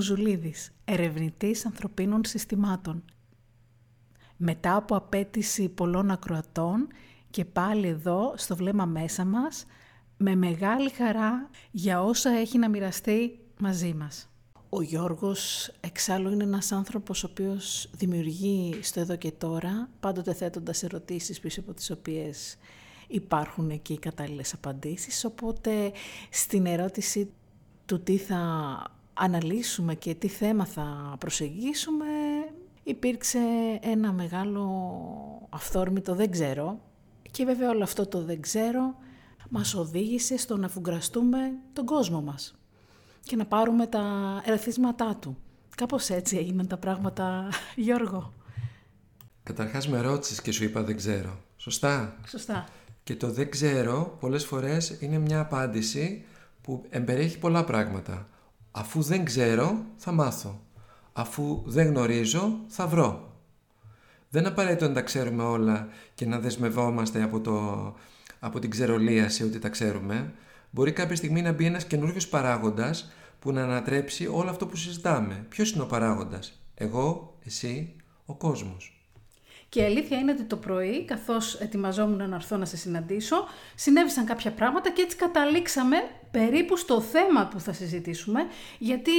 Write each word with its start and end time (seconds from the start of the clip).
Γιώργος 0.00 0.24
Βουζουλίδης, 0.24 0.70
ερευνητής 0.84 1.66
ανθρωπίνων 1.66 2.24
συστημάτων. 2.24 3.04
Μετά 4.36 4.76
από 4.76 4.96
απέτηση 4.96 5.68
πολλών 5.68 6.10
ακροατών 6.10 6.88
και 7.30 7.44
πάλι 7.44 7.86
εδώ 7.86 8.34
στο 8.36 8.56
βλέμμα 8.56 8.84
μέσα 8.84 9.24
μας, 9.24 9.64
με 10.16 10.34
μεγάλη 10.34 10.90
χαρά 10.90 11.50
για 11.70 12.02
όσα 12.02 12.30
έχει 12.30 12.58
να 12.58 12.68
μοιραστεί 12.68 13.38
μαζί 13.58 13.94
μας. 13.94 14.28
Ο 14.68 14.82
Γιώργος 14.82 15.72
εξάλλου 15.80 16.30
είναι 16.30 16.44
ένας 16.44 16.72
άνθρωπος 16.72 17.24
ο 17.24 17.28
οποίος 17.30 17.90
δημιουργεί 17.92 18.78
στο 18.82 19.00
εδώ 19.00 19.16
και 19.16 19.32
τώρα, 19.32 19.88
πάντοτε 20.00 20.34
θέτοντας 20.34 20.82
ερωτήσεις 20.82 21.40
πίσω 21.40 21.60
από 21.60 21.74
τις 21.74 21.90
οποίες 21.90 22.56
υπάρχουν 23.08 23.70
εκεί 23.70 23.92
οι 23.92 23.98
κατάλληλες 23.98 24.52
απαντήσεις, 24.52 25.24
οπότε 25.24 25.92
στην 26.30 26.66
ερώτηση 26.66 27.32
του 27.86 28.00
τι 28.00 28.16
θα 28.16 28.38
αναλύσουμε 29.20 29.94
και 29.94 30.14
τι 30.14 30.28
θέμα 30.28 30.64
θα 30.64 31.16
προσεγγίσουμε, 31.18 32.06
υπήρξε 32.82 33.38
ένα 33.80 34.12
μεγάλο 34.12 34.66
αυθόρμητο 35.50 36.14
δεν 36.14 36.30
ξέρω 36.30 36.80
και 37.30 37.44
βέβαια 37.44 37.70
όλο 37.70 37.82
αυτό 37.82 38.06
το 38.06 38.24
δεν 38.24 38.40
ξέρω 38.40 38.94
μας 39.48 39.74
οδήγησε 39.74 40.36
στο 40.36 40.56
να 40.56 40.68
φουγκραστούμε 40.68 41.38
τον 41.72 41.84
κόσμο 41.84 42.20
μας 42.20 42.54
και 43.22 43.36
να 43.36 43.46
πάρουμε 43.46 43.86
τα 43.86 44.02
ερεθίσματά 44.44 45.16
του. 45.16 45.36
Κάπως 45.76 46.10
έτσι 46.10 46.36
έγιναν 46.36 46.66
τα 46.66 46.76
πράγματα, 46.76 47.48
Γιώργο. 47.76 48.32
Καταρχάς 49.42 49.88
με 49.88 50.00
ρώτησες 50.00 50.42
και 50.42 50.52
σου 50.52 50.64
είπα 50.64 50.82
δεν 50.82 50.96
ξέρω. 50.96 51.40
Σωστά. 51.56 52.16
Σωστά. 52.28 52.68
Και 53.02 53.16
το 53.16 53.30
δεν 53.30 53.50
ξέρω 53.50 54.16
πολλές 54.20 54.44
φορές 54.44 54.96
είναι 55.00 55.18
μια 55.18 55.40
απάντηση 55.40 56.24
που 56.62 56.84
εμπεριέχει 56.88 57.38
πολλά 57.38 57.64
πράγματα. 57.64 58.28
Αφού 58.70 59.02
δεν 59.02 59.24
ξέρω, 59.24 59.84
θα 59.96 60.12
μάθω. 60.12 60.60
Αφού 61.12 61.62
δεν 61.66 61.86
γνωρίζω, 61.86 62.58
θα 62.68 62.86
βρω. 62.86 63.34
Δεν 64.30 64.46
απαραίτητο 64.46 64.88
να 64.88 64.94
τα 64.94 65.02
ξέρουμε 65.02 65.42
όλα 65.42 65.88
και 66.14 66.26
να 66.26 66.38
δεσμευόμαστε 66.38 67.22
από, 67.22 67.40
το, 67.40 67.94
από 68.40 68.58
την 68.58 68.70
ξερολίαση 68.70 69.42
ότι 69.42 69.58
τα 69.58 69.68
ξέρουμε. 69.68 70.32
Μπορεί 70.70 70.92
κάποια 70.92 71.16
στιγμή 71.16 71.42
να 71.42 71.52
μπει 71.52 71.64
ένας 71.64 71.84
καινούριος 71.84 72.28
παράγοντας 72.28 73.12
που 73.38 73.52
να 73.52 73.62
ανατρέψει 73.62 74.26
όλο 74.26 74.50
αυτό 74.50 74.66
που 74.66 74.76
συζητάμε. 74.76 75.46
Ποιος 75.48 75.72
είναι 75.72 75.82
ο 75.82 75.86
παράγοντας; 75.86 76.60
Εγώ, 76.74 77.36
εσύ, 77.44 77.96
ο 78.26 78.34
κόσμος. 78.34 79.04
Και 79.68 79.80
η 79.80 79.84
αλήθεια 79.84 80.18
είναι 80.18 80.32
ότι 80.32 80.44
το 80.44 80.56
πρωί, 80.56 81.04
καθώς 81.04 81.54
ετοιμαζόμουν 81.54 82.28
να 82.28 82.34
έρθω 82.34 82.56
να 82.56 82.64
σε 82.64 82.76
συναντήσω, 82.76 83.36
συνέβησαν 83.74 84.24
κάποια 84.24 84.50
πράγματα 84.52 84.90
και 84.90 85.02
έτσι 85.02 85.16
καταλήξαμε 85.16 85.96
περίπου 86.30 86.76
στο 86.76 87.00
θέμα 87.00 87.46
που 87.48 87.60
θα 87.60 87.72
συζητήσουμε, 87.72 88.46
γιατί 88.78 89.12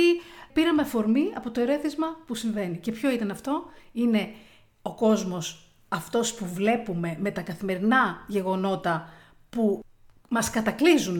πήραμε 0.53 0.83
φορμή 0.83 1.31
από 1.35 1.51
το 1.51 1.61
ερέθισμα 1.61 2.07
που 2.25 2.35
συμβαίνει. 2.35 2.77
Και 2.77 2.91
ποιο 2.91 3.11
ήταν 3.11 3.31
αυτό; 3.31 3.63
Είναι 3.91 4.33
ο 4.81 4.95
κόσμος 4.95 5.71
αυτός 5.87 6.33
που 6.33 6.45
βλέπουμε 6.53 7.17
με 7.19 7.31
τα 7.31 7.41
καθημερινά 7.41 8.25
γεγονότα 8.27 9.09
που 9.49 9.83
μας 10.29 10.49
κατακλείζουν 10.49 11.19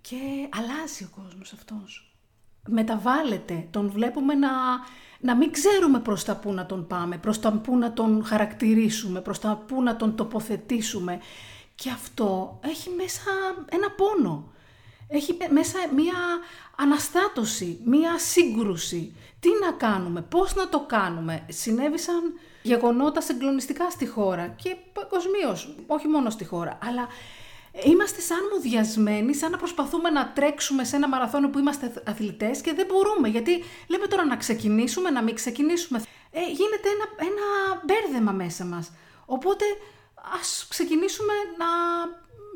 και 0.00 0.48
αλλάζει 0.50 1.04
ο 1.04 1.08
κόσμος 1.22 1.52
αυτός. 1.52 2.16
Μεταβάλλεται, 2.68 3.66
τον 3.70 3.90
βλέπουμε 3.90 4.34
να 4.34 4.50
να 5.22 5.36
μην 5.36 5.52
ξέρουμε 5.52 6.00
προς 6.00 6.24
τα 6.24 6.36
πού 6.36 6.52
να 6.52 6.66
τον 6.66 6.86
πάμε, 6.86 7.18
προς 7.18 7.40
τα 7.40 7.52
πού 7.52 7.76
να 7.76 7.92
τον 7.92 8.24
χαρακτηρίσουμε, 8.24 9.20
προς 9.20 9.38
τα 9.38 9.64
πού 9.66 9.82
να 9.82 9.96
τον 9.96 10.16
τοποθετήσουμε. 10.16 11.20
Και 11.82 11.90
αυτό 11.90 12.58
έχει 12.64 12.90
μέσα 12.90 13.30
ένα 13.70 13.90
πόνο. 13.90 14.52
Έχει 15.08 15.36
μέσα 15.50 15.78
μία 15.94 16.14
αναστάτωση, 16.76 17.80
μία 17.84 18.18
σύγκρουση. 18.18 19.14
Τι 19.40 19.48
να 19.64 19.72
κάνουμε, 19.72 20.22
πώς 20.22 20.54
να 20.54 20.68
το 20.68 20.80
κάνουμε. 20.80 21.44
Συνέβησαν 21.48 22.22
γεγονότα 22.62 23.20
συγκλονιστικά 23.20 23.90
στη 23.90 24.06
χώρα 24.06 24.46
και 24.46 24.76
παγκοσμίως, 24.92 25.74
όχι 25.86 26.08
μόνο 26.08 26.30
στη 26.30 26.44
χώρα. 26.44 26.78
Αλλά 26.82 27.08
Είμαστε 27.84 28.20
σαν 28.20 28.38
μουδιασμένοι, 28.54 29.34
σαν 29.34 29.50
να 29.50 29.56
προσπαθούμε 29.56 30.10
να 30.10 30.32
τρέξουμε 30.32 30.84
σε 30.84 30.96
ένα 30.96 31.08
μαραθώνιο 31.08 31.48
που 31.48 31.58
είμαστε 31.58 31.92
αθλητές 32.06 32.60
και 32.60 32.72
δεν 32.72 32.86
μπορούμε. 32.86 33.28
Γιατί 33.28 33.64
λέμε 33.86 34.06
τώρα 34.06 34.24
να 34.24 34.36
ξεκινήσουμε, 34.36 35.10
να 35.10 35.22
μην 35.22 35.34
ξεκινήσουμε. 35.34 36.02
Ε, 36.30 36.40
γίνεται 36.40 36.88
ένα, 36.88 37.30
ένα 37.30 37.80
μπέρδεμα 37.84 38.32
μέσα 38.32 38.64
μας. 38.64 38.92
Οπότε 39.26 39.64
ας 40.40 40.66
ξεκινήσουμε 40.68 41.32
να 41.58 41.66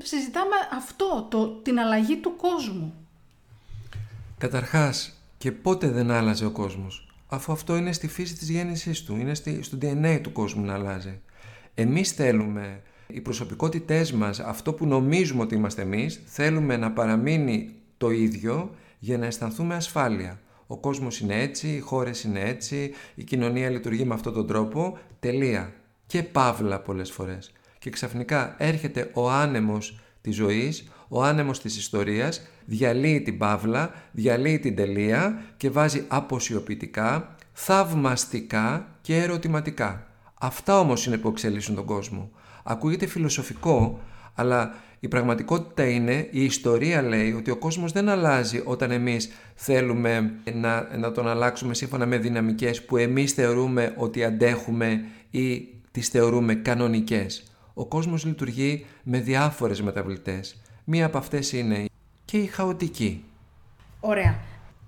συζητάμε 0.04 0.54
αυτό, 0.72 1.26
το, 1.30 1.48
την 1.48 1.78
αλλαγή 1.78 2.16
του 2.16 2.36
κόσμου. 2.36 2.94
Καταρχάς, 4.38 5.12
και 5.38 5.52
πότε 5.52 5.88
δεν 5.88 6.10
άλλαζε 6.10 6.46
ο 6.46 6.50
κόσμος. 6.50 7.06
Αφού 7.28 7.52
αυτό 7.52 7.76
είναι 7.76 7.92
στη 7.92 8.08
φύση 8.08 8.34
της 8.34 8.50
γέννησής 8.50 9.02
του, 9.04 9.16
είναι 9.16 9.34
στη, 9.34 9.62
στο 9.62 9.78
DNA 9.82 10.18
του 10.22 10.32
κόσμου 10.32 10.64
να 10.64 10.74
αλλάζει. 10.74 11.20
Εμείς 11.74 12.12
θέλουμε 12.12 12.82
οι 13.06 13.20
προσωπικότητές 13.20 14.12
μας, 14.12 14.40
αυτό 14.40 14.72
που 14.72 14.86
νομίζουμε 14.86 15.42
ότι 15.42 15.54
είμαστε 15.54 15.82
εμείς, 15.82 16.22
θέλουμε 16.26 16.76
να 16.76 16.92
παραμείνει 16.92 17.74
το 17.98 18.10
ίδιο 18.10 18.74
για 18.98 19.18
να 19.18 19.26
αισθανθούμε 19.26 19.74
ασφάλεια. 19.74 20.40
Ο 20.66 20.76
κόσμος 20.76 21.20
είναι 21.20 21.40
έτσι, 21.40 21.68
οι 21.68 21.80
χώρες 21.80 22.24
είναι 22.24 22.40
έτσι, 22.40 22.94
η 23.14 23.24
κοινωνία 23.24 23.70
λειτουργεί 23.70 24.04
με 24.04 24.14
αυτόν 24.14 24.32
τον 24.32 24.46
τρόπο, 24.46 24.98
τελεία. 25.20 25.72
Και 26.06 26.22
παύλα 26.22 26.80
πολλές 26.80 27.10
φορές. 27.10 27.52
Και 27.86 27.92
ξαφνικά 27.92 28.54
έρχεται 28.58 29.10
ο 29.12 29.30
άνεμος 29.30 29.98
της 30.20 30.34
ζωής, 30.34 30.88
ο 31.08 31.22
άνεμος 31.22 31.60
της 31.60 31.76
ιστορίας, 31.76 32.46
διαλύει 32.64 33.22
την 33.22 33.38
παύλα, 33.38 33.90
διαλύει 34.12 34.58
την 34.58 34.76
τελεία 34.76 35.42
και 35.56 35.70
βάζει 35.70 36.04
αποσιοποιητικά, 36.08 37.36
θαυμαστικά 37.52 38.88
και 39.00 39.16
ερωτηματικά. 39.16 40.06
Αυτά 40.40 40.78
όμως 40.78 41.06
είναι 41.06 41.18
που 41.18 41.28
εξελίσσουν 41.28 41.74
τον 41.74 41.84
κόσμο. 41.84 42.30
Ακούγεται 42.64 43.06
φιλοσοφικό, 43.06 44.00
αλλά 44.34 44.74
η 45.00 45.08
πραγματικότητα 45.08 45.88
είναι, 45.88 46.28
η 46.30 46.44
ιστορία 46.44 47.02
λέει 47.02 47.32
ότι 47.32 47.50
ο 47.50 47.56
κόσμος 47.56 47.92
δεν 47.92 48.08
αλλάζει 48.08 48.62
όταν 48.64 48.90
εμείς 48.90 49.30
θέλουμε 49.54 50.32
να, 50.54 50.96
να 50.96 51.12
τον 51.12 51.28
αλλάξουμε 51.28 51.74
σύμφωνα 51.74 52.06
με 52.06 52.18
δυναμικές 52.18 52.84
που 52.84 52.96
εμείς 52.96 53.32
θεωρούμε 53.32 53.94
ότι 53.96 54.24
αντέχουμε 54.24 55.04
ή 55.30 55.68
τις 55.90 56.08
θεωρούμε 56.08 56.54
κανονικές. 56.54 57.50
Ο 57.78 57.86
κόσμος 57.86 58.24
λειτουργεί 58.24 58.86
με 59.02 59.20
διάφορες 59.20 59.82
μεταβλητές. 59.82 60.62
Μία 60.84 61.06
από 61.06 61.18
αυτές 61.18 61.52
είναι 61.52 61.84
και 62.24 62.38
η 62.38 62.46
χαοτική. 62.46 63.24
Ωραία. 64.00 64.38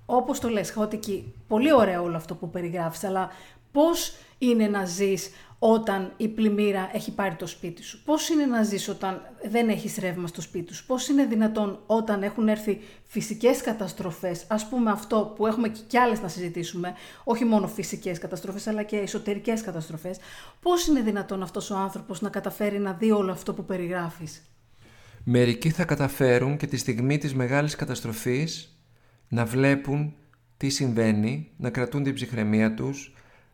Όπως 0.05 0.39
το 0.39 0.49
λες, 0.49 0.71
χαοτική. 0.71 1.33
Πολύ 1.47 1.73
ωραίο 1.73 2.03
όλο 2.03 2.15
αυτό 2.15 2.35
που 2.35 2.49
περιγράφεις, 2.49 3.03
αλλά 3.03 3.29
πώς 3.71 4.15
είναι 4.37 4.67
να 4.67 4.85
ζεις 4.85 5.29
όταν 5.59 6.13
η 6.17 6.27
πλημμύρα 6.27 6.89
έχει 6.93 7.11
πάρει 7.11 7.35
το 7.35 7.47
σπίτι 7.47 7.83
σου. 7.83 8.03
Πώς 8.03 8.29
είναι 8.29 8.45
να 8.45 8.63
ζεις 8.63 8.87
όταν 8.87 9.21
δεν 9.49 9.69
έχεις 9.69 9.97
ρεύμα 9.97 10.27
στο 10.27 10.41
σπίτι 10.41 10.73
σου; 10.73 10.85
Πώς 10.85 11.07
είναι 11.07 11.25
δυνατόν 11.25 11.79
όταν 11.85 12.23
έχουν 12.23 12.47
έρθει 12.47 12.79
φυσικές 13.05 13.61
καταστροφές, 13.61 14.45
ας 14.47 14.69
πούμε 14.69 14.91
αυτό 14.91 15.33
που 15.35 15.47
έχουμε 15.47 15.69
και 15.69 15.79
κι 15.87 15.97
άλλες 15.97 16.21
να 16.21 16.27
συζητήσουμε, 16.27 16.93
όχι 17.23 17.45
μόνο 17.45 17.67
φυσικές 17.67 18.19
καταστροφές 18.19 18.67
αλλά 18.67 18.83
και 18.83 18.97
εσωτερικές 18.97 19.61
καταστροφές. 19.61 20.17
Πώς 20.61 20.87
είναι 20.87 21.01
δυνατόν 21.01 21.43
αυτός 21.43 21.69
ο 21.69 21.75
άνθρωπος 21.75 22.21
να 22.21 22.29
καταφέρει 22.29 22.79
να 22.79 22.93
δει 22.93 23.11
όλο 23.11 23.31
αυτό 23.31 23.53
που 23.53 23.65
περιγράφεις; 23.65 24.43
Μερικοί 25.23 25.69
θα 25.69 25.85
καταφέρουν 25.85 26.57
και 26.57 26.67
τη 26.67 26.77
στιγμή 26.77 27.17
της 27.17 27.33
μεγάλης 27.33 27.75
καταστροφής 27.75 28.79
να 29.27 29.45
βλέπουν 29.45 30.13
τι 30.57 30.69
συμβαίνει, 30.69 31.51
να 31.57 31.69
κρατούν 31.69 32.03
την 32.03 32.13
ψυχραιμία 32.13 32.73
τους, 32.73 33.13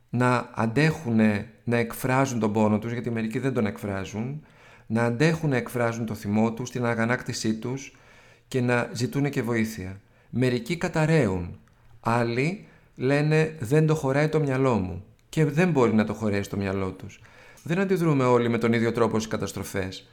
να 0.10 0.50
αντέχουν 0.54 1.20
να 1.64 1.78
εκφράζουν 1.78 2.40
τον 2.40 2.54
πόνο 2.54 2.80
τους, 2.80 2.92
γιατί 2.92 3.12
μερικοί 3.12 3.40
δεν 3.40 3.54
τον 3.54 3.66
εκφράζουν, 3.66 4.46
να 4.88 5.04
αντέχουν 5.04 5.50
να 5.50 5.56
εκφράζουν 5.56 6.06
το 6.06 6.14
θυμό 6.14 6.54
τους, 6.54 6.70
την 6.72 6.86
αγανάκτησή 6.86 7.54
τους 7.56 7.96
και 8.48 8.62
να 8.62 8.90
ζητούν 8.94 9.30
και 9.30 9.42
βοήθεια. 9.42 10.00
Μερικοί 10.30 10.78
καταραίουν, 10.78 11.60
άλλοι 12.00 12.68
λένε 12.96 13.56
δεν 13.60 13.88
το 13.88 13.96
χωράει 13.96 14.28
το 14.28 14.40
μυαλό 14.40 14.76
μου 14.76 15.04
και 15.30 15.46
δεν 15.46 15.70
μπορεί 15.70 15.94
να 15.94 16.06
το 16.06 16.14
χωρέσει 16.14 16.50
το 16.50 16.58
μυαλό 16.58 16.92
τους. 16.92 17.22
Δεν 17.64 17.80
αντιδρούμε 17.80 18.24
όλοι 18.24 18.50
με 18.50 18.58
τον 18.58 18.74
ίδιο 18.74 18.92
τρόπο 18.92 19.18
στις 19.20 19.32
καταστροφές, 19.32 20.10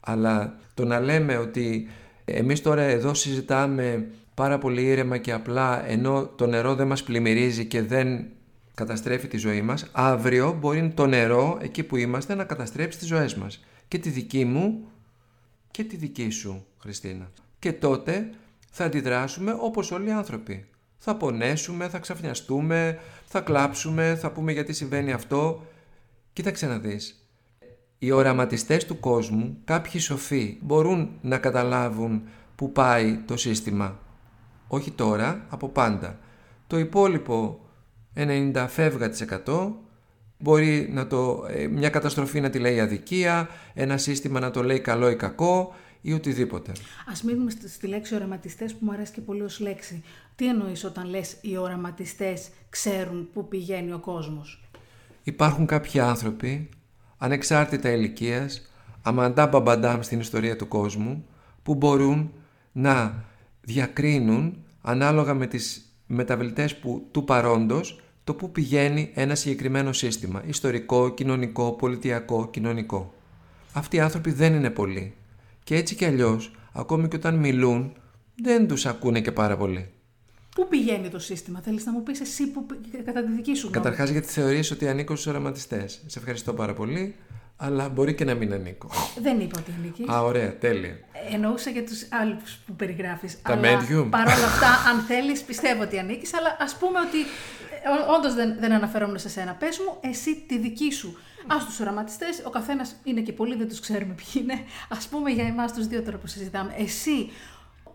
αλλά 0.00 0.58
το 0.74 0.84
να 0.84 1.00
λέμε 1.00 1.36
ότι 1.36 1.88
εμείς 2.24 2.62
τώρα 2.62 2.82
εδώ 2.82 3.14
συζητάμε 3.14 4.06
πάρα 4.34 4.58
πολύ 4.58 4.82
ήρεμα 4.82 5.18
και 5.18 5.32
απλά 5.32 5.88
ενώ 5.88 6.26
το 6.36 6.46
νερό 6.46 6.74
δεν 6.74 6.86
μας 6.86 7.02
πλημμυρίζει 7.02 7.64
και 7.64 7.82
δεν 7.82 8.26
καταστρέφει 8.76 9.28
τη 9.28 9.36
ζωή 9.36 9.62
μας, 9.62 9.86
αύριο 9.92 10.56
μπορεί 10.60 10.92
το 10.94 11.06
νερό 11.06 11.58
εκεί 11.62 11.82
που 11.82 11.96
είμαστε 11.96 12.34
να 12.34 12.44
καταστρέψει 12.44 12.98
τις 12.98 13.08
ζωές 13.08 13.34
μας. 13.34 13.64
Και 13.88 13.98
τη 13.98 14.10
δική 14.10 14.44
μου 14.44 14.88
και 15.70 15.84
τη 15.84 15.96
δική 15.96 16.30
σου, 16.30 16.66
Χριστίνα. 16.78 17.30
Και 17.58 17.72
τότε 17.72 18.30
θα 18.70 18.84
αντιδράσουμε 18.84 19.56
όπως 19.60 19.90
όλοι 19.90 20.08
οι 20.08 20.12
άνθρωποι. 20.12 20.66
Θα 20.98 21.16
πονέσουμε, 21.16 21.88
θα 21.88 21.98
ξαφνιαστούμε, 21.98 22.98
θα 23.24 23.40
κλάψουμε, 23.40 24.16
θα 24.20 24.30
πούμε 24.30 24.52
γιατί 24.52 24.72
συμβαίνει 24.72 25.12
αυτό. 25.12 25.66
Κοίταξε 26.32 26.66
να 26.66 26.78
δεις. 26.78 27.28
Οι 27.98 28.10
οραματιστές 28.10 28.84
του 28.84 29.00
κόσμου, 29.00 29.58
κάποιοι 29.64 30.00
σοφοί, 30.00 30.58
μπορούν 30.60 31.10
να 31.20 31.38
καταλάβουν 31.38 32.22
που 32.56 32.72
πάει 32.72 33.18
το 33.26 33.36
σύστημα. 33.36 33.98
Όχι 34.68 34.90
τώρα, 34.90 35.46
από 35.48 35.68
πάντα. 35.68 36.18
Το 36.66 36.78
υπόλοιπο 36.78 37.60
90 38.16 38.66
φεύγα 38.68 39.10
μπορεί 40.38 40.88
να 40.92 41.06
το, 41.06 41.46
ε, 41.48 41.66
μια 41.66 41.88
καταστροφή 41.88 42.40
να 42.40 42.50
τη 42.50 42.58
λέει 42.58 42.80
αδικία, 42.80 43.48
ένα 43.74 43.96
σύστημα 43.96 44.40
να 44.40 44.50
το 44.50 44.62
λέει 44.62 44.80
καλό 44.80 45.10
ή 45.10 45.16
κακό 45.16 45.74
ή 46.00 46.12
οτιδήποτε. 46.12 46.72
Ας 47.06 47.22
μείνουμε 47.22 47.50
στη 47.50 47.86
λέξη 47.86 48.14
οραματιστές 48.14 48.72
που 48.72 48.78
μου 48.84 48.92
αρέσει 48.92 49.12
και 49.12 49.20
πολύ 49.20 49.42
ως 49.42 49.60
λέξη. 49.60 50.02
Τι 50.36 50.48
εννοείς 50.48 50.84
όταν 50.84 51.08
λες 51.08 51.36
οι 51.40 51.56
οραματιστές 51.56 52.48
ξέρουν 52.70 53.28
πού 53.32 53.48
πηγαίνει 53.48 53.92
ο 53.92 53.98
κόσμος; 53.98 54.68
Υπάρχουν 55.22 55.66
κάποιοι 55.66 56.00
άνθρωποι, 56.00 56.68
ανεξάρτητα 57.18 57.90
ηλικίας, 57.90 58.70
αμαντά 59.02 59.46
μπαμπαντάμ 59.46 60.00
στην 60.00 60.20
ιστορία 60.20 60.56
του 60.56 60.68
κόσμου, 60.68 61.26
που 61.62 61.74
μπορούν 61.74 62.32
να 62.72 63.24
διακρίνουν 63.60 64.64
ανάλογα 64.82 65.34
με 65.34 65.46
τις 65.46 65.96
μεταβλητές 66.06 66.76
που, 66.76 67.08
του 67.10 67.24
παρόντος 67.24 68.00
το 68.26 68.34
που 68.34 68.50
πηγαίνει 68.50 69.10
ένα 69.14 69.34
συγκεκριμένο 69.34 69.92
σύστημα, 69.92 70.42
ιστορικό, 70.46 71.14
κοινωνικό, 71.14 71.72
πολιτιακό, 71.72 72.48
κοινωνικό. 72.50 73.14
Αυτοί 73.72 73.96
οι 73.96 74.00
άνθρωποι 74.00 74.30
δεν 74.30 74.54
είναι 74.54 74.70
πολλοί 74.70 75.14
και 75.64 75.76
έτσι 75.76 75.94
κι 75.94 76.04
αλλιώς, 76.04 76.54
ακόμη 76.72 77.08
και 77.08 77.16
όταν 77.16 77.34
μιλούν, 77.34 77.92
δεν 78.42 78.68
τους 78.68 78.86
ακούνε 78.86 79.20
και 79.20 79.32
πάρα 79.32 79.56
πολύ. 79.56 79.90
Πού 80.54 80.68
πηγαίνει 80.68 81.08
το 81.08 81.18
σύστημα, 81.18 81.60
θέλεις 81.60 81.84
να 81.84 81.92
μου 81.92 82.02
πεις 82.02 82.20
εσύ 82.20 82.46
που, 82.46 82.66
κατά 83.04 83.24
τη 83.24 83.32
δική 83.32 83.54
σου 83.54 83.68
γνώμη. 83.68 83.84
Καταρχάς, 83.84 84.10
γιατί 84.10 84.26
θεωρεί 84.26 84.62
ότι 84.72 84.88
ανήκω 84.88 85.14
στους 85.14 85.26
οραματιστές. 85.26 86.02
Σε 86.06 86.18
ευχαριστώ 86.18 86.52
πάρα 86.52 86.74
πολύ, 86.74 87.14
αλλά 87.56 87.88
μπορεί 87.88 88.14
και 88.14 88.24
να 88.24 88.34
μην 88.34 88.52
ανήκω. 88.52 88.88
Δεν 89.22 89.40
είπα 89.40 89.58
ότι 89.58 89.70
ανήκεις. 89.78 90.08
Α, 90.08 90.22
ωραία, 90.22 90.58
τέλεια. 90.58 90.98
Εννοούσα 91.32 91.70
για 91.70 91.84
τους 91.84 92.06
άλλου 92.10 92.36
που 92.66 92.72
περιγράφεις. 92.72 93.42
Τα 93.42 93.52
αλλά 93.52 94.06
Παρ' 94.10 94.26
όλα 94.26 94.46
αυτά, 94.46 94.90
αν 94.90 95.00
θέλεις, 95.00 95.42
πιστεύω 95.42 95.82
ότι 95.82 95.98
ανήκεις, 95.98 96.34
αλλά 96.34 96.56
ας 96.60 96.76
πούμε 96.76 96.98
ότι. 97.00 97.18
Ε, 97.86 98.12
Όντως 98.16 98.34
δεν, 98.34 98.56
δεν 98.58 98.72
αναφερόμουν 98.72 99.18
σε 99.18 99.28
σένα. 99.28 99.54
Πες 99.54 99.78
μου, 99.78 99.98
εσύ 100.00 100.44
τη 100.48 100.58
δική 100.58 100.92
σου. 100.92 101.16
Α 101.46 101.56
τους 101.66 101.80
οραματιστές, 101.80 102.42
ο 102.46 102.50
καθένας 102.50 102.96
είναι 103.04 103.20
και 103.20 103.32
πολλοί, 103.32 103.56
δεν 103.56 103.68
τους 103.68 103.80
ξέρουμε 103.80 104.14
ποιοι 104.14 104.42
είναι. 104.42 104.54
Α 104.88 105.08
πούμε 105.10 105.30
για 105.30 105.44
εμάς 105.46 105.72
τους 105.72 105.86
δύο 105.86 106.02
τώρα 106.02 106.18
που 106.18 106.26
συζητάμε. 106.26 106.74
Εσύ, 106.76 107.30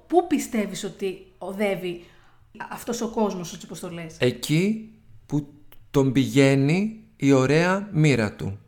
πού 0.08 0.28
πιστεύεις 0.28 0.84
ότι 0.84 1.26
οδεύει 1.38 2.06
αυτός 2.70 3.02
ο 3.02 3.10
κόσμος, 3.10 3.54
έτσι 3.54 3.66
όπως 3.66 3.80
το 3.80 3.90
λες; 3.90 4.16
Εκεί 4.20 4.94
που 5.26 5.54
τον 5.92 6.12
πηγαίνει 6.12 7.04
η 7.16 7.32
ωραία 7.32 7.90
μοίρα 7.92 8.36
του, 8.36 8.60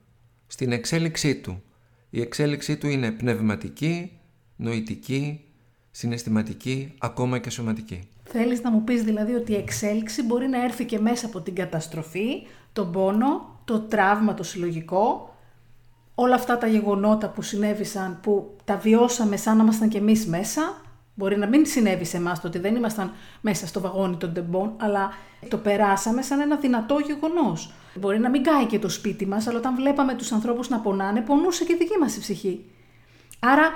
στην 0.48 0.72
εξέλιξή 0.72 1.36
του. 1.36 1.64
Η 2.10 2.22
εξέλιξή 2.22 2.78
του 2.78 2.88
είναι 2.88 3.12
πνευματική, 3.12 4.20
νοητική, 4.56 5.46
συναισθηματική, 5.92 6.94
ακόμα 6.98 7.40
και 7.40 7.50
σωματική. 7.50 8.10
Θέλεις 8.36 8.62
να 8.62 8.72
μου 8.72 8.84
πεις 8.84 9.04
δηλαδή 9.04 9.34
ότι 9.34 9.52
η 9.52 9.56
εξέλιξη 9.56 10.24
μπορεί 10.24 10.48
να 10.48 10.64
έρθει 10.64 10.86
και 10.86 11.00
μέσα 11.00 11.26
από 11.26 11.42
την 11.42 11.56
καταστροφή, 11.56 12.48
τον 12.74 12.92
πόνο, 12.92 13.60
το 13.66 13.80
τραύμα 13.80 14.34
το 14.34 14.44
συλλογικό, 14.44 15.36
όλα 16.16 16.36
αυτά 16.36 16.58
τα 16.58 16.68
γεγονότα 16.68 17.30
που 17.30 17.42
συνέβησαν, 17.42 18.20
που 18.22 18.56
τα 18.64 18.78
βιώσαμε 18.78 19.38
σαν 19.38 19.58
να 19.58 19.64
ήμασταν 19.64 19.90
κι 19.90 19.98
εμείς 19.98 20.28
μέσα 20.28 20.84
Μπορεί 21.16 21.38
να 21.38 21.48
μην 21.48 21.66
συνέβη 21.66 22.06
σε 22.06 22.18
εμάς 22.18 22.42
το 22.42 22.48
ότι 22.48 22.60
δεν 22.60 22.76
ήμασταν 22.76 23.12
μέσα 23.42 23.68
στο 23.68 23.80
βαγόνι 23.80 24.16
των 24.16 24.34
τεμπών, 24.34 24.74
αλλά 24.78 25.14
το 25.48 25.58
περάσαμε 25.58 26.22
σαν 26.22 26.40
ένα 26.40 26.56
δυνατό 26.56 27.00
γεγονός. 27.00 27.74
Μπορεί 27.96 28.20
να 28.20 28.30
μην 28.30 28.44
κάει 28.44 28.66
και 28.66 28.80
το 28.80 28.90
σπίτι 28.90 29.26
μας, 29.26 29.48
αλλά 29.48 29.58
όταν 29.58 29.76
βλέπαμε 29.76 30.14
τους 30.16 30.32
ανθρώπους 30.32 30.70
να 30.70 30.80
πονάνε, 30.80 31.22
πονούσε 31.22 31.64
και 31.64 31.74
η 31.74 31.76
δική 31.76 31.98
μας 32.00 32.16
η 32.16 32.20
ψυχή. 32.20 32.66
Άρα, 33.40 33.72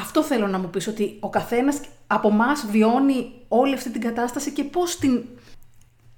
αυτό 0.00 0.22
θέλω 0.22 0.46
να 0.46 0.58
μου 0.58 0.70
πεις, 0.70 0.86
ότι 0.86 1.16
ο 1.20 1.30
καθένας 1.30 1.80
από 2.06 2.28
εμά 2.28 2.54
βιώνει 2.70 3.32
όλη 3.48 3.74
αυτή 3.74 3.90
την 3.90 4.00
κατάσταση 4.00 4.50
και 4.50 4.64
πώς 4.64 4.98
την 4.98 5.24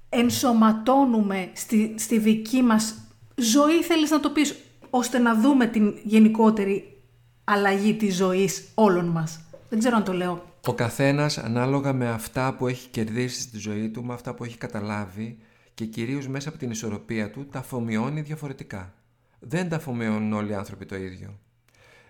ενσωματώνουμε 0.09 1.49
στη, 1.53 1.95
στη 1.97 2.17
δική 2.17 2.61
μας 2.61 2.95
ζωή, 3.35 3.83
θέλεις 3.83 4.09
να 4.09 4.19
το 4.19 4.29
πεις, 4.29 4.55
ώστε 4.89 5.17
να 5.19 5.35
δούμε 5.35 5.65
την 5.65 5.93
γενικότερη 6.03 7.01
αλλαγή 7.43 7.93
της 7.93 8.15
ζωής 8.15 8.67
όλων 8.73 9.05
μας. 9.05 9.39
Δεν 9.69 9.79
ξέρω 9.79 9.95
αν 9.95 10.03
το 10.03 10.13
λέω. 10.13 10.51
Ο 10.67 10.73
καθένας 10.73 11.37
ανάλογα 11.37 11.93
με 11.93 12.09
αυτά 12.09 12.55
που 12.55 12.67
έχει 12.67 12.87
κερδίσει 12.89 13.41
στη 13.41 13.57
ζωή 13.57 13.89
του, 13.89 14.03
με 14.03 14.13
αυτά 14.13 14.33
που 14.33 14.43
έχει 14.43 14.57
καταλάβει 14.57 15.37
και 15.73 15.85
κυρίως 15.85 16.27
μέσα 16.27 16.49
από 16.49 16.57
την 16.57 16.71
ισορροπία 16.71 17.31
του, 17.31 17.47
τα 17.51 17.59
αφομοιώνει 17.59 18.21
διαφορετικά. 18.21 18.93
Δεν 19.39 19.69
τα 19.69 19.75
αφομοιώνουν 19.75 20.33
όλοι 20.33 20.51
οι 20.51 20.55
άνθρωποι 20.55 20.85
το 20.85 20.95
ίδιο. 20.95 21.39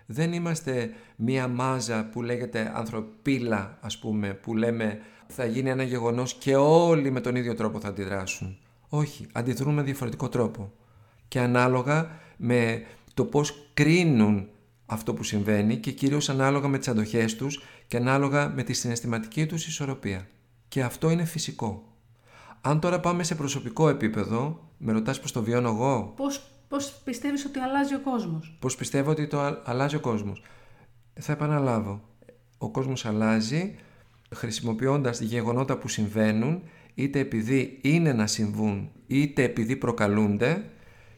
Δεν 0.06 0.32
είμαστε 0.32 0.94
μία 1.16 1.48
μάζα 1.48 2.08
που 2.12 2.22
λέγεται 2.22 2.72
ανθρωπίλα, 2.74 3.78
ας 3.80 3.98
πούμε, 3.98 4.34
που 4.34 4.56
λέμε 4.56 5.00
θα 5.26 5.44
γίνει 5.44 5.70
ένα 5.70 5.82
γεγονός 5.82 6.34
και 6.34 6.56
όλοι 6.56 7.10
με 7.10 7.20
τον 7.20 7.36
ίδιο 7.36 7.54
τρόπο 7.54 7.80
θα 7.80 7.88
αντιδράσουν. 7.88 8.58
Όχι, 8.88 9.26
αντιδρούν 9.32 9.74
με 9.74 9.82
διαφορετικό 9.82 10.28
τρόπο. 10.28 10.72
Και 11.28 11.40
ανάλογα 11.40 12.10
με 12.36 12.82
το 13.14 13.24
πώς 13.24 13.68
κρίνουν 13.74 14.48
αυτό 14.86 15.14
που 15.14 15.22
συμβαίνει 15.22 15.76
και 15.76 15.90
κυρίως 15.90 16.28
ανάλογα 16.28 16.68
με 16.68 16.78
τις 16.78 16.88
αντοχές 16.88 17.36
τους 17.36 17.62
και 17.86 17.96
ανάλογα 17.96 18.48
με 18.48 18.62
τη 18.62 18.72
συναισθηματική 18.72 19.46
τους 19.46 19.66
ισορροπία. 19.66 20.26
Και 20.68 20.82
αυτό 20.82 21.10
είναι 21.10 21.24
φυσικό. 21.24 21.82
Αν 22.60 22.80
τώρα 22.80 23.00
πάμε 23.00 23.22
σε 23.22 23.34
προσωπικό 23.34 23.88
επίπεδο, 23.88 24.68
με 24.78 24.92
ρωτάς 24.92 25.20
πώς 25.20 25.32
το 25.32 25.42
βιώνω 25.42 25.68
εγώ; 25.68 26.12
Πώς, 26.16 26.50
πώς 26.74 26.92
πιστεύεις 27.04 27.44
ότι 27.44 27.58
αλλάζει 27.58 27.94
ο 27.94 28.00
κόσμος; 28.00 28.56
Πώς 28.58 28.76
πιστεύω 28.76 29.10
ότι 29.10 29.26
το 29.26 29.62
αλλάζει 29.64 29.96
ο 29.96 30.00
κόσμος; 30.00 30.42
Θα 31.20 31.32
επαναλάβω. 31.32 32.00
Ο 32.58 32.70
κόσμος 32.70 33.04
αλλάζει 33.04 33.76
χρησιμοποιώντας 34.34 35.20
γεγονότα 35.20 35.78
που 35.78 35.88
συμβαίνουν 35.88 36.62
είτε 36.94 37.18
επειδή 37.18 37.78
είναι 37.82 38.12
να 38.12 38.26
συμβούν 38.26 38.90
είτε 39.06 39.42
επειδή 39.42 39.76
προκαλούνται 39.76 40.64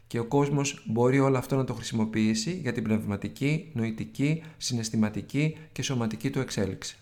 και 0.07 0.19
ο 0.19 0.25
κόσμος 0.25 0.83
μπορεί 0.87 1.19
όλο 1.19 1.37
αυτό 1.37 1.55
να 1.55 1.63
το 1.63 1.73
χρησιμοποιήσει 1.73 2.51
για 2.51 2.71
την 2.71 2.83
πνευματική, 2.83 3.71
νοητική, 3.73 4.43
συναισθηματική 4.57 5.57
και 5.71 5.81
σωματική 5.81 6.29
του 6.29 6.39
εξέλιξη. 6.39 6.97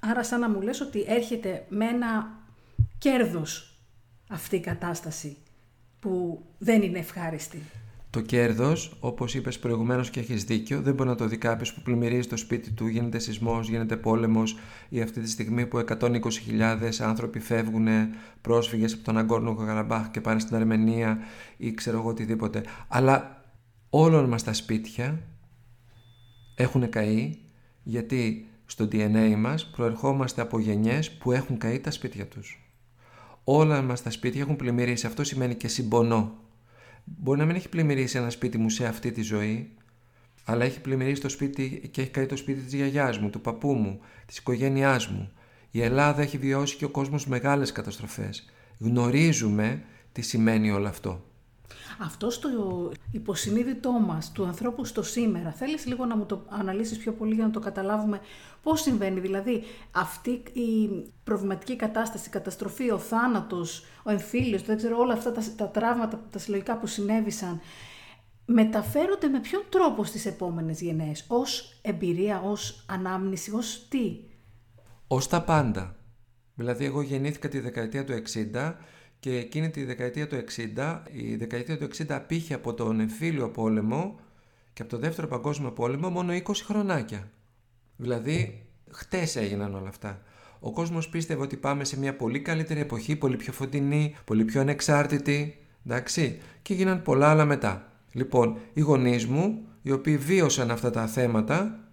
Άρα 0.00 0.24
σαν 0.24 0.40
να 0.40 0.48
μου 0.48 0.60
λες 0.60 0.80
ότι 0.80 1.04
έρχεται 1.08 1.66
με 1.68 1.84
ένα 1.84 2.38
κέρδος 2.98 3.78
αυτή 4.28 4.56
η 4.56 4.60
κατάσταση 4.60 5.36
που 6.00 6.42
δεν 6.58 6.82
είναι 6.82 6.98
ευχάριστη. 6.98 7.62
Το 8.10 8.20
κέρδος, 8.20 8.96
όπως 9.00 9.34
είπες 9.34 9.58
προηγουμένως 9.58 10.10
και 10.10 10.20
έχεις 10.20 10.44
δίκιο, 10.44 10.80
δεν 10.80 10.94
μπορεί 10.94 11.08
να 11.08 11.14
το 11.14 11.26
δει 11.26 11.36
κάποιος 11.36 11.74
που 11.74 11.82
πλημμυρίζει 11.82 12.28
το 12.28 12.36
σπίτι 12.36 12.70
του, 12.70 12.86
γίνεται 12.86 13.18
σεισμός, 13.18 13.68
γίνεται 13.68 13.96
πόλεμος 13.96 14.56
ή 14.88 15.00
αυτή 15.00 15.20
τη 15.20 15.30
στιγμή 15.30 15.66
που 15.66 15.78
120.000 15.78 17.00
άνθρωποι 17.00 17.38
φεύγουν 17.38 17.88
πρόσφυγες 18.40 18.92
από 18.92 19.02
τον 19.02 19.18
Αγκόρνο 19.18 19.54
Καραμπάχ 19.54 20.10
και 20.10 20.20
πάνε 20.20 20.40
στην 20.40 20.56
Αρμενία 20.56 21.18
ή 21.56 21.74
ξέρω 21.74 21.98
εγώ 21.98 22.08
οτιδήποτε. 22.08 22.62
Αλλά 22.88 23.44
όλων 23.90 24.28
μας 24.28 24.42
τα 24.42 24.52
σπίτια 24.52 25.22
έχουν 26.54 26.88
καεί 26.88 27.38
γιατί 27.82 28.48
στο 28.66 28.88
DNA 28.92 29.34
μας 29.36 29.66
προερχόμαστε 29.66 30.40
από 30.40 30.58
γενιές 30.58 31.10
που 31.10 31.32
έχουν 31.32 31.58
καεί 31.58 31.78
τα 31.78 31.90
σπίτια 31.90 32.26
τους. 32.26 32.62
Όλα 33.44 33.82
μας 33.82 34.02
τα 34.02 34.10
σπίτια 34.10 34.40
έχουν 34.40 34.56
πλημμυρίσει. 34.56 35.06
Αυτό 35.06 35.24
σημαίνει 35.24 35.54
και 35.54 35.68
συμπονώ 35.68 36.47
Μπορεί 37.16 37.38
να 37.38 37.44
μην 37.44 37.56
έχει 37.56 37.68
πλημμυρίσει 37.68 38.18
ένα 38.18 38.30
σπίτι 38.30 38.58
μου 38.58 38.70
σε 38.70 38.86
αυτή 38.86 39.12
τη 39.12 39.22
ζωή, 39.22 39.70
αλλά 40.44 40.64
έχει 40.64 40.80
πλημμυρίσει 40.80 41.20
το 41.20 41.28
σπίτι 41.28 41.88
και 41.90 42.00
έχει 42.00 42.10
καεί 42.10 42.26
το 42.26 42.36
σπίτι 42.36 42.60
της 42.60 42.74
γιαγιάς 42.74 43.18
μου, 43.18 43.30
του 43.30 43.40
παππού 43.40 43.72
μου, 43.72 44.00
της 44.26 44.38
οικογένειάς 44.38 45.08
μου. 45.08 45.32
Η 45.70 45.82
Ελλάδα 45.82 46.22
έχει 46.22 46.38
βιώσει 46.38 46.76
και 46.76 46.84
ο 46.84 46.88
κόσμος 46.88 47.26
μεγάλες 47.26 47.72
καταστροφές. 47.72 48.50
Γνωρίζουμε 48.78 49.82
τι 50.12 50.22
σημαίνει 50.22 50.70
όλο 50.70 50.88
αυτό. 50.88 51.24
Αυτό 51.98 52.30
στο 52.30 52.48
υποσυνείδητό 53.10 53.92
μας, 53.92 54.32
του 54.32 54.44
ανθρώπου 54.44 54.84
στο 54.84 55.02
σήμερα, 55.02 55.52
θέλεις 55.52 55.86
λίγο 55.86 56.04
να 56.04 56.16
μου 56.16 56.26
το 56.26 56.44
αναλύσεις 56.48 56.98
πιο 56.98 57.12
πολύ 57.12 57.34
για 57.34 57.44
να 57.44 57.50
το 57.50 57.60
καταλάβουμε 57.60 58.20
πώς 58.62 58.80
συμβαίνει. 58.80 59.20
Δηλαδή 59.20 59.62
αυτή 59.90 60.30
η 60.52 60.88
προβληματική 61.24 61.76
κατάσταση, 61.76 62.28
η 62.28 62.30
καταστροφή, 62.30 62.90
ο 62.90 62.98
θάνατος, 62.98 63.84
ο 64.02 64.10
εμφύλιος, 64.10 64.62
δεν 64.62 64.76
ξέρω 64.76 64.98
όλα 64.98 65.12
αυτά 65.12 65.32
τα, 65.32 65.42
τα 65.56 65.68
τραύματα, 65.68 66.20
τα 66.30 66.38
συλλογικά 66.38 66.78
που 66.78 66.86
συνέβησαν, 66.86 67.60
μεταφέρονται 68.44 69.28
με 69.28 69.40
ποιον 69.40 69.62
τρόπο 69.68 70.04
στις 70.04 70.26
επόμενες 70.26 70.80
γενναίες, 70.80 71.24
ως 71.28 71.78
εμπειρία, 71.82 72.40
ως 72.40 72.84
ανάμνηση, 72.88 73.54
ως 73.54 73.86
τι; 73.88 74.20
Ως 75.06 75.28
τα 75.28 75.42
πάντα. 75.42 75.96
Δηλαδή 76.54 76.84
εγώ 76.84 77.02
γεννήθηκα 77.02 77.48
τη 77.48 77.60
δεκαετία 77.60 78.04
του 78.04 78.12
60 78.12 78.74
και 79.20 79.36
εκείνη 79.36 79.70
τη 79.70 79.84
δεκαετία 79.84 80.26
του 80.26 80.44
60, 80.76 80.98
η 81.12 81.36
δεκαετία 81.36 81.78
του 81.78 81.88
60 81.96 82.04
απήχε 82.08 82.54
από 82.54 82.74
τον 82.74 83.00
εμφύλιο 83.00 83.50
πόλεμο 83.50 84.20
και 84.72 84.82
από 84.82 84.90
το 84.90 84.98
δεύτερο 84.98 85.26
παγκόσμιο 85.26 85.70
πόλεμο 85.70 86.10
μόνο 86.10 86.32
20 86.32 86.52
χρονάκια. 86.64 87.30
Δηλαδή, 87.96 88.66
χτες 88.90 89.36
έγιναν 89.36 89.74
όλα 89.74 89.88
αυτά. 89.88 90.22
Ο 90.60 90.72
κόσμος 90.72 91.08
πίστευε 91.08 91.42
ότι 91.42 91.56
πάμε 91.56 91.84
σε 91.84 91.98
μια 91.98 92.16
πολύ 92.16 92.40
καλύτερη 92.40 92.80
εποχή, 92.80 93.16
πολύ 93.16 93.36
πιο 93.36 93.52
φωτεινή, 93.52 94.16
πολύ 94.24 94.44
πιο 94.44 94.60
ανεξάρτητη, 94.60 95.58
εντάξει, 95.86 96.40
και 96.62 96.72
έγιναν 96.72 97.02
πολλά 97.02 97.28
άλλα 97.30 97.44
μετά. 97.44 97.92
Λοιπόν, 98.12 98.58
οι 98.72 98.80
γονείς 98.80 99.26
μου, 99.26 99.66
οι 99.82 99.90
οποίοι 99.90 100.16
βίωσαν 100.16 100.70
αυτά 100.70 100.90
τα 100.90 101.06
θέματα, 101.06 101.88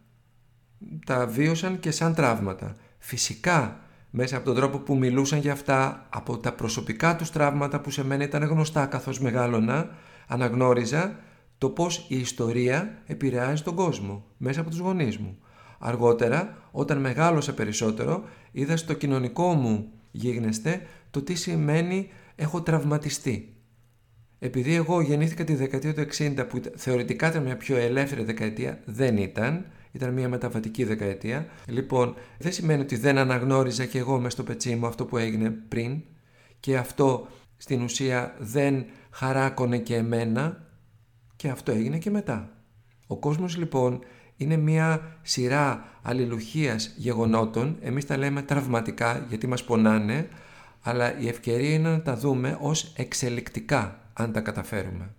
τα 1.05 1.27
βίωσαν 1.27 1.79
και 1.79 1.91
σαν 1.91 2.13
τραύματα. 2.13 2.75
Φυσικά 2.97 3.84
μέσα 4.17 4.35
από 4.37 4.45
τον 4.45 4.55
τρόπο 4.55 4.77
που 4.77 4.97
μιλούσαν 4.97 5.39
για 5.39 5.51
αυτά, 5.51 6.07
από 6.09 6.37
τα 6.37 6.53
προσωπικά 6.53 7.15
τους 7.15 7.29
τραύματα 7.29 7.79
που 7.81 7.89
σε 7.89 8.03
μένα 8.05 8.23
ήταν 8.23 8.43
γνωστά 8.43 8.85
καθώς 8.85 9.19
μεγάλωνα, 9.19 9.89
αναγνώριζα 10.27 11.19
το 11.57 11.69
πώς 11.69 12.05
η 12.09 12.19
ιστορία 12.19 13.01
επηρεάζει 13.05 13.63
τον 13.63 13.75
κόσμο 13.75 14.25
μέσα 14.37 14.59
από 14.59 14.69
τους 14.69 14.79
γονείς 14.79 15.17
μου. 15.17 15.37
Αργότερα, 15.79 16.57
όταν 16.71 16.97
μεγάλωσα 16.97 17.53
περισσότερο, 17.53 18.23
είδα 18.51 18.77
στο 18.77 18.93
κοινωνικό 18.93 19.53
μου 19.53 19.91
γίγνεσθε 20.11 20.81
το 21.11 21.21
τι 21.21 21.35
σημαίνει 21.35 22.09
έχω 22.35 22.61
τραυματιστεί. 22.61 23.55
Επειδή 24.39 24.75
εγώ 24.75 25.01
γεννήθηκα 25.01 25.43
τη 25.43 25.55
δεκαετία 25.55 25.93
του 25.93 26.05
60 26.17 26.45
που 26.49 26.61
θεωρητικά 26.75 27.29
ήταν 27.29 27.43
μια 27.43 27.57
πιο 27.57 27.77
ελεύθερη 27.77 28.23
δεκαετία, 28.23 28.79
δεν 28.85 29.17
ήταν. 29.17 29.65
Ήταν 29.95 30.13
μια 30.13 30.29
μεταβατική 30.29 30.83
δεκαετία. 30.83 31.47
Λοιπόν, 31.67 32.15
δεν 32.37 32.51
σημαίνει 32.51 32.81
ότι 32.81 32.95
δεν 32.95 33.17
αναγνώριζα 33.17 33.85
και 33.85 33.97
εγώ 33.97 34.19
μες 34.19 34.33
στο 34.33 34.43
πετσί 34.43 34.75
μου 34.75 34.85
αυτό 34.85 35.05
που 35.05 35.17
έγινε 35.17 35.49
πριν 35.49 36.01
και 36.59 36.77
αυτό 36.77 37.27
στην 37.57 37.81
ουσία 37.81 38.35
δεν 38.39 38.85
χαράκωνε 39.11 39.77
και 39.77 39.95
εμένα 39.95 40.67
και 41.35 41.49
αυτό 41.49 41.71
έγινε 41.71 41.97
και 41.97 42.09
μετά. 42.09 42.49
Ο 43.07 43.17
κόσμος 43.17 43.57
λοιπόν 43.57 43.99
είναι 44.37 44.57
μια 44.57 45.17
σειρά 45.21 45.85
αλληλουχίας 46.01 46.93
γεγονότων, 46.97 47.77
εμείς 47.81 48.05
τα 48.05 48.17
λέμε 48.17 48.41
τραυματικά 48.41 49.25
γιατί 49.29 49.47
μας 49.47 49.63
πονάνε, 49.63 50.27
αλλά 50.81 51.19
η 51.19 51.27
ευκαιρία 51.27 51.73
είναι 51.73 51.89
να 51.89 52.01
τα 52.01 52.15
δούμε 52.15 52.57
ως 52.61 52.93
εξελικτικά 52.97 54.09
αν 54.13 54.31
τα 54.31 54.41
καταφέρουμε. 54.41 55.13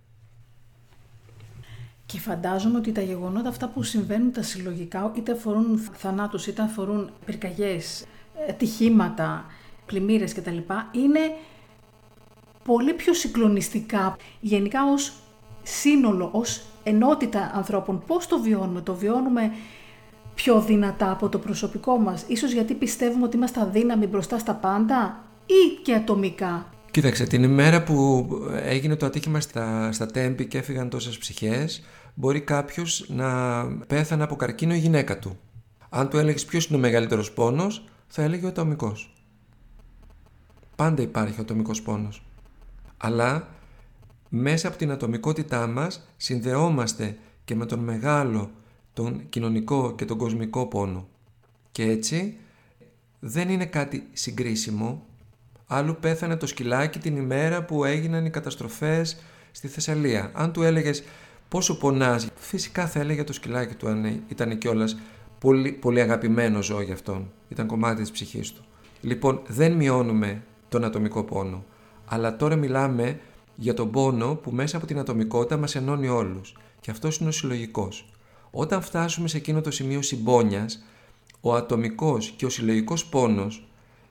Και 2.07 2.19
φαντάζομαι 2.19 2.77
ότι 2.77 2.91
τα 2.91 3.01
γεγονότα 3.01 3.49
αυτά 3.49 3.67
που 3.67 3.83
συμβαίνουν 3.83 4.31
τα 4.31 4.41
συλλογικά, 4.41 5.11
είτε 5.15 5.31
αφορούν 5.31 5.89
θανάτους, 5.93 6.47
είτε 6.47 6.61
αφορούν 6.61 7.09
πυρκαγιές, 7.25 8.05
ατυχήματα, 8.49 9.45
πλημμύρες 9.85 10.33
κτλ. 10.33 10.57
είναι 10.91 11.19
πολύ 12.63 12.93
πιο 12.93 13.13
συγκλονιστικά 13.13 14.17
γενικά 14.39 14.91
ως 14.91 15.13
σύνολο, 15.63 16.29
ως 16.31 16.61
ενότητα 16.83 17.51
ανθρώπων. 17.53 18.03
Πώς 18.07 18.27
το 18.27 18.39
βιώνουμε, 18.39 18.81
το 18.81 18.93
βιώνουμε 18.93 19.51
πιο 20.35 20.61
δυνατά 20.61 21.11
από 21.11 21.29
το 21.29 21.39
προσωπικό 21.39 21.97
μας, 21.97 22.23
ίσως 22.27 22.51
γιατί 22.51 22.73
πιστεύουμε 22.73 23.25
ότι 23.25 23.35
είμαστε 23.35 23.59
αδύναμοι 23.61 24.05
μπροστά 24.07 24.37
στα 24.37 24.53
πάντα 24.53 25.23
ή 25.45 25.81
και 25.83 25.93
ατομικά; 25.93 26.65
Κοίταξε, 26.97 27.25
την 27.25 27.43
ημέρα 27.43 27.83
που 27.83 28.27
έγινε 28.63 28.95
το 28.95 29.05
ατύχημα 29.05 29.39
στα, 29.39 29.91
στα 29.91 30.05
τέμπη 30.05 30.45
και 30.45 30.57
έφυγαν 30.57 30.89
τόσες 30.89 31.17
ψυχές, 31.17 31.83
μπορεί 32.13 32.41
κάποιος 32.41 33.05
να 33.09 33.63
πέθανε 33.87 34.23
από 34.23 34.35
καρκίνο 34.35 34.73
η 34.73 34.77
γυναίκα 34.77 35.19
του. 35.19 35.39
Αν 35.89 36.09
του 36.09 36.17
έλεγες 36.17 36.45
ποιος 36.45 36.65
είναι 36.65 36.77
ο 36.77 36.79
μεγαλύτερος 36.79 37.31
πόνος, 37.31 37.85
θα 38.07 38.21
έλεγε 38.21 38.45
ο 38.45 38.47
ατομικός. 38.47 39.13
Πάντα 40.75 41.01
υπάρχει 41.01 41.39
ο 41.39 41.41
ατομικός 41.41 41.81
πόνος. 41.81 42.25
Αλλά 42.97 43.47
μέσα 44.29 44.67
από 44.67 44.77
την 44.77 44.91
ατομικότητά 44.91 45.67
μας 45.67 46.07
συνδεόμαστε 46.17 47.17
και 47.45 47.55
με 47.55 47.65
τον 47.65 47.79
μεγάλο, 47.79 48.51
τον 48.93 49.29
κοινωνικό 49.29 49.95
και 49.95 50.05
τον 50.05 50.17
κοσμικό 50.17 50.65
πόνο. 50.65 51.07
Και 51.71 51.83
έτσι 51.83 52.37
δεν 53.19 53.49
είναι 53.49 53.65
κάτι 53.65 54.07
συγκρίσιμο. 54.13 55.05
Άλλου 55.69 55.97
πέθανε 55.99 56.35
το 56.35 56.47
σκυλάκι 56.47 56.99
την 56.99 57.17
ημέρα 57.17 57.63
που 57.63 57.85
έγιναν 57.85 58.25
οι 58.25 58.29
καταστροφές 58.29 59.17
στη 59.51 59.67
Θεσσαλία. 59.67 60.31
Αν 60.33 60.51
του 60.51 60.63
έλεγες 60.63 61.03
πόσο 61.47 61.77
πονάς, 61.77 62.27
φυσικά 62.35 62.87
θα 62.87 62.99
έλεγε 62.99 63.23
το 63.23 63.33
σκυλάκι 63.33 63.75
του 63.75 63.87
αν 63.87 64.23
ήταν 64.27 64.57
κιόλας 64.57 64.97
πολύ, 65.39 65.71
πολύ 65.71 66.01
αγαπημένο 66.01 66.61
ζώο 66.61 66.81
για 66.81 66.93
αυτόν. 66.93 67.31
Ήταν 67.49 67.67
κομμάτι 67.67 68.01
της 68.01 68.11
ψυχής 68.11 68.53
του. 68.53 68.63
Λοιπόν, 69.01 69.41
δεν 69.47 69.71
μειώνουμε 69.71 70.43
τον 70.69 70.83
ατομικό 70.83 71.23
πόνο. 71.23 71.65
Αλλά 72.05 72.35
τώρα 72.35 72.55
μιλάμε 72.55 73.19
για 73.55 73.73
τον 73.73 73.91
πόνο 73.91 74.35
που 74.35 74.51
μέσα 74.51 74.77
από 74.77 74.85
την 74.85 74.99
ατομικότητα 74.99 75.57
μας 75.57 75.75
ενώνει 75.75 76.07
όλους. 76.07 76.57
Και 76.79 76.91
αυτός 76.91 77.17
είναι 77.17 77.29
ο 77.29 77.31
συλλογικός. 77.31 78.09
Όταν 78.51 78.81
φτάσουμε 78.81 79.27
σε 79.27 79.37
εκείνο 79.37 79.61
το 79.61 79.71
σημείο 79.71 80.01
συμπόνιας, 80.01 80.83
ο 81.41 81.55
ατομικός 81.55 82.33
και 82.37 82.45
ο 82.45 82.49
συλλογικός 82.49 83.05
πόνος 83.05 83.67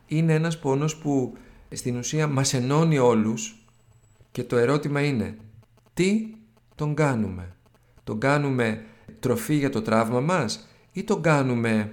είναι 0.06 0.34
ένας 0.34 0.58
πόνος 0.58 0.96
που 0.96 1.36
στην 1.70 1.96
ουσία 1.96 2.26
μας 2.26 2.54
ενώνει 2.54 2.98
όλους 2.98 3.64
και 4.32 4.44
το 4.44 4.56
ερώτημα 4.56 5.00
είναι 5.00 5.36
τι 5.94 6.26
τον 6.74 6.94
κάνουμε; 6.94 7.54
Τον 8.04 8.20
κάνουμε 8.20 8.84
τροφή 9.20 9.54
για 9.54 9.70
το 9.70 9.82
τραύμα 9.82 10.20
μας 10.20 10.68
ή 10.92 11.04
τον 11.04 11.22
κάνουμε 11.22 11.92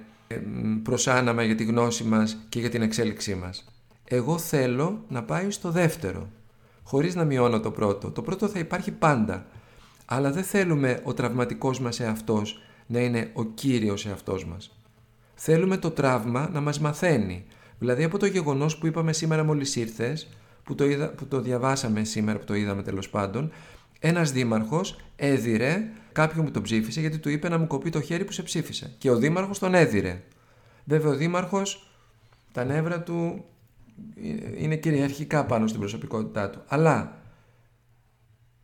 προσάναμα 0.82 1.42
για 1.42 1.54
τη 1.54 1.64
γνώση 1.64 2.04
μας 2.04 2.44
και 2.48 2.60
για 2.60 2.70
την 2.70 2.82
εξέλιξή 2.82 3.34
μας; 3.34 3.64
Εγώ 4.04 4.38
θέλω 4.38 5.04
να 5.08 5.22
πάει 5.22 5.50
στο 5.50 5.70
δεύτερο 5.70 6.28
χωρίς 6.84 7.14
να 7.14 7.24
μειώνω 7.24 7.60
το 7.60 7.70
πρώτο. 7.70 8.10
Το 8.10 8.22
πρώτο 8.22 8.48
θα 8.48 8.58
υπάρχει 8.58 8.90
πάντα. 8.90 9.46
Αλλά 10.04 10.30
δεν 10.30 10.44
θέλουμε 10.44 11.00
ο 11.04 11.14
τραυματικός 11.14 11.80
μας 11.80 12.00
εαυτός 12.00 12.60
να 12.86 13.00
είναι 13.00 13.30
ο 13.32 13.44
κύριος 13.44 14.06
εαυτός 14.06 14.46
μας. 14.46 14.78
Θέλουμε 15.34 15.76
το 15.76 15.90
τραύμα 15.90 16.48
να 16.52 16.60
μας 16.60 16.80
μαθαίνει. 16.80 17.44
Δηλαδή 17.78 18.04
από 18.04 18.18
το 18.18 18.26
γεγονός 18.26 18.78
που 18.78 18.86
είπαμε 18.86 19.12
σήμερα 19.12 19.44
μόλις 19.44 19.76
ήρθες, 19.76 20.28
που 20.62 20.74
το, 20.74 20.84
είδα, 20.84 21.08
που 21.08 21.26
το 21.26 21.40
διαβάσαμε 21.40 22.04
σήμερα, 22.04 22.38
που 22.38 22.44
το 22.44 22.54
είδαμε 22.54 22.82
τέλος 22.82 23.08
πάντων, 23.10 23.52
ένας 24.00 24.32
δήμαρχος 24.32 24.96
έδιρε 25.16 25.88
κάποιον 26.12 26.44
που 26.44 26.50
τον 26.50 26.62
ψήφισε 26.62 27.00
γιατί 27.00 27.18
του 27.18 27.28
είπε 27.28 27.48
να 27.48 27.58
μου 27.58 27.66
κοπεί 27.66 27.90
το 27.90 28.00
χέρι 28.00 28.24
που 28.24 28.32
σε 28.32 28.42
ψήφισε. 28.42 28.94
Και 28.98 29.10
ο 29.10 29.16
δήμαρχος 29.16 29.58
τον 29.58 29.74
έδιρε. 29.74 30.22
Βέβαια 30.84 31.10
ο 31.10 31.14
δήμαρχος 31.14 31.90
τα 32.52 32.64
νεύρα 32.64 33.02
του 33.02 33.44
είναι 34.58 34.76
κυριαρχικά 34.76 35.44
πάνω 35.46 35.66
στην 35.66 35.80
προσωπικότητά 35.80 36.50
του. 36.50 36.62
Αλλά 36.66 37.22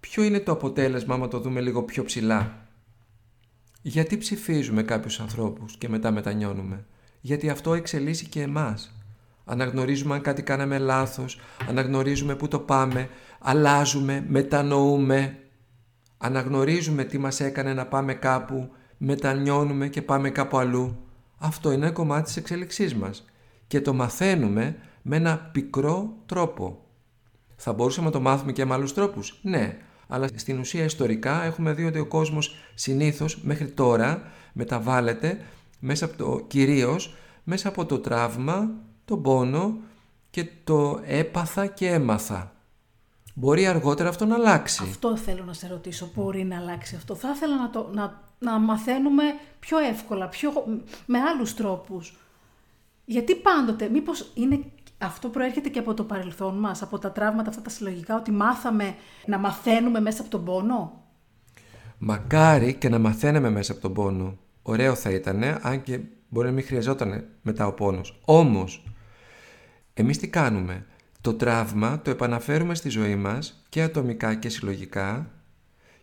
ποιο 0.00 0.22
είναι 0.22 0.40
το 0.40 0.52
αποτέλεσμα 0.52 1.14
άμα 1.14 1.28
το 1.28 1.40
δούμε 1.40 1.60
λίγο 1.60 1.82
πιο 1.82 2.04
ψηλά; 2.04 2.66
Γιατί 3.82 4.16
ψηφίζουμε 4.16 4.82
κάποιους 4.82 5.20
ανθρώπους 5.20 5.76
και 5.76 5.88
μετά 5.88 6.10
μετανιώνουμε; 6.10 6.84
Γιατί 7.20 7.50
αυτό 7.50 7.74
εξελίσσει 7.74 8.26
και 8.26 8.42
εμάς. 8.42 8.94
Αναγνωρίζουμε 9.44 10.14
αν 10.14 10.20
κάτι 10.20 10.42
κάναμε 10.42 10.78
λάθος, 10.78 11.40
αναγνωρίζουμε 11.68 12.34
πού 12.34 12.48
το 12.48 12.58
πάμε, 12.58 13.08
αλλάζουμε, 13.38 14.24
μετανοούμε. 14.28 15.38
Αναγνωρίζουμε 16.18 17.04
τι 17.04 17.18
μας 17.18 17.40
έκανε 17.40 17.74
να 17.74 17.86
πάμε 17.86 18.14
κάπου, 18.14 18.70
μετανιώνουμε 18.96 19.88
και 19.88 20.02
πάμε 20.02 20.30
κάπου 20.30 20.58
αλλού. 20.58 20.98
Αυτό 21.38 21.72
είναι 21.72 21.84
ένα 21.84 21.94
κομμάτι 21.94 22.22
της 22.22 22.36
εξέλιξής 22.36 22.94
μας. 22.94 23.24
Και 23.66 23.80
το 23.80 23.92
μαθαίνουμε 23.92 24.76
με 25.02 25.16
ένα 25.16 25.50
πικρό 25.52 26.12
τρόπο. 26.26 26.84
Θα 27.56 27.72
μπορούσαμε 27.72 28.06
να 28.06 28.12
το 28.12 28.20
μάθουμε 28.20 28.52
και 28.52 28.64
με 28.64 28.74
άλλους 28.74 28.94
τρόπους; 28.94 29.38
Ναι, 29.42 29.76
αλλά 30.08 30.28
στην 30.34 30.58
ουσία 30.58 30.84
ιστορικά 30.84 31.44
έχουμε 31.44 31.72
δει 31.72 31.84
ότι 31.84 31.98
ο 31.98 32.06
κόσμος 32.06 32.54
συνήθως 32.74 33.40
μέχρι 33.42 33.68
τώρα 33.68 34.22
μεταβάλλεται 34.52 35.40
μέσα 35.78 36.04
από 36.04 36.16
το, 36.16 36.44
κυρίως 36.46 37.14
μέσα 37.44 37.68
από 37.68 37.86
το 37.86 37.98
τραύμα, 37.98 38.70
τον 39.10 39.22
πόνο 39.22 39.76
και 40.30 40.48
το 40.64 41.00
έπαθα 41.04 41.66
και 41.66 41.88
έμαθα. 41.88 42.52
Μπορεί 43.34 43.66
αργότερα 43.66 44.08
αυτό 44.08 44.24
να 44.24 44.34
αλλάξει. 44.34 44.82
Αυτό 44.82 45.16
θέλω 45.16 45.44
να 45.44 45.52
σε 45.52 45.68
ρωτήσω. 45.68 46.10
Μπορεί 46.14 46.44
να 46.44 46.56
αλλάξει 46.56 46.96
αυτό. 46.96 47.14
Θα 47.14 47.30
ήθελα 47.34 47.56
να, 47.56 47.70
το, 47.70 47.90
να, 47.92 48.22
να 48.38 48.58
μαθαίνουμε 48.58 49.22
πιο 49.58 49.78
εύκολα, 49.78 50.28
πιο, 50.28 50.52
με 51.06 51.18
άλλους 51.18 51.54
τρόπους. 51.54 52.16
Γιατί 53.04 53.34
πάντοτε, 53.34 53.88
μήπως 53.88 54.30
είναι 54.34 54.60
αυτό 54.98 55.28
προέρχεται 55.28 55.68
και 55.68 55.78
από 55.78 55.94
το 55.94 56.04
παρελθόν 56.04 56.58
μας, 56.58 56.82
από 56.82 56.98
τα 56.98 57.12
τραύματα 57.12 57.50
αυτά 57.50 57.62
τα 57.62 57.70
συλλογικά, 57.70 58.16
ότι 58.16 58.30
μάθαμε 58.30 58.94
να 59.26 59.38
μαθαίνουμε 59.38 60.00
μέσα 60.00 60.20
από 60.20 60.30
τον 60.30 60.44
πόνο; 60.44 61.04
Μακάρι 61.98 62.74
και 62.74 62.88
να 62.88 62.98
μαθαίνουμε 62.98 63.50
μέσα 63.50 63.72
από 63.72 63.80
τον 63.80 63.92
πόνο. 63.92 64.38
Ωραίο 64.62 64.94
θα 64.94 65.10
ήταν, 65.10 65.42
αν 65.62 65.82
και 65.82 66.00
μπορεί 66.28 66.46
να 66.46 66.52
μην 66.52 66.64
χρειαζόταν 66.64 67.24
μετά 67.42 67.66
ο 67.66 67.72
πόνος. 67.72 68.20
Όμως, 68.24 68.84
εμείς 70.00 70.18
τι 70.18 70.28
κάνουμε; 70.28 70.86
Το 71.20 71.34
τραύμα 71.34 72.00
το 72.04 72.10
επαναφέρουμε 72.10 72.74
στη 72.74 72.88
ζωή 72.88 73.16
μας 73.16 73.64
και 73.68 73.82
ατομικά 73.82 74.34
και 74.34 74.48
συλλογικά 74.48 75.30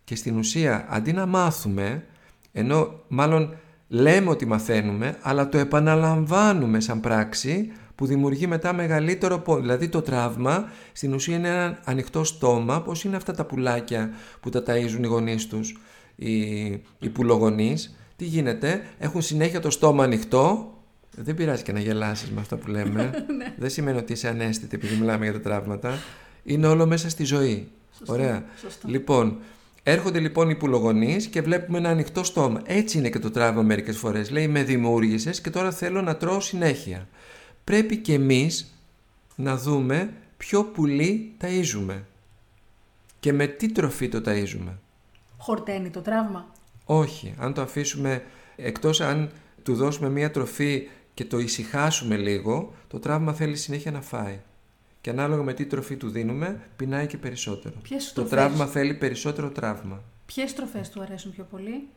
και 0.03 0.15
στην 0.15 0.37
ουσία 0.37 0.85
αντί 0.89 1.13
να 1.13 1.25
μάθουμε, 1.25 2.05
ενώ 2.51 3.03
μάλλον 3.07 3.55
λέμε 3.87 4.29
ότι 4.29 4.45
μαθαίνουμε, 4.45 5.17
αλλά 5.21 5.49
το 5.49 5.57
επαναλαμβάνουμε 5.57 6.79
σαν 6.79 6.99
πράξη 6.99 7.71
που 7.95 8.05
δημιουργεί 8.05 8.47
μετά 8.47 8.73
μεγαλύτερο 8.73 9.39
πόνο. 9.39 9.61
Δηλαδή 9.61 9.89
το 9.89 10.01
τραύμα 10.01 10.69
στην 10.91 11.13
ουσία 11.13 11.35
είναι 11.35 11.47
ένα 11.47 11.79
ανοιχτό 11.83 12.23
στόμα, 12.23 12.81
πώς 12.81 13.03
είναι 13.03 13.15
αυτά 13.15 13.33
τα 13.33 13.45
πουλάκια 13.45 14.09
που 14.39 14.49
τα 14.49 14.63
ταΐζουν 14.67 15.03
οι 15.03 15.07
γονείς 15.07 15.47
τους, 15.47 15.77
οι, 16.15 16.31
οι 16.99 17.09
πουλογονείς. 17.13 17.97
Τι 18.15 18.25
γίνεται, 18.25 18.81
έχουν 18.97 19.21
συνέχεια 19.21 19.59
το 19.59 19.69
στόμα 19.69 20.03
ανοιχτό, 20.03 20.76
δεν 21.23 21.35
πειράζει 21.35 21.63
και 21.63 21.71
να 21.71 21.79
γελάσεις 21.79 22.29
με 22.31 22.41
αυτά 22.41 22.55
που 22.55 22.67
λέμε. 22.67 23.11
Ναι. 23.37 23.53
δεν 23.57 23.69
σημαίνει 23.69 23.97
ότι 23.97 24.13
είσαι 24.13 24.27
ανέστητη 24.27 24.75
επειδή 24.75 24.95
μιλάμε 24.95 25.23
για 25.25 25.33
τα 25.33 25.39
τραύματα. 25.39 25.97
Είναι 26.43 26.67
όλο 26.67 26.85
μέσα 26.85 27.09
στη 27.09 27.23
ζωή. 27.23 27.67
Σωστό, 27.97 28.13
Ωραία. 28.13 28.43
σωστό. 28.61 28.87
Λοιπόν, 28.87 29.37
έρχονται 29.83 30.19
λοιπόν 30.19 30.49
οι 30.49 30.55
πουλογονείς 30.55 31.27
και 31.27 31.41
βλέπουμε 31.41 31.77
ένα 31.77 31.89
ανοιχτό 31.89 32.23
στόμα. 32.23 32.61
Έτσι 32.65 32.97
είναι 32.97 33.09
και 33.09 33.19
το 33.19 33.31
τραύμα 33.31 33.61
μερικές 33.61 33.97
φορές. 33.97 34.29
Λέει 34.31 34.47
με 34.47 34.63
δημιούργησες 34.63 35.41
και 35.41 35.49
τώρα 35.49 35.71
θέλω 35.71 36.01
να 36.01 36.15
τρώω 36.15 36.39
συνέχεια. 36.39 37.07
πρέπει 37.63 37.97
και 37.97 38.13
εμείς 38.13 38.73
να 39.35 39.57
δούμε 39.57 40.13
ποιο 40.37 40.63
πουλί 40.63 41.31
ταΐζουμε 41.41 42.01
και 43.19 43.33
με 43.33 43.47
τι 43.47 43.71
τροφή 43.71 44.09
το 44.09 44.21
ταΐζουμε. 44.25 44.71
Χορταίνει 45.37 45.89
το 45.89 46.01
τραύμα. 46.01 46.45
Όχι, 46.85 47.33
αν 47.37 47.53
το 47.53 47.61
αφήσουμε 47.61 48.23
εκτός 48.55 49.01
αν 49.01 49.29
του 49.63 49.75
δώσουμε 49.75 50.09
μία 50.09 50.31
τροφή 50.31 50.87
και 51.17 51.25
το 51.25 51.39
ησυχάσουμε 51.39 52.17
λίγο, 52.17 52.73
το 52.87 52.99
τραύμα 52.99 53.33
θέλει 53.33 53.55
συνέχεια 53.55 53.91
να 53.91 54.01
φάει. 54.01 54.39
Και 55.01 55.09
ανάλογα 55.09 55.43
με 55.43 55.53
τι 55.53 55.65
τροφή 55.65 55.95
του 55.95 56.09
δίνουμε, 56.09 56.59
πεινάει 56.75 57.07
και 57.07 57.17
περισσότερο. 57.17 57.75
Ποιες 57.81 58.07
το 58.07 58.13
τροφές; 58.13 58.29
τραύμα 58.29 58.65
θέλει 58.65 58.93
περισσότερο 58.93 59.49
τραύμα. 59.49 60.03
Ποιες 60.25 60.53
τροφές 60.53 60.89
του 60.89 61.01
αρέσουν 61.01 61.31
πιο 61.31 61.43
πολύ; 61.43 61.87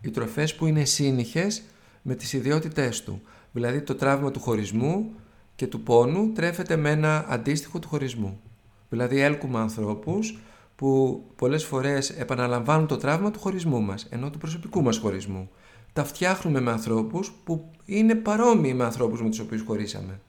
Οι 0.00 0.10
τροφές 0.10 0.54
που 0.54 0.66
είναι 0.66 0.84
σύνηχες 0.84 1.62
με 2.02 2.14
τις 2.14 2.32
ιδιότητές 2.32 3.02
του. 3.02 3.22
Δηλαδή 3.52 3.80
το 3.80 3.94
τραύμα 3.94 4.30
του 4.30 4.40
χωρισμού 4.40 5.12
και 5.56 5.66
του 5.66 5.80
πόνου 5.80 6.32
τρέφεται 6.32 6.76
με 6.76 6.90
ένα 6.90 7.24
αντίστοιχο 7.28 7.78
του 7.78 7.88
χωρισμού. 7.88 8.40
Δηλαδή 8.88 9.20
έλκουμε 9.20 9.58
ανθρώπους 9.58 10.38
που 10.76 11.22
πολλές 11.36 11.64
φορές 11.64 12.10
επαναλαμβάνουν 12.10 12.86
το 12.86 12.96
τραύμα 12.96 13.30
του 13.30 13.38
χωρισμού 13.38 13.80
μας, 13.80 14.06
ενώ 14.10 14.30
του 14.30 14.38
προσωπικού 14.38 14.82
μας 14.82 14.98
χωρισμού. 14.98 15.50
Τα 15.94 16.04
φτιάχνουμε 16.04 16.60
με 16.60 16.70
ανθρώπους 16.70 17.32
που 17.44 17.70
είναι 17.84 18.14
παρόμοιοι 18.14 18.72
με 18.76 18.84
ανθρώπους 18.84 19.22
με 19.22 19.28
τους 19.28 19.38
οποίους 19.38 19.62
χωρίσαμε. 19.62 20.20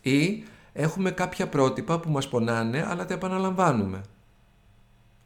Ή 0.00 0.44
έχουμε 0.72 1.10
κάποια 1.10 1.48
πρότυπα 1.48 2.00
που 2.00 2.10
μας 2.10 2.28
πονάνε 2.28 2.86
αλλά 2.88 3.04
τα 3.04 3.14
επαναλαμβάνουμε. 3.14 4.00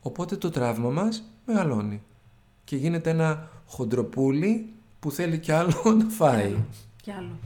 Οπότε 0.02 0.36
το 0.36 0.50
τραύμα 0.50 0.90
μας 0.90 1.22
μεγαλώνει 1.46 2.02
και 2.64 2.76
γίνεται 2.76 3.10
ένα 3.10 3.48
χοντροπούλι 3.66 4.72
που 5.00 5.10
θέλει 5.10 5.38
κι 5.38 5.52
άλλο 5.52 5.82
να 5.98 6.08
φάει. 6.08 6.56
Κι 7.02 7.10
άλλο. 7.10 7.38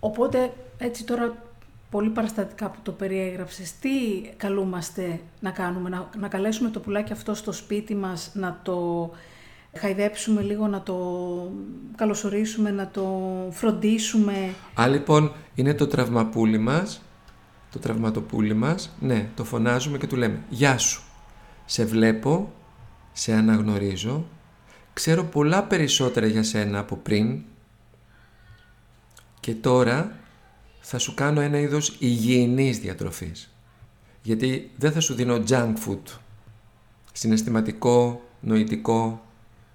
Οπότε, 0.00 0.52
έτσι 0.78 1.04
τώρα, 1.04 1.42
πολύ 1.90 2.10
παραστατικά 2.10 2.70
που 2.70 2.78
το 2.82 2.92
περιέγραψες, 2.92 3.78
τι 3.78 3.90
καλούμαστε 4.36 5.20
να 5.40 5.50
κάνουμε, 5.50 5.88
να, 5.88 6.08
να 6.18 6.28
καλέσουμε 6.28 6.70
το 6.70 6.80
πουλάκι 6.80 7.12
αυτό 7.12 7.34
στο 7.34 7.52
σπίτι 7.52 7.94
μας, 7.94 8.30
να 8.34 8.60
το 8.62 9.10
χαϊδέψουμε 9.78 10.42
λίγο, 10.42 10.66
να 10.66 10.82
το 10.82 10.96
καλωσορίσουμε, 11.96 12.70
να 12.70 12.88
το 12.88 13.32
φροντίσουμε. 13.50 14.54
Α, 14.80 14.88
λοιπόν, 14.88 15.32
είναι 15.54 15.74
το 15.74 15.86
τραυμαπούλι 15.86 16.58
μας, 16.58 17.02
το 17.72 17.78
τραυματοπούλι 17.78 18.54
μας, 18.54 18.96
ναι, 19.00 19.28
το 19.34 19.44
φωνάζουμε 19.44 19.98
και 19.98 20.06
του 20.06 20.16
λέμε 20.16 20.40
«Γεια 20.48 20.78
σου, 20.78 21.02
σε 21.64 21.84
βλέπω, 21.84 22.52
σε 23.12 23.32
αναγνωρίζω, 23.32 24.26
ξέρω 24.92 25.24
πολλά 25.24 25.64
περισσότερα 25.64 26.26
για 26.26 26.42
σένα 26.42 26.78
από 26.78 26.96
πριν. 26.96 27.42
Και 29.40 29.54
τώρα 29.54 30.16
θα 30.80 30.98
σου 30.98 31.14
κάνω 31.14 31.40
ένα 31.40 31.58
είδος 31.58 31.96
υγιεινής 31.98 32.78
διατροφής. 32.78 33.54
Γιατί 34.22 34.70
δεν 34.76 34.92
θα 34.92 35.00
σου 35.00 35.14
δίνω 35.14 35.42
junk 35.48 35.72
food, 35.86 36.18
συναισθηματικό, 37.12 38.22
νοητικό, 38.40 39.24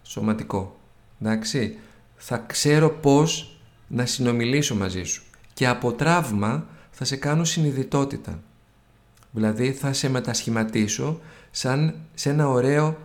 σωματικό. 0.10 0.80
Εντάξει, 1.22 1.78
θα 2.15 2.38
ξέρω 2.38 2.89
πώς 2.89 3.58
να 3.88 4.06
συνομιλήσω 4.06 4.76
μαζί 4.76 5.04
σου. 5.04 5.24
Και 5.54 5.67
από 5.67 5.93
τραύμα 5.93 6.67
θα 6.91 7.06
σε 7.06 7.15
κάνω 7.15 7.43
συνειδητότητα. 7.43 8.39
Δηλαδή 9.32 9.72
θα 9.72 9.93
σε 9.93 10.10
μετασχηματίσω 10.10 11.19
σαν 11.52 11.95
σε 12.13 12.30
ένα 12.30 12.48
ωραίο 12.48 12.98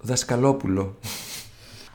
δασκαλόπουλο. 0.00 0.98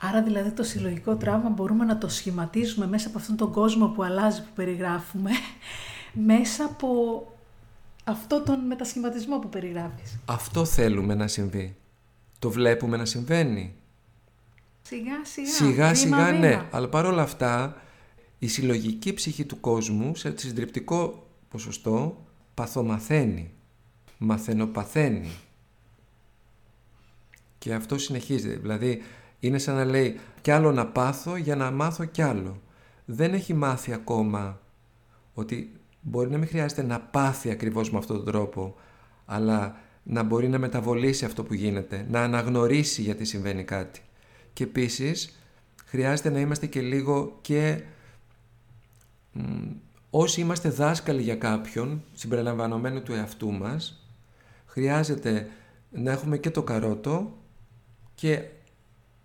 Άρα 0.00 0.22
δηλαδή 0.22 0.50
το 0.50 0.62
συλλογικό 0.62 1.16
τραύμα 1.16 1.48
μπορούμε 1.48 1.84
να 1.84 1.98
το 1.98 2.08
σχηματίζουμε 2.08 2.86
μέσα 2.86 3.08
από 3.08 3.18
αυτόν 3.18 3.36
τον 3.36 3.52
κόσμο 3.52 3.86
που 3.86 4.02
αλλάζει 4.02 4.42
που 4.42 4.50
περιγράφουμε, 4.54 5.30
μέσα 6.32 6.64
από 6.64 6.88
αυτό 8.04 8.42
τον 8.42 8.66
μετασχηματισμό 8.66 9.38
που 9.38 9.48
περιγράφεις. 9.48 10.18
Αυτό 10.24 10.64
θέλουμε 10.64 11.14
να 11.14 11.26
συμβεί. 11.26 11.76
Το 12.38 12.50
βλέπουμε 12.50 12.96
να 12.96 13.04
συμβαίνει. 13.04 13.76
Σιγά 14.92 15.24
σιγά. 15.24 15.48
Σιγά 15.48 15.94
σιγά 15.94 16.16
βήμα, 16.16 16.38
ναι. 16.38 16.48
βήμα. 16.48 16.68
Αλλά 16.70 16.88
παρόλα 16.88 17.22
αυτά 17.22 17.76
η 18.38 18.46
συλλογική 18.46 19.12
ψυχή 19.12 19.44
του 19.44 19.60
κόσμου 19.60 20.16
σε 20.16 20.34
συντριπτικό 20.36 21.26
ποσοστό 21.48 22.24
παθομαθαίνει. 22.54 23.50
Μαθαινοπαθαίνει. 24.18 25.30
Και 27.58 27.74
αυτό 27.74 27.98
συνεχίζεται. 27.98 28.54
Δηλαδή 28.54 29.02
είναι 29.40 29.58
σαν 29.58 29.74
να 29.74 29.84
λέει 29.84 30.18
κι 30.40 30.50
άλλο 30.50 30.72
να 30.72 30.86
πάθω 30.86 31.36
για 31.36 31.56
να 31.56 31.70
μάθω 31.70 32.04
κι 32.04 32.22
άλλο. 32.22 32.60
Δεν 33.04 33.34
έχει 33.34 33.54
μάθει 33.54 33.92
ακόμα 33.92 34.60
ότι 35.34 35.72
μπορεί 36.00 36.30
να 36.30 36.38
μην 36.38 36.48
χρειάζεται 36.48 36.82
να 36.82 37.00
πάθει 37.00 37.50
ακριβώς 37.50 37.90
με 37.90 37.98
αυτόν 37.98 38.16
τον 38.16 38.24
τρόπο, 38.24 38.74
αλλά 39.26 39.76
να 40.02 40.22
μπορεί 40.22 40.48
να 40.48 40.58
μεταβολήσει 40.58 41.24
αυτό 41.24 41.42
που 41.44 41.54
γίνεται, 41.54 42.06
να 42.10 42.22
αναγνωρίσει 42.22 43.02
γιατί 43.02 43.24
συμβαίνει 43.24 43.64
κάτι. 43.64 44.00
Και 44.52 44.64
επίσης 44.64 45.38
χρειάζεται 45.86 46.30
να 46.30 46.40
είμαστε 46.40 46.66
και 46.66 46.80
λίγο 46.80 47.38
και 47.40 47.82
μ, 49.32 49.42
όσοι 50.10 50.40
είμαστε 50.40 50.68
δάσκαλοι 50.68 51.22
για 51.22 51.36
κάποιον, 51.36 52.02
συμπεριλαμβανομένου 52.12 53.02
του 53.02 53.12
εαυτού 53.12 53.52
μας, 53.52 54.06
χρειάζεται 54.66 55.48
να 55.90 56.10
έχουμε 56.10 56.38
και 56.38 56.50
το 56.50 56.62
καρότο 56.62 57.38
και 58.14 58.44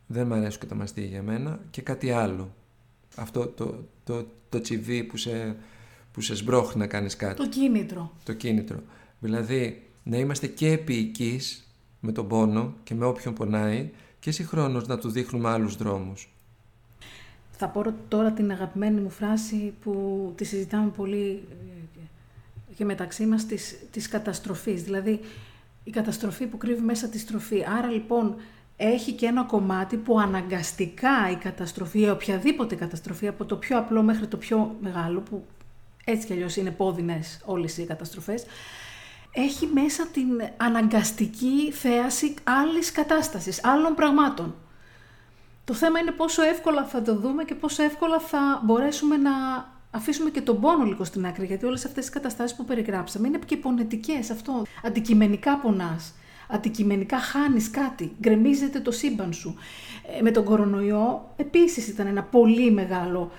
δεν 0.08 0.28
μ' 0.28 0.34
αρέσουν 0.34 0.60
και 0.60 0.66
τα 0.66 0.76
μαστίγια 0.76 1.10
για 1.10 1.24
μένα 1.24 1.60
και 1.70 1.82
κάτι 1.82 2.12
άλλο. 2.12 2.54
Αυτό 3.16 3.48
το, 3.48 3.86
το, 4.04 4.28
το 4.50 4.62
τσιβί 4.62 5.04
που 5.04 5.18
σε, 5.18 5.56
που 6.12 6.22
σε 6.22 6.36
σμπρώχνει 6.36 6.80
να 6.80 6.88
κάνεις 6.88 7.16
κάτι. 7.16 7.36
Το 7.36 7.50
κίνητρο. 7.50 8.12
Το 8.24 8.34
κίνητρο. 8.34 8.80
Δηλαδή 9.20 9.88
να 10.04 10.18
είμαστε 10.18 10.48
και 10.48 10.72
επίοικείς 10.72 11.72
με 12.00 12.12
τον 12.12 12.28
πόνο 12.28 12.74
και 12.84 12.96
με 12.96 13.06
όποιον 13.06 13.34
πονάει 13.34 13.90
και 14.28 14.34
συγχρόνως 14.34 14.88
να 14.88 14.98
τους 14.98 15.12
δείχνουμε 15.12 15.50
άλλους 15.50 15.76
δρόμους. 15.76 16.34
Θα 17.52 17.68
πω 17.68 17.94
τώρα 18.08 18.32
την 18.32 18.52
αγαπημένη 18.52 19.00
μου 19.00 19.10
φράση 19.10 19.74
που 19.84 20.34
τη 20.38 20.44
συζητάμε 20.44 20.90
πολύ 20.90 21.44
ε, 21.52 22.74
και 22.76 22.86
μεταξύ 22.86 23.26
μας 23.26 23.46
της, 23.46 23.78
της 23.92 24.08
καταστροφής. 24.08 24.84
Δηλαδή 24.84 25.20
η 25.84 25.92
καταστροφή 25.92 26.46
που 26.46 26.58
κρύβει 26.58 26.82
μέσα 26.82 27.08
τη 27.08 27.20
στροφή. 27.20 27.66
Άρα 27.78 27.88
λοιπόν 27.88 28.36
έχει 28.78 29.12
και 29.12 29.26
ένα 29.26 29.44
κομμάτι 29.44 29.98
που 29.98 30.20
αναγκαστικά 30.20 31.32
η 31.32 31.36
καταστροφή, 31.36 32.02
η 32.02 32.10
οποιαδήποτε 32.10 32.76
καταστροφή, 32.76 33.28
από 33.28 33.46
το 33.46 33.56
πιο 33.56 33.78
απλό 33.78 34.02
μέχρι 34.02 34.28
το 34.28 34.38
πιο 34.38 34.76
μεγάλο, 34.82 35.20
που 35.20 35.46
έτσι 36.06 36.28
κι 36.28 36.34
αλλιώς 36.34 36.56
είναι 36.56 36.72
πόδινες 36.72 37.42
όλες 37.46 37.78
οι 37.78 37.86
καταστροφές, 37.86 38.46
έχει 39.38 39.70
μέσα 39.74 40.08
την 40.08 40.28
αναγκαστική 40.58 41.72
θέαση 41.72 42.34
άλλης 42.44 42.92
κατάστασης, 42.92 43.66
άλλων 43.66 43.96
πραγμάτων. 43.96 44.56
Το 45.66 45.74
θέμα 45.74 46.00
είναι 46.00 46.12
πόσο 46.12 46.44
εύκολα 46.44 46.86
θα 46.86 47.02
το 47.02 47.16
δούμε 47.16 47.44
και 47.44 47.56
πόσο 47.56 47.84
εύκολα 47.84 48.20
θα 48.20 48.62
μπορέσουμε 48.64 49.18
να 49.18 49.32
αφήσουμε 49.92 50.30
και 50.30 50.42
τον 50.42 50.60
πόνο 50.62 50.84
λίγο 50.84 51.04
στην 51.04 51.26
άκρη, 51.26 51.46
γιατί 51.46 51.66
όλες 51.66 51.86
αυτές 51.86 52.04
τις 52.04 52.14
καταστάσεις 52.14 52.58
που 52.58 52.66
περιγράψαμε 52.66 53.28
είναι 53.28 53.40
και 53.46 53.58
πονετικές 53.58 54.30
αυτό. 54.30 54.64
Αντικειμενικά 54.84 55.58
πονάς, 55.58 56.14
αντικειμενικά 56.50 57.20
χάνεις 57.20 57.70
κάτι, 57.70 58.16
γκρεμίζεται 58.20 58.80
το 58.80 58.92
σύμπαν 58.92 59.34
σου. 59.34 59.56
Ε, 60.18 60.22
με 60.22 60.32
τον 60.32 60.44
κορονοϊό 60.44 61.34
επίσης 61.36 61.88
ήταν 61.88 62.08
ένα 62.08 62.24
πολύ 62.24 62.72
μεγάλο 62.72 63.32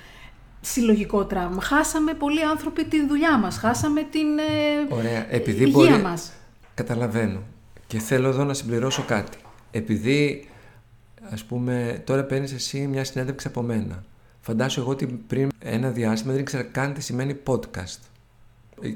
συλλογικό 0.60 1.24
τραύμα. 1.24 1.62
Χάσαμε 1.62 2.14
πολλοί 2.14 2.42
άνθρωποι 2.44 2.84
τη 2.84 3.06
δουλειά 3.06 3.38
μας, 3.38 3.56
χάσαμε 3.58 4.02
την 4.02 4.38
ε, 4.38 4.94
Ωραία. 4.94 5.26
Επειδή 5.34 5.62
υγεία 5.64 5.72
μπορεί... 5.90 6.02
μας. 6.02 6.32
Καταλαβαίνω. 6.74 7.42
Και 7.86 7.98
θέλω 7.98 8.28
εδώ 8.28 8.44
να 8.44 8.54
συμπληρώσω 8.54 9.02
κάτι. 9.06 9.38
Επειδή, 9.70 10.48
ας 11.30 11.44
πούμε, 11.44 12.02
τώρα 12.06 12.24
παίρνεις 12.24 12.52
εσύ 12.52 12.86
μια 12.86 13.04
συνέντευξη 13.04 13.46
από 13.46 13.62
μένα. 13.62 14.04
Φαντάσου 14.40 14.80
εγώ 14.80 14.90
ότι 14.90 15.06
πριν 15.06 15.48
ένα 15.58 15.88
διάστημα 15.90 16.32
δεν 16.32 16.40
ήξερα 16.40 16.62
καν 16.62 16.94
τι 16.94 17.00
σημαίνει 17.02 17.36
podcast. 17.46 17.98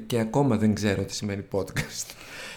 Και 0.05 0.19
ακόμα 0.19 0.57
δεν 0.57 0.73
ξέρω 0.73 1.03
τι 1.03 1.13
σημαίνει 1.13 1.43
podcast. 1.51 2.11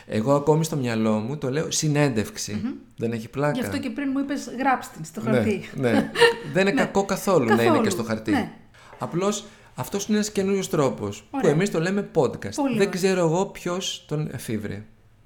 Εγώ 0.06 0.34
ακόμη 0.34 0.64
στο 0.64 0.76
μυαλό 0.76 1.12
μου 1.18 1.36
το 1.36 1.50
λέω 1.50 1.70
συνέντευξη. 1.70 2.62
Δεν 2.96 3.12
έχει 3.12 3.28
πλάκα. 3.28 3.58
Γι' 3.58 3.64
αυτό 3.66 3.78
και 3.78 3.90
πριν 3.90 4.08
μου 4.12 4.18
είπες 4.18 4.48
γράψτε 4.58 4.92
την 4.96 5.04
στο 5.04 5.20
Ναι, 5.20 5.30
χαρτί. 5.30 5.68
ναι. 5.74 6.10
δεν 6.52 6.66
είναι 6.66 6.80
κακό 6.80 7.04
καθόλου, 7.04 7.44
να 7.46 7.52
είναι 7.52 7.62
Καθόλου, 7.62 7.82
και 7.82 7.90
στο 7.90 8.02
χαρτί. 8.02 8.30
ναι. 8.30 8.52
Απλώς 8.98 9.44
αυτός 9.74 10.06
είναι 10.06 10.16
ένας 10.16 10.30
καινούριος 10.30 10.68
τρόπος 10.68 11.20
που 11.22 11.26
Ωραία. 11.30 11.50
εμείς 11.50 11.70
το 11.70 11.80
λέμε 11.80 12.10
podcast. 12.14 12.54
Πολύ 12.54 12.78
δεν 12.78 12.86
ωραία. 12.86 12.86
ξέρω 12.86 13.20
εγώ 13.20 13.46
ποιος 13.46 14.04
τον 14.08 14.28
εφήβρε. 14.32 14.84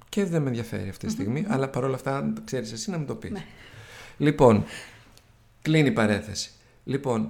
Και 0.09 0.24
δεν 0.24 0.42
με 0.42 0.48
ενδιαφέρει 0.48 0.88
αυτή 0.88 1.06
τη 1.06 1.12
στιγμή, 1.12 1.44
αλλά 1.48 1.68
παρόλα 1.68 1.94
αυτά, 1.94 2.16
αν 2.16 2.35
το 2.35 2.40
ξέρεις 2.44 2.72
εσύ, 2.72 2.90
να 2.90 2.98
μου 2.98 3.04
το 3.04 3.14
πεις. 3.14 3.30
Ναι. 3.30 3.44
Λοιπόν, 4.16 4.64
κλείνει 5.62 5.88
η 5.88 5.92
παρέθεση. 5.92 6.50
Λοιπόν, 6.85 7.28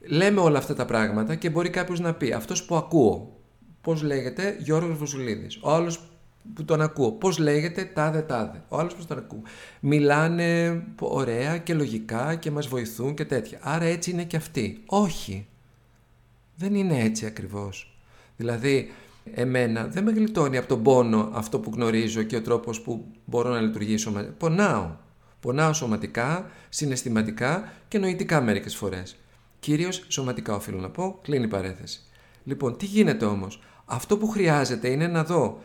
λέμε 0.00 0.40
όλα 0.40 0.58
αυτά 0.58 0.74
τα 0.74 0.84
πράγματα 0.84 1.34
και 1.34 1.50
μπορεί 1.50 1.70
κάποιος 1.70 2.00
να 2.00 2.14
πει 2.14 2.32
αυτός 2.32 2.64
που 2.64 2.76
ακούω. 2.76 3.36
Πώς 3.80 4.02
λέγεται; 4.02 4.56
Γιώργος 4.58 4.98
Βοσουλίδη. 4.98 5.46
Ο 5.60 5.70
άλλος 5.70 6.00
που 6.54 6.64
τον 6.64 6.80
ακούω. 6.80 7.12
Πώς 7.12 7.38
λέγεται; 7.38 7.84
Τάδε 7.84 8.20
τάδε. 8.20 8.62
Ο 8.68 8.78
άλλος 8.78 8.94
που 8.94 9.04
τον 9.04 9.18
ακούω. 9.18 9.42
Μιλάνε 9.80 10.82
ωραία 11.00 11.58
και 11.58 11.74
λογικά 11.74 12.34
και 12.34 12.50
μας 12.50 12.66
βοηθούν 12.66 13.14
και 13.14 13.24
τέτοια. 13.24 13.58
Άρα 13.62 13.84
έτσι 13.84 14.10
είναι 14.10 14.24
και 14.24 14.36
αυτοί. 14.36 14.82
Όχι. 14.86 15.46
Δεν 16.56 16.74
είναι 16.74 17.02
έτσι 17.02 17.26
ακριβώς. 17.26 17.98
Δηλαδή, 18.36 18.92
εμένα 19.34 19.86
δεν 19.86 20.04
με 20.04 20.10
γλιτώνει 20.10 20.56
από 20.56 20.68
τον 20.68 20.82
πόνο 20.82 21.30
αυτό 21.32 21.58
που 21.58 21.70
γνωρίζω 21.74 22.22
και 22.22 22.36
ο 22.36 22.42
τρόπος 22.42 22.80
που 22.80 23.06
μπορώ 23.24 23.50
να 23.50 23.60
λειτουργήσω. 23.60 24.34
Πονάω. 24.38 24.90
Πονάω 25.40 25.72
σωματικά, 25.72 26.50
συναισθηματικά 26.68 27.72
και 27.88 27.98
νοητικά 27.98 28.40
μερικές 28.40 28.76
φορές. 28.76 29.16
Κυρίως 29.60 30.04
σωματικά 30.08 30.54
οφείλω 30.54 30.80
να 30.80 30.90
πω, 30.90 31.18
κλείνει 31.22 31.44
η 31.44 31.48
παρέθεση. 31.48 32.00
Λοιπόν, 32.44 32.76
τι 32.76 32.86
γίνεται 32.86 33.24
όμως; 33.24 33.62
Αυτό 33.84 34.16
που 34.16 34.28
χρειάζεται 34.28 34.88
είναι 34.88 35.06
να 35.06 35.24
δω 35.24 35.62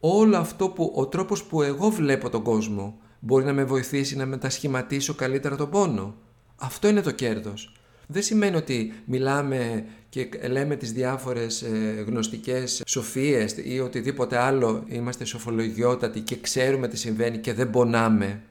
όλο 0.00 0.36
αυτό 0.36 0.68
που 0.68 0.92
ο 0.96 1.06
τρόπος 1.06 1.44
που 1.44 1.62
εγώ 1.62 1.90
βλέπω 1.90 2.30
τον 2.30 2.42
κόσμο 2.42 2.98
μπορεί 3.20 3.44
να 3.44 3.52
με 3.52 3.64
βοηθήσει 3.64 4.16
να 4.16 4.26
μετασχηματίσω 4.26 5.14
καλύτερα 5.14 5.56
τον 5.56 5.70
πόνο. 5.70 6.14
Αυτό 6.56 6.88
είναι 6.88 7.00
το 7.00 7.10
κέρδος. 7.10 7.72
Δεν 8.06 8.22
σημαίνει 8.22 8.56
ότι 8.56 8.92
μιλάμε 9.04 9.84
και 10.08 10.28
λέμε 10.48 10.76
τις 10.76 10.92
διάφορες 10.92 11.62
ε, 11.62 12.04
γνωστικές 12.06 12.82
σοφίες 12.86 13.56
ή 13.64 13.80
οτιδήποτε 13.80 14.36
άλλο 14.36 14.84
είμαστε 14.88 15.24
σοφολογιότατοι 15.24 16.20
και 16.20 16.36
ξέρουμε 16.40 16.88
τι 16.88 16.96
συμβαίνει 16.96 17.38
και 17.38 17.52
δεν 17.52 17.70
πονάμε. 17.70 18.42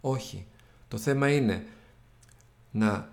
Όχι. 0.00 0.46
Το 0.88 0.96
θέμα 0.96 1.30
είναι 1.30 1.64
να 2.70 3.12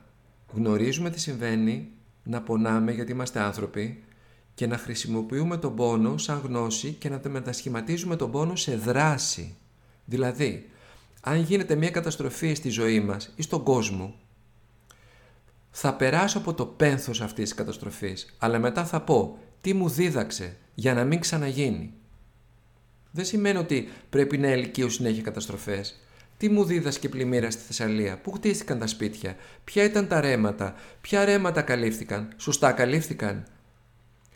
γνωρίζουμε 0.54 1.10
τι 1.10 1.20
συμβαίνει, 1.20 1.90
να 2.24 2.42
πονάμε 2.42 2.92
γιατί 2.92 3.12
είμαστε 3.12 3.40
άνθρωποι 3.40 4.04
και 4.54 4.68
να 4.68 4.78
χρησιμοποιούμε 4.78 5.58
τον 5.58 5.76
πόνο 5.76 6.18
σαν 6.18 6.42
γνώση 6.44 6.92
και 6.92 7.10
να 7.10 7.22
μετασχηματίζουμε 7.30 8.16
τον 8.16 8.32
πόνο 8.32 8.56
σε 8.56 8.76
δράση. 8.76 9.56
Δηλαδή, 10.06 10.70
αν 11.22 11.42
γίνεται 11.42 11.76
μια 11.76 11.90
καταστροφή 11.90 12.54
στη 12.54 12.70
ζωή 12.70 13.00
μας 13.00 13.34
ή 13.36 13.42
στον 13.42 13.64
κόσμο, 13.64 14.16
θα 15.78 15.94
περάσω 15.94 16.38
από 16.38 16.54
το 16.54 16.66
πένθος 16.66 17.22
αυτής 17.22 17.44
της 17.44 17.54
καταστροφής, 17.54 18.36
αλλά 18.38 18.60
μετά 18.60 18.86
θα 18.86 19.02
πω 19.02 19.38
τι 19.62 19.74
μου 19.74 19.90
δίδαξε 19.90 20.58
για 20.76 20.94
να 20.94 21.04
μην 21.04 21.20
ξαναγίνει. 21.20 21.94
Δεν 23.12 23.26
σημαίνει 23.26 23.58
ότι 23.58 23.90
πρέπει 24.10 24.38
να 24.38 24.48
ελκύω 24.48 24.90
συνέχεια 24.90 25.22
καταστροφές. 25.22 26.00
Τι 26.38 26.50
μου 26.50 26.64
δίδασκε 26.64 27.10
πλημμύρα 27.10 27.52
στη 27.52 27.62
Θεσσαλία, 27.62 28.18
πού 28.18 28.32
χτίστηκαν 28.32 28.80
τα 28.80 28.88
σπίτια, 28.88 29.36
ποια 29.64 29.84
ήταν 29.84 30.08
τα 30.08 30.22
ρέματα, 30.22 30.76
ποια 31.02 31.26
ρέματα 31.26 31.62
καλύφθηκαν, 31.62 32.34
σωστά 32.38 32.72
καλύφθηκαν. 32.72 33.44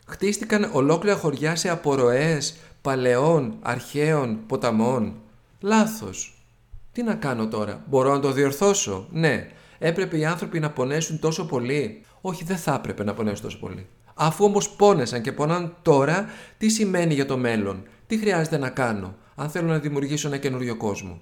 Χτίστηκαν 0.06 0.70
ολόκληρα 0.72 1.16
χωριά 1.16 1.56
σε 1.56 1.68
απορροές 1.68 2.56
παλαιών, 2.82 3.56
αρχαίων, 3.60 4.46
ποταμών. 4.46 5.20
Λάθος. 5.60 6.44
Τι 6.92 7.02
να 7.02 7.14
κάνω 7.14 7.48
τώρα, 7.48 7.84
μπορώ 7.88 8.12
να 8.12 8.20
το 8.20 8.32
διορθώσω, 8.32 9.08
ναι. 9.10 9.50
Έπρεπε 9.82 10.18
οι 10.18 10.24
άνθρωποι 10.24 10.60
να 10.60 10.70
πονέσουν 10.70 11.18
τόσο 11.18 11.46
πολύ. 11.46 12.04
Όχι, 12.20 12.44
δεν 12.44 12.56
θα 12.56 12.74
έπρεπε 12.74 13.04
να 13.04 13.14
πονέσουν 13.14 13.44
τόσο 13.44 13.58
πολύ. 13.58 13.86
Αφού 14.14 14.44
όμως 14.44 14.70
πόνεσαν 14.70 15.22
και 15.22 15.32
πονάν 15.32 15.76
τώρα, 15.82 16.26
τι 16.58 16.68
σημαίνει 16.68 17.14
για 17.14 17.26
το 17.26 17.36
μέλλον, 17.36 17.82
τι 18.06 18.18
χρειάζεται 18.18 18.58
να 18.58 18.70
κάνω, 18.70 19.14
αν 19.34 19.50
θέλω 19.50 19.68
να 19.68 19.78
δημιουργήσω 19.78 20.28
ένα 20.28 20.36
καινούριο 20.36 20.76
κόσμο; 20.76 21.20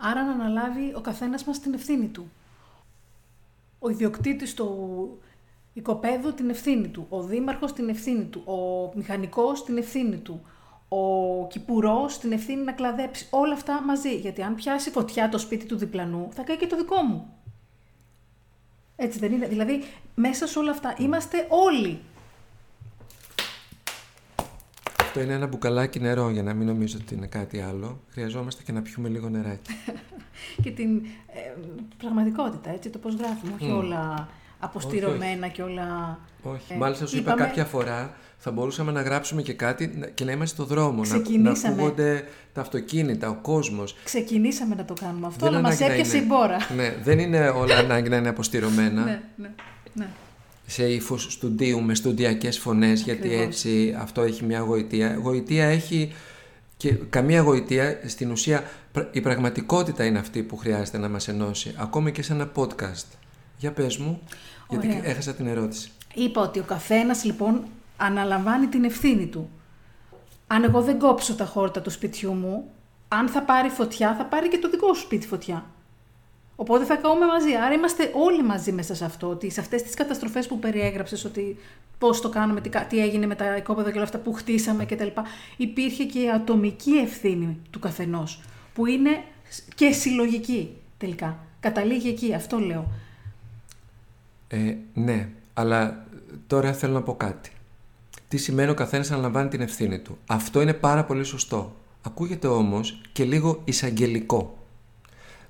Άρα 0.00 0.24
να 0.24 0.32
αναλάβει 0.32 0.92
ο 0.94 1.00
καθένας 1.00 1.44
μας 1.44 1.60
την 1.60 1.74
ευθύνη 1.74 2.06
του. 2.06 2.30
Ο 3.78 3.90
ιδιοκτήτης 3.90 4.54
του 4.54 4.68
οικοπαίδου 5.72 6.34
την 6.34 6.50
ευθύνη 6.50 6.88
του, 6.88 7.06
ο 7.08 7.22
δήμαρχος 7.22 7.72
την 7.72 7.88
ευθύνη 7.88 8.24
του, 8.24 8.42
ο 8.44 8.90
μηχανικός 8.96 9.64
την 9.64 9.76
ευθύνη 9.76 10.16
του, 10.16 10.42
ο 10.88 11.46
κυπουρός 11.46 12.18
την 12.18 12.32
ευθύνη 12.32 12.62
να 12.62 12.72
κλαδέψει. 12.72 13.26
Όλα 13.30 13.52
αυτά 13.52 13.82
μαζί. 13.82 14.16
Γιατί 14.16 14.42
αν 14.42 14.54
πιάσει 14.54 14.90
φωτιά 14.90 15.28
το 15.28 15.38
σπίτι 15.38 15.66
του 15.66 15.76
διπλανού, 15.76 16.28
θα 16.32 16.42
κάνει 16.42 16.58
και 16.58 16.66
το 16.66 16.76
δικό 16.76 17.02
μου. 17.02 17.41
Έτσι 19.02 19.18
δεν 19.18 19.32
είναι. 19.32 19.46
Δηλαδή, 19.46 19.84
μέσα 20.14 20.46
σε 20.46 20.58
όλα 20.58 20.70
αυτά 20.70 20.94
είμαστε 20.98 21.46
όλοι. 21.48 22.00
Αυτό 25.00 25.20
είναι 25.20 25.32
ένα 25.32 25.46
μπουκαλάκι 25.46 26.00
νερό 26.00 26.30
για 26.30 26.42
να 26.42 26.54
μην 26.54 26.66
νομίζω 26.66 26.98
ότι 27.00 27.14
είναι 27.14 27.26
κάτι 27.26 27.60
άλλο. 27.60 28.00
Χρειαζόμαστε 28.10 28.62
και 28.62 28.72
να 28.72 28.82
πιούμε 28.82 29.08
λίγο 29.08 29.28
νεράκι. 29.28 29.72
και 30.62 30.70
την 30.70 31.04
ε, 31.26 31.60
πραγματικότητα, 31.98 32.70
έτσι, 32.70 32.90
το 32.90 32.98
πώς 32.98 33.14
γράφουμε. 33.14 33.52
Όχι 33.60 33.70
όλα 33.70 34.28
αποστηρωμένα 34.64 35.48
και 35.48 35.62
όλα... 35.62 36.18
Όχι, 36.42 36.72
ε, 36.72 36.76
μάλιστα 36.76 37.06
σου 37.06 37.16
είπα 37.16 37.34
κάποια 37.34 37.64
φορά 37.64 38.14
θα 38.38 38.50
μπορούσαμε 38.50 38.92
να 38.92 39.02
γράψουμε 39.02 39.42
και 39.42 39.52
κάτι 39.52 40.10
και 40.14 40.24
να 40.24 40.32
είμαστε 40.32 40.54
στο 40.54 40.64
δρόμο, 40.64 41.02
να, 41.04 41.50
ακούγονται 41.50 42.24
τα 42.52 42.60
αυτοκίνητα, 42.60 43.28
ο 43.28 43.34
κόσμος. 43.34 43.96
Ξεκινήσαμε 44.04 44.74
να 44.74 44.84
το 44.84 44.94
κάνουμε 45.00 45.26
αυτό, 45.26 45.46
αλλά 45.46 45.60
μας 45.60 45.80
έπιασε 45.80 46.16
η 46.16 46.24
μπόρα. 46.26 46.56
Ναι, 46.76 46.94
δεν 47.02 47.18
είναι 47.18 47.48
όλα 47.48 47.76
ανάγκη 47.76 48.08
να 48.08 48.16
είναι 48.16 48.28
αποστηρωμένα. 48.28 49.04
ναι, 49.04 49.22
ναι, 49.36 49.50
ναι. 49.92 50.08
Σε 50.66 50.84
ύφος 50.84 51.26
στουντίου 51.30 51.82
με 51.82 51.94
στουντιακές 51.94 52.58
φωνές, 52.58 53.02
γιατί 53.02 53.34
έτσι 53.34 53.96
αυτό 53.98 54.22
έχει 54.22 54.44
μια 54.44 54.58
γοητεία. 54.58 55.18
Γοητεία 55.22 55.64
έχει 55.64 56.12
και 56.76 56.92
καμία 56.92 57.40
γοητεία, 57.40 58.00
στην 58.06 58.30
ουσία 58.30 58.64
η 59.10 59.20
πραγματικότητα 59.20 60.04
είναι 60.04 60.18
αυτή 60.18 60.42
που 60.42 60.56
χρειάζεται 60.56 60.98
να 60.98 61.08
μας 61.08 61.28
ενώσει, 61.28 61.74
ακόμη 61.76 62.12
και 62.12 62.22
σε 62.22 62.32
ένα 62.32 62.52
podcast. 62.54 63.06
Για 63.58 63.72
πες 63.72 63.96
μου, 63.96 64.20
γιατί 64.80 65.00
έχασα 65.04 65.34
την 65.34 65.46
ερώτηση. 65.46 65.90
Είπα 66.14 66.40
ότι 66.40 66.58
ο 66.58 66.62
καθένας 66.62 67.24
λοιπόν 67.24 67.62
αναλαμβάνει 67.96 68.66
την 68.66 68.84
ευθύνη 68.84 69.26
του. 69.26 69.50
Αν 70.46 70.64
εγώ 70.64 70.82
δεν 70.82 70.98
κόψω 70.98 71.34
τα 71.34 71.44
χόρτα 71.44 71.80
του 71.80 71.90
σπιτιού 71.90 72.32
μου, 72.32 72.70
αν 73.08 73.28
θα 73.28 73.42
πάρει 73.42 73.68
φωτιά, 73.68 74.14
θα 74.14 74.24
πάρει 74.24 74.48
και 74.48 74.58
το 74.58 74.70
δικό 74.70 74.94
σου 74.94 75.00
σπίτι 75.00 75.26
φωτιά. 75.26 75.64
Οπότε 76.56 76.84
θα 76.84 76.96
καούμε 76.96 77.26
μαζί. 77.26 77.54
Άρα 77.54 77.74
είμαστε 77.74 78.10
όλοι 78.14 78.42
μαζί 78.42 78.72
μέσα 78.72 78.94
σε 78.94 79.04
αυτό. 79.04 79.28
Ότι 79.28 79.50
σε 79.50 79.60
αυτές 79.60 79.82
τις 79.82 79.94
καταστροφές 79.94 80.46
που 80.46 80.58
περιέγραψες, 80.58 81.24
ότι 81.24 81.56
πώς 81.98 82.20
το 82.20 82.28
κάνουμε, 82.28 82.60
τι, 82.60 82.70
τι 82.88 82.98
έγινε 82.98 83.26
με 83.26 83.34
τα 83.34 83.56
οικόπεδα 83.56 83.88
και 83.88 83.94
όλα 83.94 84.04
αυτά 84.04 84.18
που 84.18 84.32
χτίσαμε 84.32 84.84
κτλ. 84.84 85.06
Υπήρχε 85.56 86.04
και 86.04 86.18
η 86.18 86.30
ατομική 86.30 86.90
ευθύνη 86.90 87.58
του 87.70 87.78
καθενός. 87.78 88.40
Που 88.74 88.86
είναι 88.86 89.24
και 89.74 89.92
συλλογική 89.92 90.76
τελικά. 90.98 91.38
Καταλήγει 91.60 92.08
εκεί, 92.08 92.34
αυτό 92.34 92.58
λέω. 92.58 92.92
Ε, 94.52 94.76
ναι, 94.94 95.28
αλλά 95.54 96.06
τώρα 96.46 96.72
θέλω 96.72 96.92
να 96.92 97.02
πω 97.02 97.14
κάτι. 97.14 97.50
Τι 98.28 98.36
σημαίνει 98.36 98.70
ο 98.70 98.74
καθένας 98.74 99.10
να 99.10 99.16
λαμβάνει 99.16 99.48
την 99.48 99.60
ευθύνη 99.60 99.98
του. 99.98 100.18
Αυτό 100.26 100.60
είναι 100.60 100.72
πάρα 100.72 101.04
πολύ 101.04 101.24
σωστό. 101.24 101.76
Ακούγεται 102.02 102.46
όμως 102.46 103.00
και 103.12 103.24
λίγο 103.24 103.60
εισαγγελικό. 103.64 104.58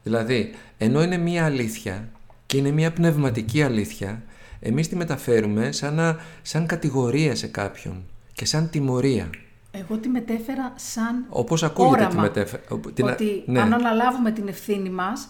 Δηλαδή, 0.03 0.51
ενώ 0.79 1.03
είναι 1.03 1.17
μία 1.17 1.45
αλήθεια 1.45 2.09
και 2.47 2.57
είναι 2.57 2.71
μία 2.71 2.93
πνευματική 2.93 3.63
αλήθεια, 3.63 4.23
εμείς 4.61 4.89
τη 4.89 4.97
μεταφέρουμε 4.97 5.73
σαν, 5.73 6.19
σαν 6.43 6.67
κατηγορία 6.67 7.35
σε 7.35 7.47
κάποιον 7.47 8.05
και 8.33 8.45
σαν 8.45 8.71
τιμωρία. 8.71 9.31
Εγώ 9.73 9.97
τη 9.97 10.09
μετέφερα 10.09 10.73
σαν 10.77 11.25
Όπως 11.29 11.63
ακούγεται 11.63 12.07
τη 12.07 12.17
μετέφερα. 12.17 12.63
Ότι 12.69 13.43
ναι. 13.47 13.61
αν 13.61 13.73
αναλάβουμε 13.73 14.31
την 14.31 14.49
ευθύνη 14.49 14.91
μας, 14.91 15.29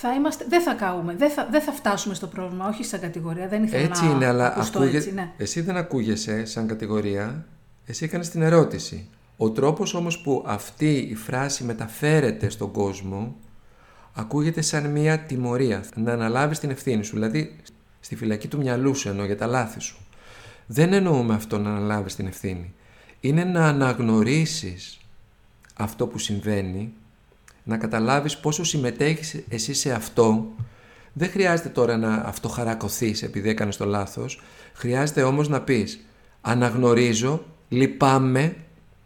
θα 0.00 0.14
είμαστε, 0.14 0.44
δεν 0.48 0.62
θα 0.62 0.74
καούμε, 0.74 1.14
δεν 1.14 1.30
θα, 1.30 1.48
δεν 1.50 1.60
θα 1.60 1.72
φτάσουμε 1.72 2.14
στο 2.14 2.26
πρόβλημα, 2.26 2.68
όχι 2.68 2.84
σαν 2.84 3.00
κατηγορία. 3.00 3.48
Δεν 3.48 3.64
ήθελα 3.64 3.82
έτσι 3.82 4.04
να 4.04 4.10
είναι, 4.10 4.26
αλλά 4.26 4.54
ακούγε... 4.56 4.96
έτσι, 4.96 5.12
ναι. 5.12 5.32
εσύ 5.36 5.60
δεν 5.60 5.76
ακούγεσαι 5.76 6.44
σαν 6.44 6.66
κατηγορία, 6.66 7.46
εσύ 7.86 8.04
έκανες 8.04 8.28
την 8.28 8.42
ερώτηση. 8.42 9.08
Ο 9.36 9.50
τρόπος 9.50 9.94
όμως 9.94 10.18
που 10.18 10.44
αυτή 10.46 10.96
η 10.96 11.14
φράση 11.14 11.64
μεταφέρεται 11.64 12.48
στον 12.48 12.70
κόσμο 12.70 13.36
ακούγεται 14.12 14.60
σαν 14.60 14.90
μια 14.90 15.18
τιμωρία, 15.18 15.84
να 15.94 16.12
αναλάβεις 16.12 16.58
την 16.58 16.70
ευθύνη 16.70 17.04
σου, 17.04 17.14
δηλαδή 17.14 17.56
στη 18.00 18.16
φυλακή 18.16 18.48
του 18.48 18.58
μυαλού 18.58 18.94
σου 18.94 19.08
εννοώ 19.08 19.24
για 19.26 19.36
τα 19.36 19.46
λάθη 19.46 19.80
σου. 19.80 19.96
Δεν 20.66 20.92
εννοούμε 20.92 21.34
αυτό 21.34 21.58
να 21.58 21.70
αναλάβεις 21.70 22.14
την 22.14 22.26
ευθύνη. 22.26 22.74
Είναι 23.20 23.44
να 23.44 23.66
αναγνωρίσεις 23.66 25.00
αυτό 25.74 26.06
που 26.06 26.18
συμβαίνει 26.18 26.92
να 27.68 27.76
καταλάβεις 27.76 28.36
πόσο 28.36 28.64
συμμετέχεις 28.64 29.36
εσύ 29.48 29.74
σε 29.74 29.92
αυτό. 29.92 30.52
Δεν 31.12 31.30
χρειάζεται 31.30 31.68
τώρα 31.68 31.96
να 31.96 32.14
αυτοχαρακωθείς 32.14 33.22
επειδή 33.22 33.48
έκανες 33.48 33.76
το 33.76 33.84
λάθος. 33.84 34.42
Χρειάζεται 34.72 35.22
όμως 35.22 35.48
να 35.48 35.60
πεις 35.60 36.00
αναγνωρίζω, 36.40 37.44
λυπάμαι, 37.68 38.56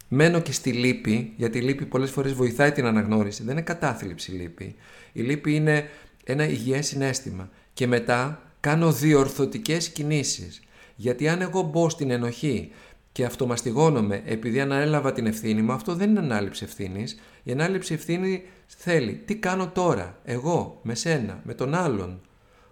μένω 0.07 0.39
και 0.39 0.51
στη 0.51 0.71
λύπη, 0.71 1.33
γιατί 1.35 1.57
η 1.57 1.61
λύπη 1.61 1.85
πολλές 1.85 2.11
φορές 2.11 2.33
βοηθάει 2.33 2.71
την 2.71 2.85
αναγνώριση. 2.85 3.43
Δεν 3.43 3.51
είναι 3.51 3.61
κατάθλιψη 3.61 4.31
η 4.31 4.35
λύπη. 4.35 4.75
Η 5.13 5.21
λύπη 5.21 5.55
είναι 5.55 5.89
ένα 6.23 6.47
υγιές 6.47 6.87
συνέστημα. 6.87 7.49
Και 7.73 7.87
μετά 7.87 8.41
κάνω 8.59 8.91
διορθωτικές 8.91 9.89
κινήσεις. 9.89 10.61
Γιατί 10.95 11.27
αν 11.27 11.41
εγώ 11.41 11.61
μπω 11.61 11.89
στην 11.89 12.11
ενοχή 12.11 12.71
και 13.11 13.25
αυτομαστιγώνομαι 13.25 14.21
επειδή 14.25 14.59
ανέλαβα 14.59 15.13
την 15.13 15.25
ευθύνη 15.25 15.61
μου, 15.61 15.71
αυτό 15.71 15.95
δεν 15.95 16.09
είναι 16.09 16.19
ανάληψη 16.19 16.63
ευθύνης. 16.63 17.19
Η 17.43 17.51
ανάληψη 17.51 17.93
ευθύνη 17.93 18.43
θέλει 18.67 19.13
τι 19.25 19.35
κάνω 19.35 19.67
τώρα, 19.67 20.19
εγώ, 20.23 20.79
με 20.83 20.95
σένα, 20.95 21.41
με 21.43 21.53
τον 21.53 21.73
άλλον. 21.75 22.21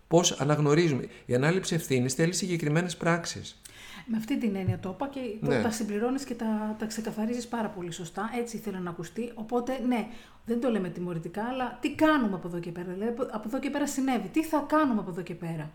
Πώς 0.08 0.32
αναγνωρίζουμε. 0.32 1.08
Η 1.26 1.36
ανάληψη 1.36 1.76
ευθύνη 1.76 2.10
θέλει 2.10 2.34
συγκεκριμένες 2.34 2.98
πράξεις. 2.98 3.62
Με 4.06 4.18
αυτή 4.18 4.38
την 4.38 4.56
έννοια 4.56 4.80
το 4.80 4.90
είπα 4.90 5.08
και 5.08 5.20
ναι. 5.40 5.62
τα 5.62 5.72
συμπληρώνεις 5.72 6.24
και 6.24 6.34
τα, 6.34 6.76
τα 6.80 6.86
ξεκαθαρίζεις 6.86 7.48
πάρα 7.48 7.68
πολύ 7.68 7.92
σωστά. 7.92 8.30
Έτσι 8.40 8.58
ήθελα 8.58 8.80
να 8.80 8.90
ακουστεί. 8.90 9.32
Οπότε, 9.34 9.80
ναι, 9.88 10.08
δεν 10.46 10.60
το 10.60 10.70
λέμε 10.70 10.90
τιμωρητικά, 10.90 11.44
αλλά 11.44 11.78
τι 11.82 11.96
κάνουμε 11.96 12.36
από 12.36 12.48
εδώ 12.48 12.60
και 12.60 12.72
πέρα. 12.72 12.92
Δηλαδή, 12.94 13.16
από 13.32 13.44
εδώ 13.46 13.60
και 13.60 13.70
πέρα 13.70 13.88
συνέβη. 13.88 14.28
Τι 14.28 14.44
θα 14.44 14.66
κάνουμε 14.68 15.00
από 15.00 15.10
εδώ 15.10 15.22
και 15.22 15.34
πέρα. 15.34 15.72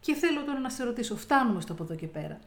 Και 0.00 0.14
θέλω 0.14 0.42
τώρα 0.44 0.58
να 0.58 0.70
σε 0.70 0.84
ρωτήσω, 0.84 1.16
φτάνουμε 1.16 1.60
στο 1.60 1.72
από 1.72 1.82
εδώ 1.82 1.94
και 1.94 2.06
πέρα. 2.06 2.40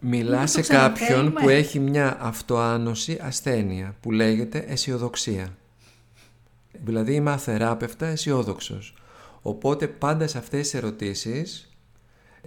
Μιλά 0.00 0.46
σε 0.46 0.60
κάποιον 0.60 1.32
που 1.32 1.48
έχει 1.48 1.78
μια 1.78 2.16
αυτοάνωση 2.20 3.18
ασθένεια 3.20 3.94
που 4.00 4.12
λέγεται 4.12 4.64
αισιοδοξία. 4.68 5.48
Δηλαδή 6.84 7.14
είμαι 7.14 7.30
αθεράπευτα 7.30 8.06
αισιόδοξος. 8.06 8.94
Οπότε 9.42 9.86
πάντα 9.86 10.26
σε 10.26 10.38
αυτές 10.38 10.60
τις 10.60 10.74
ερωτήσεις 10.74 11.70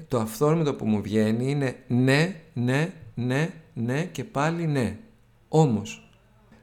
το 0.08 0.19
αυθόρμητο 0.19 0.73
που 0.73 0.86
μου 0.86 1.02
βγαίνει 1.02 1.49
είναι 1.49 1.75
ναι, 1.88 2.36
ναι, 2.54 2.93
ναι, 3.15 3.49
ναι 3.73 4.04
και 4.04 4.23
πάλι 4.23 4.67
ναι. 4.67 4.97
Όμως 5.47 6.10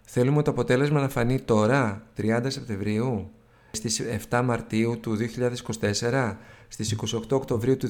θέλουμε 0.02 0.42
το 0.42 0.50
αποτέλεσμα 0.50 1.00
να 1.00 1.08
φανεί 1.08 1.40
τώρα, 1.40 2.06
30 2.16 2.44
Σεπτεμβρίου, 2.46 3.30
στις 3.70 4.02
7 4.30 4.42
Μαρτίου 4.44 5.00
του 5.00 5.16
2024, 6.00 6.36
στις 6.68 6.96
28 7.14 7.20
Οκτωβρίου 7.30 7.76
του 7.76 7.88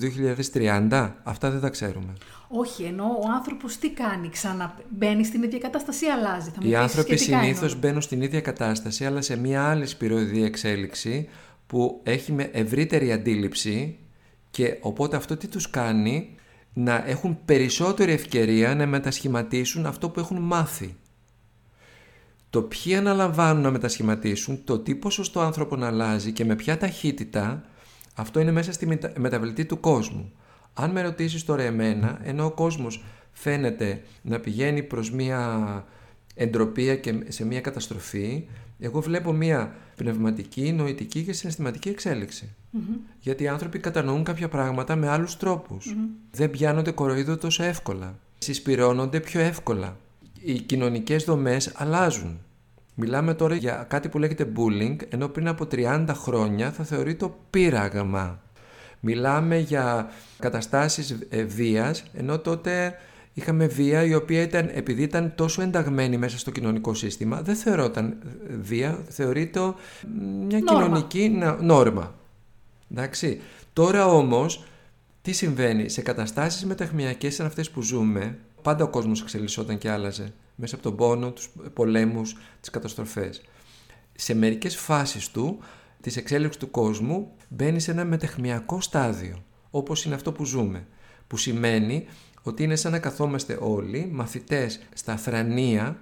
2030, 0.53 1.13
αυτά 1.23 1.51
δεν 1.51 1.61
τα 1.61 1.69
ξέρουμε. 1.69 2.13
Όχι, 2.49 2.83
ενώ 2.83 3.05
ο 3.05 3.31
άνθρωπος 3.35 3.77
τι 3.77 3.91
κάνει, 3.91 4.29
ξαναμπαίνει 4.29 5.25
στην 5.25 5.43
ίδια 5.43 5.59
κατάσταση 5.59 6.05
ή 6.05 6.09
αλλάζει; 6.09 6.51
Θα 6.51 6.69
Οι 6.69 6.77
άνθρωποι 6.77 7.17
συνήθως 7.17 7.79
μπαίνουν 7.79 8.01
στην 8.01 8.23
ίδια 8.23 8.41
κατάσταση, 8.41 9.05
αλλά 9.05 9.21
σε 9.21 9.37
μια 9.37 9.63
άλλη 9.69 9.87
σπυροειδή 9.87 10.43
εξέλιξη 10.43 11.29
που 11.67 12.01
έχει 12.03 12.33
με 12.33 12.51
ευρύτερη 12.53 13.13
αντίληψη 13.13 13.99
και 14.51 14.79
οπότε 14.81 15.17
αυτό 15.17 15.37
τι 15.37 15.49
τους 15.49 15.71
κάνει; 15.71 16.35
Να 16.73 17.05
έχουν 17.07 17.39
περισσότερη 17.45 18.13
ευκαιρία 18.13 18.75
να 18.75 18.87
μετασχηματίσουν 18.87 19.87
αυτό 19.87 20.09
που 20.09 20.21
έχουν 20.21 20.37
μάθει. 20.37 20.97
Το 22.51 22.63
ποιοι 22.63 22.95
αναλαμβάνουν 22.95 23.63
να 23.63 23.71
μετασχηματίσουν, 23.71 24.65
το 24.65 24.79
τι 24.79 24.95
ποσοστό 24.95 25.41
άνθρωπον 25.41 25.85
αλλάζει 25.85 26.33
και 26.33 26.45
με 26.45 26.55
ποια 26.55 26.77
ταχύτητα, 26.77 27.65
αυτό 28.17 28.41
είναι 28.41 28.53
μέσα 28.53 28.73
στη 28.73 28.99
μεταβλητή 29.19 29.65
του 29.65 29.81
κόσμου. 29.81 30.33
Αν 30.75 30.91
με 30.91 31.03
ρωτήσεις 31.03 31.45
τώρα 31.45 31.63
εμένα, 31.63 32.21
ενώ 32.23 32.45
ο 32.45 32.51
κόσμος 32.51 33.05
φαίνεται 33.33 34.03
να 34.23 34.41
πηγαίνει 34.41 34.83
προς 34.83 35.11
μια 35.11 35.85
εντροπία 36.35 36.97
και 36.97 37.15
σε 37.29 37.45
μια 37.45 37.61
καταστροφή, 37.61 38.45
εγώ 38.79 39.01
βλέπω 39.01 39.33
μια 39.33 39.75
πνευματική, 39.97 40.73
νοητική 40.73 41.23
και 41.23 41.33
συναισθηματική 41.33 41.95
Γιατί 43.21 43.43
οι 43.43 43.49
άνθρωποι 43.49 43.79
κατανοούν 43.79 44.25
κάποια 44.25 44.49
πράγματα 44.49 44.97
με 44.97 45.09
άλλους 45.09 45.37
Δεν 46.31 46.51
πιάνονται 46.51 46.91
κοροϊδό 46.91 47.37
τόσο 47.37 47.63
εύκολα. 47.63 48.19
Συσπυρώνονται 48.39 49.21
πιο 49.21 49.41
εύκολα. 49.41 49.97
Οι 50.41 50.53
κοινωνικές 50.53 51.25
δομές 51.25 51.73
αλλάζουν. 51.75 52.39
Μιλάμε 52.99 53.35
τώρα 53.35 53.55
για 53.55 53.87
κάτι 53.89 54.09
που 54.09 54.19
λέγεται 54.19 54.53
bullying, 54.57 54.97
ενώ 55.09 55.29
πριν 55.29 55.49
από 55.49 55.67
30 55.73 56.07
χρόνια 56.09 56.73
θα 56.73 56.85
θεωρεί 56.85 57.15
το 57.15 57.37
πείραγμα. 57.51 58.41
Μιλάμε 59.01 59.59
για 59.59 60.11
καταστάσεις 60.39 61.17
ε, 61.29 61.45
βίας, 61.45 62.05
ενώ 62.15 62.39
τότε 62.39 62.95
είχαμε 63.33 63.67
βία 63.67 64.03
η 64.05 64.15
οποία 64.15 64.43
ήταν, 64.43 64.71
επειδή 64.75 65.03
ήταν 65.03 65.33
τόσο 65.35 65.63
ενταγμένη 65.63 66.17
μέσα 66.17 66.39
στο 66.39 66.51
κοινωνικό 66.51 66.95
σύστημα, 66.95 67.43
δεν 67.43 67.55
θεωρόταν 67.55 68.17
βία, 68.61 68.99
θεωρείται 69.09 69.61
μια 70.47 70.61
κοινωνική 70.61 71.41
νόρμα. 71.61 72.15
Εντάξει. 72.91 73.41
Τώρα 73.73 74.07
όμως, 74.07 74.65
τι 75.23 75.33
συμβαίνει, 75.33 75.89
σε 75.89 76.03
καταστάσεις 76.03 76.65
μεταχμιακές 76.65 77.35
σαν 77.35 77.47
αυτές 77.47 77.71
που 77.71 77.83
ζούμε, 77.83 78.39
πάντα 78.63 78.85
ο 78.85 78.89
κόσμος 78.89 79.21
εξελισσόταν 79.23 79.79
και 79.79 79.91
άλλαζε, 79.91 80.33
μέσα 80.57 80.75
από 80.75 80.85
τον 80.85 80.97
πόνο, 80.97 81.33
τους 81.33 81.51
πολέμους, 81.73 82.37
τις 82.61 82.71
καταστροφές. 82.71 83.43
Σε 84.15 84.35
μερικές 84.35 84.77
φάσεις 84.77 85.31
του, 85.31 85.59
της 86.01 86.17
εξέλιξης 86.17 86.61
του 86.61 86.71
κόσμου, 86.71 87.33
μπαίνει 87.49 87.81
σε 87.81 87.91
ένα 87.91 88.05
μετεχμιακό 88.05 88.81
στάδιο, 88.81 89.45
όπως 89.71 90.05
είναι 90.05 90.15
αυτό 90.15 90.33
που 90.33 90.45
ζούμε, 90.45 90.87
που 91.27 91.37
σημαίνει 91.37 92.07
ότι 92.43 92.63
είναι 92.63 92.77
σαν 92.77 92.93
να 92.93 92.99
καθόμαστε 92.99 93.59
όλοι 93.61 94.09
μαθητές 94.13 94.81
στα 94.95 95.17
θρανία 95.17 96.01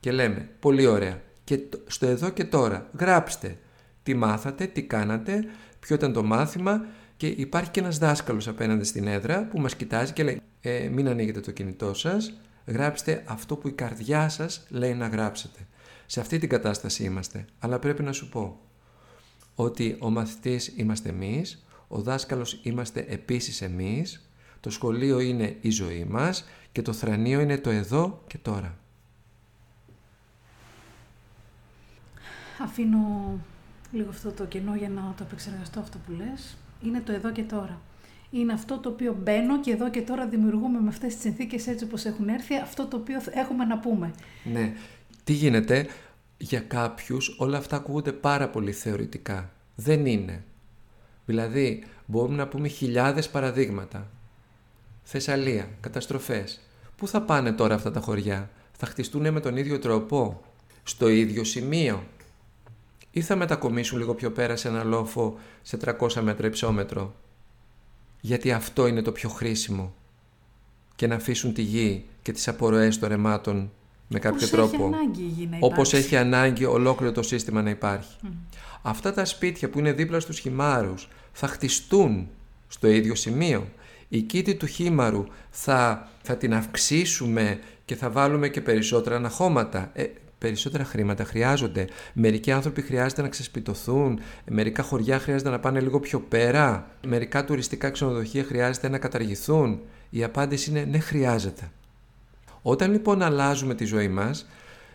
και 0.00 0.12
λέμε 0.12 0.48
πολύ 0.60 0.86
ωραία. 0.86 1.22
Και 1.44 1.60
στο 1.86 2.06
εδώ 2.06 2.28
και 2.30 2.44
τώρα 2.44 2.90
γράψτε. 2.98 3.58
Τι 4.02 4.14
μάθατε, 4.14 4.66
τι 4.66 4.82
κάνατε, 4.82 5.44
ποιο 5.80 5.94
ήταν 5.94 6.12
το 6.12 6.22
μάθημα 6.22 6.86
και 7.16 7.26
υπάρχει 7.26 7.70
και 7.70 7.80
ένας 7.80 7.98
δάσκαλος 7.98 8.48
απέναντι 8.48 8.84
στην 8.84 9.06
έδρα 9.06 9.48
που 9.50 9.60
μας 9.60 9.76
κοιτάζει 9.76 10.12
και 10.12 10.22
λέει 10.22 10.40
ε, 10.60 10.88
μην 10.88 11.08
ανοίγετε 11.08 11.40
το 11.40 11.50
κινητό 11.50 11.94
σας, 11.94 12.40
γράψτε 12.66 13.24
αυτό 13.26 13.56
που 13.56 13.68
η 13.68 13.72
καρδιά 13.72 14.28
σας 14.28 14.66
λέει 14.68 14.94
να 14.94 15.08
γράψετε. 15.08 15.58
Σε 16.06 16.20
αυτή 16.20 16.38
την 16.38 16.48
κατάσταση 16.48 17.04
είμαστε, 17.04 17.44
αλλά 17.58 17.78
πρέπει 17.78 18.02
να 18.02 18.12
σου 18.12 18.28
πω 18.28 18.60
ότι 19.54 19.96
ο 20.00 20.10
μαθητής 20.10 20.72
είμαστε 20.76 21.08
εμείς, 21.08 21.64
ο 21.88 22.00
δάσκαλος 22.00 22.60
είμαστε 22.62 23.04
επίσης 23.08 23.62
εμείς 23.62 24.30
το 24.60 24.70
σχολείο 24.70 25.20
είναι 25.20 25.56
η 25.60 25.70
ζωή 25.70 26.04
μας 26.04 26.44
και 26.72 26.82
το 26.82 26.92
θρανείο 26.92 27.40
είναι 27.40 27.58
το 27.58 27.70
εδώ 27.70 28.22
και 28.26 28.38
τώρα. 28.38 28.78
Αφήνω 32.62 33.38
λίγο 33.92 34.08
αυτό 34.08 34.30
το 34.30 34.44
κενό 34.44 34.74
για 34.74 34.88
να 34.88 35.14
το 35.16 35.22
επεξεργαστώ 35.22 35.80
αυτό 35.80 35.98
που 35.98 36.12
λες. 36.12 36.56
Είναι 36.82 37.00
το 37.00 37.12
εδώ 37.12 37.32
και 37.32 37.42
τώρα. 37.42 37.80
Είναι 38.30 38.52
αυτό 38.52 38.78
το 38.78 38.88
οποίο 38.88 39.16
μπαίνω 39.22 39.60
και 39.60 39.70
εδώ 39.70 39.90
και 39.90 40.02
τώρα 40.02 40.26
δημιουργούμε 40.26 40.80
με 40.80 40.88
αυτές 40.88 41.12
τις 41.12 41.22
συνθήκες 41.22 41.66
έτσι 41.66 41.84
όπως 41.84 42.04
έχουν 42.04 42.28
έρθει 42.28 42.54
αυτό 42.56 42.86
το 42.86 42.96
οποίο 42.96 43.20
έχουμε 43.30 43.64
να 43.64 43.78
πούμε. 43.78 44.10
Ναι. 44.44 44.72
Τι 45.24 45.32
γίνεται, 45.32 45.86
για 46.38 46.60
κάποιους 46.60 47.36
όλα 47.38 47.58
αυτά 47.58 47.76
ακούγονται 47.76 48.12
πάρα 48.12 48.48
πολύ 48.48 48.72
θεωρητικά. 48.72 49.50
Δεν 49.74 50.06
είναι. 50.06 50.44
Δηλαδή, 51.26 51.84
μπορούμε 52.06 52.36
να 52.36 52.48
πούμε 52.48 52.68
χιλιάδες 52.68 53.28
παραδείγματα. 53.28 54.06
Θεσσαλία, 55.02 55.68
καταστροφές. 55.80 56.60
Πού 56.96 57.08
θα 57.08 57.22
πάνε 57.22 57.52
τώρα 57.52 57.74
αυτά 57.74 57.90
τα 57.90 58.00
χωριά, 58.00 58.50
θα 58.72 58.86
χτιστούν 58.86 59.32
με 59.32 59.40
τον 59.40 59.56
ίδιο 59.56 59.78
τρόπο, 59.78 60.40
στο 60.82 61.08
ίδιο 61.08 61.44
σημείο; 61.44 62.04
Ή 63.10 63.20
θα 63.20 63.36
μετακομίσουν 63.36 63.98
λίγο 63.98 64.14
πιο 64.14 64.30
πέρα 64.30 64.56
σε 64.56 64.68
ένα 64.68 64.84
λόφο 64.84 65.38
σε 65.62 65.78
300 65.84 66.12
μέτρα 66.20 66.46
υψόμετρο; 66.46 67.14
Γιατί 68.20 68.52
αυτό 68.52 68.86
είναι 68.86 69.02
το 69.02 69.12
πιο 69.12 69.28
χρήσιμο 69.28 69.94
και 70.96 71.06
να 71.06 71.14
αφήσουν 71.14 71.54
τη 71.54 71.62
γη 71.62 72.04
και 72.22 72.32
τις 72.32 72.48
απορροές 72.48 72.98
των 72.98 73.08
ρεμάτων 73.08 73.70
με 74.08 74.18
κάποιο 74.18 74.48
τρόπο. 74.48 74.84
Έχει 74.84 74.94
ανάγκη 74.94 75.22
η 75.22 75.32
γη 75.36 75.48
να 75.50 75.56
Όπως 75.60 75.92
έχει 75.92 76.16
ανάγκη 76.16 76.64
ολόκληρο 76.64 77.12
το 77.12 77.22
σύστημα 77.22 77.62
να 77.62 77.70
υπάρχει. 77.70 78.16
Αυτά 78.82 79.12
τα 79.12 79.24
σπίτια 79.24 79.70
που 79.70 79.78
είναι 79.78 79.92
δίπλα 79.92 80.20
στους 80.20 80.38
χυμάρους 80.38 81.08
θα 81.32 81.46
χτιστούν 81.46 82.28
στο 82.68 82.88
ίδιο 82.88 83.14
σημείο 83.14 83.66
η 84.12 84.20
κήτη 84.20 84.54
του 84.54 84.66
χήμαρου 84.66 85.26
θα, 85.50 86.08
θα 86.22 86.36
την 86.36 86.54
αυξήσουμε 86.54 87.60
και 87.84 87.94
θα 87.94 88.10
βάλουμε 88.10 88.48
και 88.48 88.60
περισσότερα 88.60 89.16
αναχώματα. 89.16 89.90
Ε, 89.94 90.04
περισσότερα 90.40 90.84
χρήματα 90.84 91.24
χρειάζονται. 91.24 91.88
Μερικοί 92.12 92.52
άνθρωποι 92.52 92.82
χρειάζεται 92.82 93.22
να 93.22 93.28
ξεσπιτωθούν, 93.28 94.20
μερικά 94.50 94.82
χωριά 94.82 95.18
χρειάζεται 95.18 95.50
να 95.50 95.60
πάνε 95.60 95.80
λίγο 95.80 96.00
πιο 96.00 96.20
πέρα, 96.20 96.90
μερικά 97.06 97.44
τουριστικά 97.44 97.90
ξενοδοχεία 97.90 98.44
χρειάζεται 98.44 98.88
να 98.88 98.98
καταργηθούν. 98.98 99.80
Η 100.10 100.24
απάντηση 100.24 100.70
είναι 100.70 100.84
ναι 100.84 100.98
χρειάζεται. 100.98 101.70
Όταν 102.62 102.90
λοιπόν 102.90 103.22
αλλάζουμε 103.22 103.74
τη 103.74 103.84
ζωή 103.84 104.08
μας, 104.08 104.46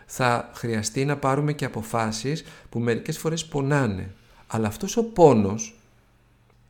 θα 0.05 0.49
χρειαστεί 0.53 1.05
να 1.05 1.17
πάρουμε 1.17 1.53
και 1.53 1.65
αποφάσεις 1.65 2.43
που 2.69 2.79
μερικές 2.79 3.17
φορές 3.17 3.45
πονάνε. 3.45 4.12
Αλλά 4.47 4.67
αυτός 4.67 4.97
ο 4.97 5.03
πόνος 5.03 5.79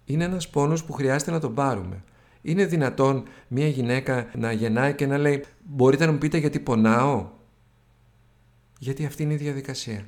είναι 0.05 0.23
ένας 0.23 0.49
πόνος 0.49 0.83
που 0.83 0.93
χρειάζεται 0.93 1.31
να 1.31 1.39
τον 1.39 1.53
πάρουμε. 1.53 2.03
Είναι 2.41 2.65
δυνατόν 2.65 3.23
μια 3.47 3.67
γυναίκα 3.67 4.27
να 4.33 4.51
γεννάει 4.51 4.93
και 4.93 5.05
να 5.05 5.17
λέει 5.17 5.45
«Μπορείτε 5.63 6.05
να 6.05 6.11
μου 6.11 6.17
πείτε 6.17 6.37
γιατί 6.37 6.59
πονάω» 6.59 7.33
Γιατί 8.79 9.05
αυτή 9.05 9.23
είναι 9.23 9.33
η 9.33 9.37
διαδικασία. 9.37 10.05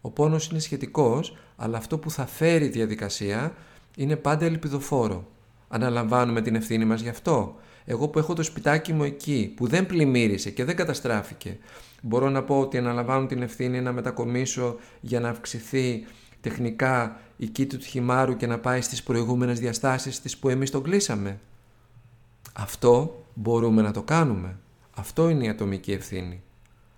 Ο 0.00 0.10
πόνος 0.10 0.48
είναι 0.48 0.58
σχετικός, 0.58 1.36
αλλά 1.56 1.78
αυτό 1.78 1.98
που 1.98 2.10
θα 2.10 2.26
φέρει 2.26 2.64
η 2.64 2.68
διαδικασία 2.68 3.54
είναι 3.96 4.16
πάντα 4.16 4.44
ελπιδοφόρο. 4.44 5.26
Αναλαμβάνουμε 5.68 6.42
την 6.42 6.54
ευθύνη 6.54 6.84
μας 6.84 7.00
γι' 7.00 7.08
αυτό. 7.08 7.56
Εγώ 7.84 8.08
που 8.08 8.18
έχω 8.18 8.34
το 8.34 8.42
σπιτάκι 8.42 8.92
μου 8.92 9.02
εκεί, 9.02 9.52
που 9.56 9.66
δεν 9.66 9.86
πλημμύρισε 9.86 10.50
και 10.50 10.64
δεν 10.64 10.76
καταστράφηκε, 10.76 11.58
μπορώ 12.02 12.30
να 12.30 12.42
πω 12.42 12.60
ότι 12.60 12.78
αναλαμβάνω 12.78 13.26
την 13.26 13.42
ευθύνη 13.42 13.80
να 13.80 13.92
μετακομίσω 13.92 14.76
για 15.00 15.20
να 15.20 15.28
αυξηθεί 15.28 16.06
τεχνικά 16.40 17.20
η 17.36 17.46
κήτη 17.46 17.76
του 17.76 17.84
χυμάρου 17.84 18.36
και 18.36 18.46
να 18.46 18.58
πάει 18.58 18.80
στις 18.80 19.02
προηγούμενες 19.02 19.60
διαστάσεις 19.60 20.20
της 20.20 20.38
που 20.38 20.48
εμείς 20.48 20.70
τον 20.70 20.82
κλείσαμε. 20.82 21.38
Αυτό 22.52 23.24
μπορούμε 23.34 23.82
να 23.82 23.92
το 23.92 24.02
κάνουμε. 24.02 24.58
Αυτό 24.94 25.28
είναι 25.28 25.44
η 25.44 25.48
ατομική 25.48 25.92
ευθύνη. 25.92 26.42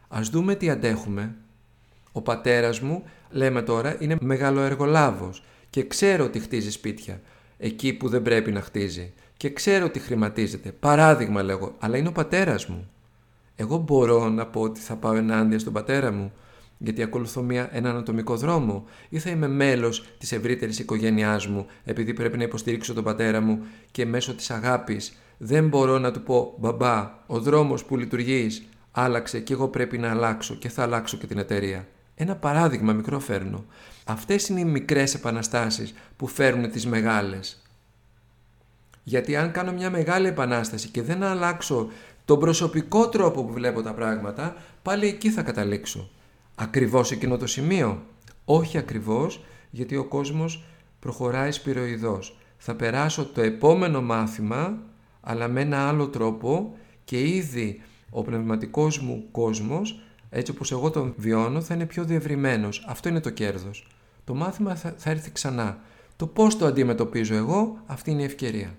Ας 0.09 0.29
δούμε 0.29 0.55
τι 0.55 0.71
αντέχουμε. 0.71 1.35
Ο 2.12 2.23
πατέρας 2.23 2.81
μου, 2.81 3.03
λέμε 3.31 3.62
τώρα, 3.62 3.97
είναι 3.99 4.16
μεγαλοεργολάβος 4.21 5.42
και 5.71 5.87
ξέρω 5.87 6.25
ότι 6.25 6.38
χτίζει 6.38 6.71
σπίτια 6.71 7.21
εκεί 7.59 7.92
που 7.92 8.09
δεν 8.09 8.23
πρέπει 8.23 8.53
να 8.53 8.61
χτίζει 8.61 9.12
και 9.37 9.51
ξέρω 9.51 9.85
ότι 9.85 9.99
χρηματίζεται. 9.99 10.73
Παράδειγμα 10.81 11.42
λέγω, 11.42 11.75
αλλά 11.79 11.97
είναι 11.97 12.09
ο 12.09 12.12
πατέρας 12.12 12.66
μου. 12.66 12.90
Εγώ 13.57 13.77
μπορώ 13.77 14.29
να 14.29 14.47
πω 14.47 14.61
ότι 14.61 14.81
θα 14.81 14.97
πάω 14.97 15.14
ενάντια 15.14 15.59
στον 15.59 15.73
πατέρα 15.73 16.12
μου. 16.12 16.33
γιατί 16.79 17.03
ακολουθώ 17.03 17.42
μια, 17.42 17.69
έναν 17.73 17.97
ατομικό 17.97 18.37
δρόμο, 18.37 18.85
ή 19.09 19.19
θα 19.19 19.31
είμαι 19.31 19.49
μέλος 19.49 20.07
της 20.19 20.33
ευρύτερης 20.33 20.79
οικογένειάς 20.79 21.47
μου, 21.47 21.66
επειδή 21.85 22.14
πρέπει 22.14 22.37
να 22.37 22.42
υποστηρίξω 22.42 22.95
τον 22.95 23.05
πατέρα 23.05 23.40
μου 23.40 23.64
και 23.90 24.07
μέσω 24.07 24.35
της 24.35 24.51
αγάπης 24.51 25.16
δεν 25.38 25.69
μπορώ 25.69 25.99
να 25.99 26.12
του 26.12 26.23
πω 26.23 26.55
«Μπαμπά, 26.59 27.12
ο 27.27 27.40
δρόμος 27.40 27.85
που 27.85 27.97
λειτουργείς 27.97 28.66
άλλαξε 28.99 29.41
και 29.41 29.53
εγώ 29.53 29.69
πρέπει 29.69 29.99
να 29.99 30.11
αλλάξω 30.11 30.55
και 30.55 30.69
θα 30.69 30.83
αλλάξω 30.83 31.17
και 31.17 31.27
την 31.27 31.39
εταιρεία». 31.39 31.87
Ένα 32.15 32.37
παράδειγμα 32.37 32.93
μικρό 32.93 33.19
φέρνω. 33.19 33.65
Αυτές 34.05 34.49
είναι 34.49 34.61
οι 34.61 34.65
μικρές 34.65 35.15
επαναστάσεις 35.15 35.95
που 36.17 36.27
φέρνουν 36.27 36.71
τις 36.71 36.87
μεγάλες. 36.87 37.63
Γιατί 39.03 39.37
αν 39.37 39.53
κάνω 39.53 39.73
μια 39.73 39.91
μεγάλη 39.91 40.27
επανάσταση 40.27 40.89
και 40.89 41.03
δεν 41.03 41.23
αλλάξω 41.23 41.91
τον 42.25 42.39
προσωπικό 42.39 43.09
τρόπο 43.09 43.45
που 43.45 43.53
βλέπω 43.53 43.83
τα 43.83 43.95
πράγματα, 43.95 44.57
πάλι 44.83 45.07
εκεί 45.07 45.31
θα 45.31 45.43
καταλήξω. 45.43 46.11
Ακριβώς 46.55 47.11
εκείνο 47.11 47.37
το 47.37 47.47
σημείο. 47.47 48.03
Όχι 48.45 48.79
ακριβώς, 48.79 49.45
γιατί 49.71 49.97
ο 49.97 50.05
κόσμος 50.05 50.65
προχωράει 51.01 51.53
σπυροειδώς. 51.53 52.39
Θα 52.59 52.75
περάσω 52.75 53.25
το 53.25 53.41
επόμενο 53.41 54.03
μάθημα 54.03 54.79
αλλά 55.21 55.49
με 55.49 55.61
ένα 55.61 55.89
άλλο 55.89 56.09
τρόπο 56.09 56.77
και 57.05 57.21
ήδη 57.21 57.83
ο 58.11 58.23
πνευματικός 58.23 59.01
μου 59.01 59.25
κόσμος, 59.31 60.01
έτσι 60.31 60.51
όπως 60.51 60.73
εγώ 60.73 60.90
τον 60.90 61.14
βιώνω, 61.16 61.61
θα 61.61 61.75
είναι 61.75 61.87
πιο 61.87 62.05
διευρυμένος. 62.05 62.85
Αυτό 62.88 63.09
είναι 63.09 63.21
το 63.21 63.31
κέρδος. 63.31 63.87
Το 64.25 64.35
μάθημα 64.35 64.75
θα, 64.75 64.95
θα 64.97 65.11
έρθει 65.11 65.31
ξανά. 65.31 65.79
Το 66.16 66.27
πώς 66.27 66.57
το 66.57 66.66
αντιμετωπίζω 66.66 67.35
εγώ, 67.35 67.79
αυτή 67.87 68.11
είναι 68.11 68.23
η 68.23 68.25
ευκαιρία. 68.25 68.75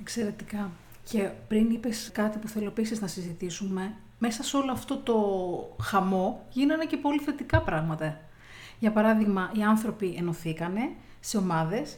Εξαιρετικά. 0.00 0.70
Και 1.04 1.30
πριν 1.48 1.70
είπες 1.70 2.10
κάτι 2.12 2.38
που 2.38 2.48
θέλω 2.48 2.66
επίσης 2.66 3.00
να 3.00 3.06
συζητήσουμε, 3.06 3.94
μέσα 4.18 4.42
σε 4.42 4.56
όλο 4.56 4.72
αυτό 4.72 4.96
το 4.96 5.16
χαμό 5.82 6.46
γίνανε 6.50 6.84
και 6.84 6.96
πολύ 6.96 7.18
θετικά 7.18 7.60
πράγματα. 7.60 8.20
Για 8.78 8.92
παράδειγμα, 8.92 9.52
οι 9.56 9.62
άνθρωποι 9.62 10.14
ενωθήκανε 10.18 10.90
σε 11.20 11.36
ομάδες, 11.36 11.96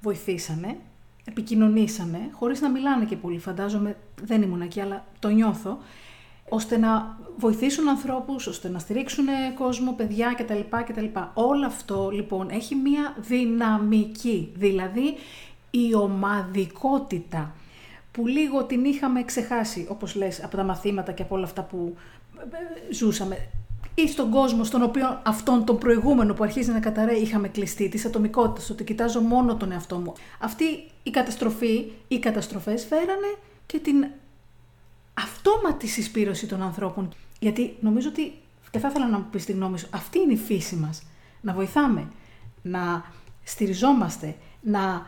βοηθήσανε 0.00 0.76
επικοινωνήσαμε, 1.28 2.18
χωρίς 2.32 2.60
να 2.60 2.70
μιλάνε 2.70 3.04
και 3.04 3.16
πολύ, 3.16 3.38
φαντάζομαι, 3.38 3.96
δεν 4.22 4.42
ήμουν 4.42 4.60
εκεί, 4.60 4.80
αλλά 4.80 5.04
το 5.18 5.28
νιώθω, 5.28 5.78
ώστε 6.48 6.76
να 6.76 7.18
βοηθήσουν 7.36 7.88
ανθρώπους, 7.88 8.46
ώστε 8.46 8.68
να 8.68 8.78
στηρίξουν 8.78 9.26
κόσμο, 9.54 9.92
παιδιά 9.92 10.34
κτλ. 10.36 10.60
κτλ. 10.86 11.04
Όλο 11.34 11.66
αυτό 11.66 12.10
λοιπόν 12.12 12.48
έχει 12.50 12.74
μία 12.74 13.14
δυναμική, 13.18 14.52
δηλαδή 14.54 15.14
η 15.70 15.94
ομαδικότητα 15.94 17.54
που 18.12 18.26
λίγο 18.26 18.64
την 18.64 18.84
είχαμε 18.84 19.24
ξεχάσει, 19.24 19.86
όπως 19.90 20.14
λες, 20.14 20.44
από 20.44 20.56
τα 20.56 20.62
μαθήματα 20.62 21.12
και 21.12 21.22
από 21.22 21.34
όλα 21.34 21.44
αυτά 21.44 21.62
που 21.62 21.96
ε, 22.38 22.42
ε, 22.42 22.92
ζούσαμε 22.92 23.48
ή 23.98 24.08
στον 24.08 24.30
κόσμο 24.30 24.64
στον 24.64 24.82
οποίο 24.82 25.20
αυτόν 25.22 25.64
τον 25.64 25.78
προηγούμενο 25.78 26.34
που 26.34 26.44
αρχίζει 26.44 26.70
να 26.70 26.80
καταραίει 26.80 27.20
είχαμε 27.20 27.48
κλειστεί, 27.48 27.88
της 27.88 28.04
ατομικότητας, 28.04 28.70
ότι 28.70 28.84
κοιτάζω 28.84 29.20
μόνο 29.20 29.56
τον 29.56 29.72
εαυτό 29.72 29.96
μου. 29.96 30.12
Αυτή 30.38 30.64
η 31.02 31.10
καταστροφή, 31.10 31.92
οι 32.08 32.18
καταστροφές 32.18 32.84
φέρανε 32.84 33.36
και 33.66 33.78
την 33.78 34.06
αυτόματη 35.14 35.86
συσπήρωση 35.86 36.46
των 36.46 36.62
ανθρώπων. 36.62 37.14
Γιατί 37.38 37.76
νομίζω 37.80 38.08
ότι, 38.08 38.32
και 38.70 38.78
θα 38.78 38.88
ήθελα 38.88 39.08
να 39.08 39.18
μου 39.18 39.26
πεις 39.30 39.44
τη 39.44 39.52
γνώμη 39.52 39.78
σου, 39.78 39.88
αυτή 39.90 40.18
είναι 40.18 40.32
η 40.32 40.36
φύση 40.36 40.76
μας. 40.76 41.02
Να 41.40 41.52
βοηθάμε, 41.52 42.08
να 42.62 43.04
στηριζόμαστε, 43.44 44.36
να, 44.60 45.06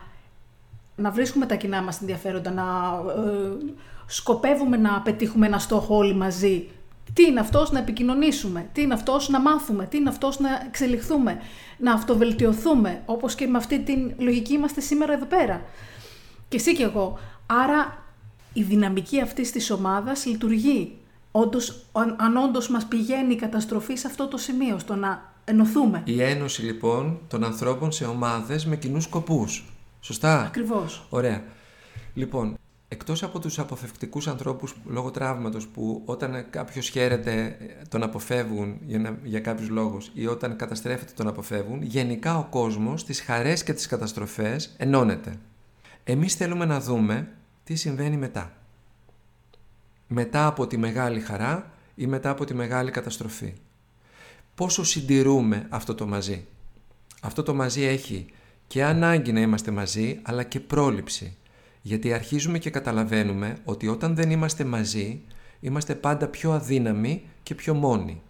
να 0.95 1.11
βρίσκουμε 1.11 1.45
τα 1.45 1.55
κοινά 1.55 1.81
μας 1.81 2.01
ενδιαφέροντα, 2.01 2.51
να 2.51 2.63
ε, 3.21 3.73
σκοπεύουμε 4.05 4.77
να 4.77 5.01
πετύχουμε 5.01 5.45
ένα 5.45 5.59
στόχο 5.59 5.95
όλοι 5.95 6.15
μαζί 6.15 6.67
τι 7.13 7.23
είναι 7.23 7.39
αυτός 7.39 7.71
να 7.71 7.79
επικοινωνήσουμε, 7.79 8.69
τι 8.73 8.81
είναι 8.81 8.93
αυτός 8.93 9.29
να 9.29 9.39
μάθουμε, 9.39 9.85
τι 9.85 9.97
είναι 9.97 10.09
αυτός 10.09 10.39
να 10.39 10.49
εξελιχθούμε, 10.67 11.41
να 11.77 11.93
αυτοβελτιωθούμε, 11.93 13.01
όπως 13.05 13.35
και 13.35 13.47
με 13.47 13.57
αυτή 13.57 13.79
την 13.79 14.13
λογική 14.17 14.53
είμαστε 14.53 14.81
σήμερα 14.81 15.13
εδώ 15.13 15.25
πέρα. 15.25 15.61
Και 16.47 16.57
εσύ 16.57 16.75
και 16.75 16.83
εγώ. 16.83 17.19
Άρα 17.45 18.03
η 18.53 18.63
δυναμική 18.63 19.21
αυτής 19.21 19.51
της 19.51 19.71
ομάδας 19.71 20.25
λειτουργεί. 20.25 20.97
Όντως, 21.31 21.85
αν, 21.91 22.15
αν 22.19 22.37
όντως 22.37 22.69
μας 22.69 22.85
πηγαίνει 22.85 23.33
η 23.33 23.35
καταστροφή 23.35 23.95
σε 23.95 24.07
αυτό 24.07 24.27
το 24.27 24.37
σημείο, 24.37 24.79
στο 24.79 24.95
να 24.95 25.33
ενωθούμε. 25.45 26.01
Η 26.05 26.21
ένωση 26.21 26.61
λοιπόν 26.61 27.19
των 27.27 27.43
ανθρώπων 27.43 27.91
σε 27.91 28.05
ομάδες 28.05 28.65
με 28.65 28.75
κοινούς 28.75 29.03
σκοπούς. 29.03 29.65
Σωστά; 30.01 30.41
Ακριβώς. 30.41 31.05
Ωραία. 31.09 31.43
Λοιπόν, 32.13 32.57
Εκτός 32.91 33.23
από 33.23 33.39
τους 33.39 33.59
αποφευκτικούς 33.59 34.27
ανθρώπους 34.27 34.75
λόγω 34.85 35.11
τραύματος 35.11 35.67
που 35.67 36.01
όταν 36.05 36.45
κάποιος 36.49 36.89
χαίρεται 36.89 37.57
τον 37.89 38.03
αποφεύγουν 38.03 38.77
για, 38.85 38.99
να, 38.99 39.19
για 39.23 39.39
κάποιους 39.39 39.69
λόγους 39.69 40.11
ή 40.13 40.27
όταν 40.27 40.55
καταστρέφεται 40.55 41.11
τον 41.15 41.27
αποφεύγουν, 41.27 41.81
γενικά 41.81 42.37
ο 42.37 42.43
κόσμος 42.49 43.05
τις 43.05 43.21
χαρές 43.21 43.63
και 43.63 43.73
τις 43.73 43.87
καταστροφές 43.87 44.75
ενώνεται. 44.77 45.37
Εμείς 46.03 46.35
θέλουμε 46.35 46.65
να 46.65 46.79
δούμε 46.79 47.27
τι 47.63 47.75
συμβαίνει 47.75 48.17
μετά. 48.17 48.53
Μετά 50.07 50.47
από 50.47 50.67
τη 50.67 50.77
μεγάλη 50.77 51.19
χαρά 51.19 51.71
ή 51.95 52.07
μετά 52.07 52.29
από 52.29 52.45
τη 52.45 52.53
μεγάλη 52.53 52.91
καταστροφή. 52.91 53.53
Πόσο 54.55 54.83
συντηρούμε 54.83 55.67
αυτό 55.69 55.95
το 55.95 56.07
μαζί. 56.07 56.45
Αυτό 57.21 57.43
το 57.43 57.53
μαζί 57.53 57.83
έχει 57.83 58.25
και 58.67 58.83
ανάγκη 58.83 59.31
να 59.31 59.39
είμαστε 59.39 59.71
μαζί, 59.71 60.19
αλλά 60.23 60.43
και 60.43 60.59
πρόληψη 60.59 61.37
γιατί 61.81 62.13
αρχίζουμε 62.13 62.57
και 62.57 62.69
καταλαβαίνουμε 62.69 63.57
ότι 63.63 63.87
όταν 63.87 64.15
δεν 64.15 64.31
είμαστε 64.31 64.63
μαζί, 64.63 65.21
είμαστε 65.59 65.95
πάντα 65.95 66.27
πιο 66.27 66.51
αδύναμοι 66.51 67.23
και 67.43 67.55
πιο 67.55 67.73
μόνοι. 67.73 68.21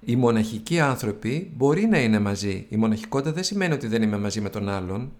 Οι 0.00 0.16
μοναχικοί 0.16 0.80
άνθρωποι 0.80 1.52
μπορεί 1.56 1.86
να 1.86 1.98
είναι 1.98 2.18
μαζί. 2.18 2.66
Η 2.68 2.76
μοναχικότητα 2.76 3.32
δεν 3.32 3.44
σημαίνει 3.44 3.74
ότι 3.74 3.86
δεν 3.86 4.02
είμαι 4.02 4.18
μαζί 4.18 4.40
με 4.40 4.50
τον 4.50 4.68
άλλον. 4.68 5.12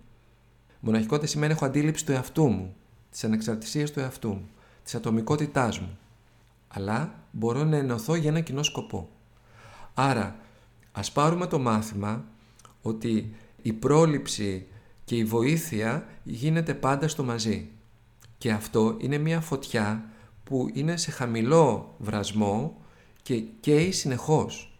Μοναχικότητα 0.81 1.27
σημαίνει 1.27 1.53
έχω 1.53 1.65
αντίληψη 1.65 2.05
του 2.07 2.13
εαυτού 2.13 2.47
μου, 2.47 2.75
τη 3.11 3.21
ανεξαρτησία 3.23 3.87
του 3.87 4.01
εαυτού 4.01 4.29
μου, 4.29 4.49
της 4.85 4.95
ατομικότητάς 4.95 5.81
μου. 5.81 5.99
Αλλά 6.69 7.15
μπορώ 7.31 7.65
να 7.65 7.77
ενωθώ 7.77 8.15
για 8.15 8.31
ένα 8.31 8.41
κοινό 8.41 8.63
σκοπό. 8.63 9.09
Άρα, 9.95 10.37
ας 10.93 11.13
πάρουμε 11.13 11.47
το 11.47 11.59
μάθημα 11.59 12.25
ότι 12.83 13.35
η 13.63 13.73
πρόληψη 13.73 14.67
και 15.13 15.19
η 15.19 15.25
βοήθεια 15.25 16.07
γίνεται 16.23 16.75
πάντα 16.75 17.09
στο 17.09 17.25
μαζί. 17.25 17.69
Και 18.39 18.51
αυτό 18.51 18.97
είναι 19.01 19.19
μια 19.19 19.41
φωτιά 19.41 20.05
που 20.45 20.71
είναι 20.73 20.97
σε 20.97 21.11
χαμηλό 21.11 21.95
βρασμό 21.99 22.81
και 23.23 23.43
καίει 23.61 23.93
συνεχώς. 23.93 24.79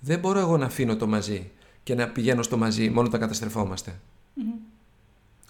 Δεν 0.00 0.18
μπορώ 0.18 0.38
εγώ 0.38 0.56
να 0.56 0.66
αφήνω 0.66 0.96
το 0.96 1.06
μαζί 1.06 1.50
και 1.82 1.94
να 1.94 2.08
πηγαίνω 2.08 2.42
στο 2.42 2.56
μαζί 2.56 2.90
μόνο 2.90 3.06
όταν 3.06 3.20
καταστρεφόμαστε. 3.20 4.00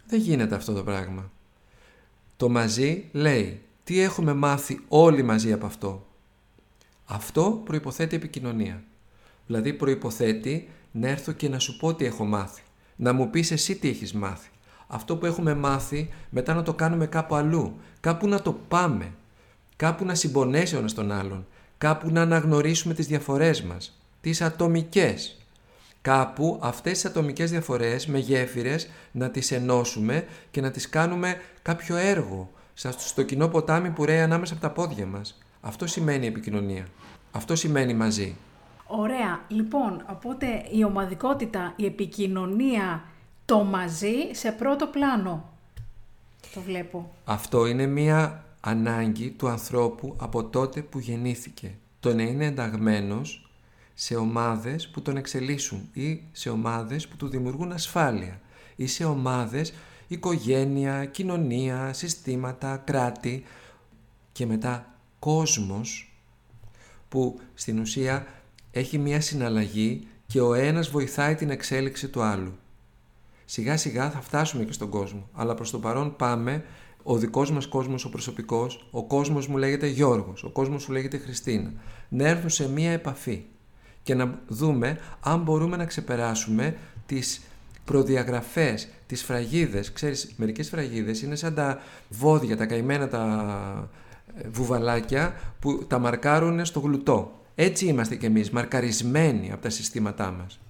Δεν 0.07 0.21
γίνεται 0.21 0.55
αυτό 0.55 0.73
το 0.73 0.83
πράγμα. 0.83 1.31
Το 2.37 2.49
μαζί 2.49 3.09
λέει 3.13 3.61
τι 3.85 4.01
έχουμε 4.01 4.35
μάθει 4.35 4.81
όλοι 4.89 5.23
μαζί 5.23 5.53
από 5.53 5.67
αυτό. 5.67 6.07
Αυτό 7.05 7.63
προϋποθέτει 7.65 8.17
επικοινωνία. 8.17 8.85
Δηλαδή 9.47 9.73
προϋποθέτει 9.73 10.69
να 10.93 11.09
έρθω 11.09 11.33
και 11.33 11.49
να 11.49 11.59
σου 11.59 11.77
πω 11.77 11.95
τι 11.95 12.05
έχω 12.05 12.25
μάθει 12.25 12.64
να 12.97 13.13
μου 13.13 13.31
πεις 13.31 13.51
εσύ 13.51 13.77
τι 13.77 13.89
έχεις 13.89 14.13
μάθει. 14.13 14.49
Αυτό 14.87 15.17
που 15.17 15.27
έχουμε 15.27 15.55
μάθει 15.55 16.09
μετά 16.31 16.55
να 16.55 16.63
το 16.63 16.75
κάνουμε 16.75 17.07
κάπου 17.07 17.35
αλλού, 17.35 17.77
κάπου 18.01 18.29
να 18.29 18.43
το 18.43 18.53
πάμε, 18.69 19.13
κάπου 19.77 20.05
να 20.05 20.15
συμπονέσει 20.15 20.75
ο 20.75 20.79
ένας 20.79 20.95
τον 20.95 21.13
άλλον, 21.13 21.47
κάπου 21.79 22.11
να 22.11 22.23
αναγνωρίσουμε 22.23 22.95
τις 22.95 23.07
διαφορές 23.07 23.63
μας, 23.63 23.99
τις 24.21 24.41
ατομικές. 24.41 25.39
Κάπου 26.01 26.59
αυτές 26.63 26.93
τις 26.93 27.05
ατομικές 27.05 27.51
διαφορές 27.51 28.07
με 28.07 28.19
γέφυρες 28.19 28.89
να 29.13 29.31
τις 29.31 29.51
ενώσουμε 29.51 30.27
και 30.51 30.61
να 30.61 30.71
τις 30.71 30.89
κάνουμε 30.89 31.37
κάποιο 31.63 31.97
έργο 31.97 32.51
στο 32.97 33.23
κοινό 33.23 33.49
ποτάμι 33.49 33.91
που 33.91 34.05
ρέει 34.05 34.21
ανάμεσα 34.21 34.53
από 34.53 34.63
τα 34.63 34.71
πόδια 34.71 35.07
μας. 35.07 35.39
Αυτό 35.61 35.87
σημαίνει 35.87 36.27
επικοινωνία. 36.27 36.87
Αυτό 37.33 37.57
σημαίνει 37.57 37.95
μαζί. 37.95 38.37
Ωραία. 38.97 39.45
Λοιπόν, 39.49 40.05
οπότε 40.11 40.67
η 40.71 40.85
ομαδικότητα, 40.85 41.73
η 41.77 41.85
επικοινωνία, 41.85 43.05
το 43.45 43.65
μαζί 43.65 44.15
σε 44.33 44.53
πρώτο 44.53 44.87
πλάνο. 44.87 45.53
Το 46.55 46.61
βλέπω. 46.61 47.15
Αυτό 47.25 47.67
είναι 47.67 47.87
μία 47.87 48.45
ανάγκη 48.61 49.31
του 49.31 49.49
ανθρώπου 49.49 50.15
από 50.19 50.45
τότε 50.45 50.83
που 50.83 50.99
γεννήθηκε. 50.99 51.75
Το 52.01 52.15
να 52.15 52.23
είναι 52.23 52.45
ενταγμένος 52.45 53.51
σε 53.95 54.17
ομάδες 54.17 54.89
που 54.89 55.03
τον 55.03 55.17
εξελίσσουν 55.17 55.89
ή 55.93 56.23
σε 56.33 56.51
ομάδες 56.51 57.09
που 57.09 57.17
του 57.17 57.29
δημιουργούν 57.29 57.73
ασφάλεια 57.73 58.41
ή 58.77 58.87
σε 58.87 59.05
ομάδες 59.05 59.75
οικογένεια, 60.07 61.05
κοινωνία, 61.05 61.93
συστήματα, 61.93 62.77
κράτη 62.77 63.45
και 64.33 64.47
μετά 64.47 64.99
κόσμος 65.19 66.15
που 67.09 67.41
στην 67.55 67.79
ουσία 67.79 68.27
έχει 68.75 68.99
μία 68.99 69.21
συναλλαγή 69.21 70.07
και 70.27 70.41
ο 70.41 70.55
ένας 70.55 70.91
βοηθάει 70.91 71.35
την 71.35 71.51
εξέλιξη 71.51 72.09
του 72.09 72.23
άλλου. 72.23 72.53
Σιγά 73.45 73.77
σιγά 73.77 74.11
θα 74.11 74.21
φτάσουμε 74.21 74.65
και 74.65 74.73
στον 74.73 74.89
κόσμο, 74.89 75.29
αλλά 75.33 75.55
προς 75.55 75.71
το 75.71 75.79
παρόν 75.79 76.17
πάμε 76.17 76.65
ο 77.03 77.17
δικός 77.17 77.51
μας 77.51 77.67
κόσμος 77.67 78.05
ο 78.05 78.09
προσωπικός, 78.09 78.87
ο 78.91 79.05
κόσμος 79.05 79.47
μου 79.47 79.57
λέγεται 79.57 79.87
Γιώργος, 79.87 80.45
ο 80.45 80.51
κόσμος 80.51 80.87
μου 80.87 80.95
λέγεται 80.95 81.19
Χριστίνα. 81.19 81.73
Να 82.09 82.29
έρθουν 82.29 82.51
σε 82.51 82.69
μία 82.69 82.91
επαφή 82.91 83.45
και 84.03 84.15
να 84.15 84.41
δούμε 84.49 84.99
αν 85.21 85.41
μπορούμε 85.41 85.77
να 85.77 85.85
ξεπεράσουμε 85.85 86.77
τις 87.07 87.41
προδιαγραφές, 87.85 88.89
τις 89.07 89.23
φραγίδες. 89.23 89.93
Ξέρεις, 89.93 90.35
μερικές 90.37 90.69
φραγίδες 90.69 91.23
είναι 91.23 91.37
σαν 91.37 91.55
τα 91.55 91.79
βόδια, 92.09 92.57
τα 92.57 92.67
καημένα 92.67 93.09
τα 93.09 93.89
ε, 94.37 94.49
βουβαλάκια 94.49 95.35
που 95.61 95.85
τα 95.89 95.99
μαρκάρουν 95.99 96.65
στο 96.65 96.81
γλουτό. 96.81 97.44
Έτσι 97.55 97.87
είμαστε 97.87 98.17
κι 98.17 98.27
εμείς, 98.27 98.51
μαρκαρισμένοι 98.51 99.53
από 99.53 99.63
τα 99.63 99.71
συστήματά 99.71 100.31
μας. 100.31 100.61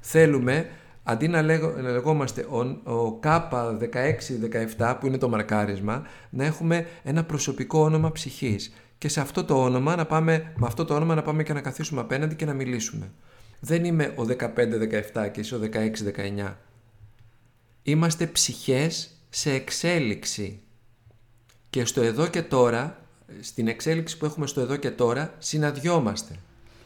Θέλουμε, 0.00 0.70
αντί 1.02 1.28
να, 1.28 1.42
λεγόμαστε 1.42 2.40
ο, 2.40 2.58
ο 2.92 3.20
K16-17 3.22 4.96
που 5.00 5.06
είναι 5.06 5.18
το 5.18 5.28
μαρκάρισμα, 5.28 6.06
να 6.30 6.44
έχουμε 6.44 6.86
ένα 7.02 7.24
προσωπικό 7.24 7.80
όνομα 7.80 8.12
ψυχής 8.12 8.72
και 8.98 9.08
σε 9.08 9.20
αυτό 9.20 9.44
το 9.44 9.62
όνομα 9.62 9.96
να 9.96 10.06
πάμε, 10.06 10.52
με 10.56 10.66
αυτό 10.66 10.84
το 10.84 10.94
όνομα 10.94 11.14
να 11.14 11.22
πάμε 11.22 11.42
και 11.42 11.52
να 11.52 11.60
καθίσουμε 11.60 12.00
απέναντι 12.00 12.34
και 12.34 12.44
να 12.44 12.52
μιλήσουμε. 12.52 13.12
Δεν 13.60 13.84
είμαι 13.84 14.14
ο 14.16 14.22
15-17 15.14 15.30
και 15.32 15.40
εσύ 15.40 15.54
ο 15.54 15.60
16-19. 16.46 16.54
Είμαστε 17.82 18.26
ψυχές 18.26 19.10
σε 19.28 19.52
εξέλιξη. 19.52 20.60
Και 21.70 21.84
στο 21.84 22.00
εδώ 22.00 22.26
και 22.26 22.42
τώρα, 22.42 23.05
στην 23.40 23.68
εξέλιξη 23.68 24.18
που 24.18 24.24
έχουμε 24.24 24.46
στο 24.46 24.60
εδώ 24.60 24.76
και 24.76 24.90
τώρα, 24.90 25.34
συναντιόμαστε. 25.38 26.34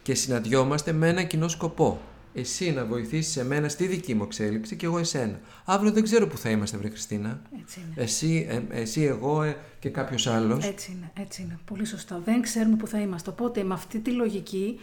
Και 0.03 0.15
συναντιόμαστε 0.15 0.93
με 0.93 1.09
ένα 1.09 1.23
κοινό 1.23 1.49
σκοπό. 1.49 2.01
Εσύ 2.35 2.71
να 2.71 2.85
βοηθήσεις 2.85 3.37
εμένα 3.37 3.69
στη 3.69 3.87
δική 3.87 4.15
μου 4.15 4.23
εξέλιξη 4.23 4.77
και 4.77 4.87
εγώ 4.87 4.99
εσένα. 4.99 5.41
Αύριο 5.65 5.93
δεν 5.93 6.03
ξέρω 6.03 6.27
που 6.27 6.39
θα 6.39 6.51
είμαστε, 6.51 6.77
βρε 6.77 6.89
Χριστίνα. 6.89 7.43
Έτσι 7.61 7.81
είναι. 7.81 8.03
Εσύ, 8.03 8.47
ε, 8.51 8.81
εσύ 8.81 9.03
εγώ 9.03 9.43
ε, 9.43 9.57
και 9.79 9.89
κάποιος 9.89 10.27
άλλος. 10.27 10.65
Έτσι 10.65 10.93
είναι, 10.93 11.13
έτσι 11.21 11.43
είναι. 11.43 11.59
Πολύ 11.65 11.85
σωστά. 11.85 12.21
Δεν 12.25 12.43
ξέρουμε 12.43 12.77
που 12.77 12.87
θα 12.87 13.01
είμαστε. 13.01 13.31
Οπότε 13.31 13.63
με 13.63 13.75
αυτή 13.75 13.99
τη 13.99 14.11
λογική 14.11 14.79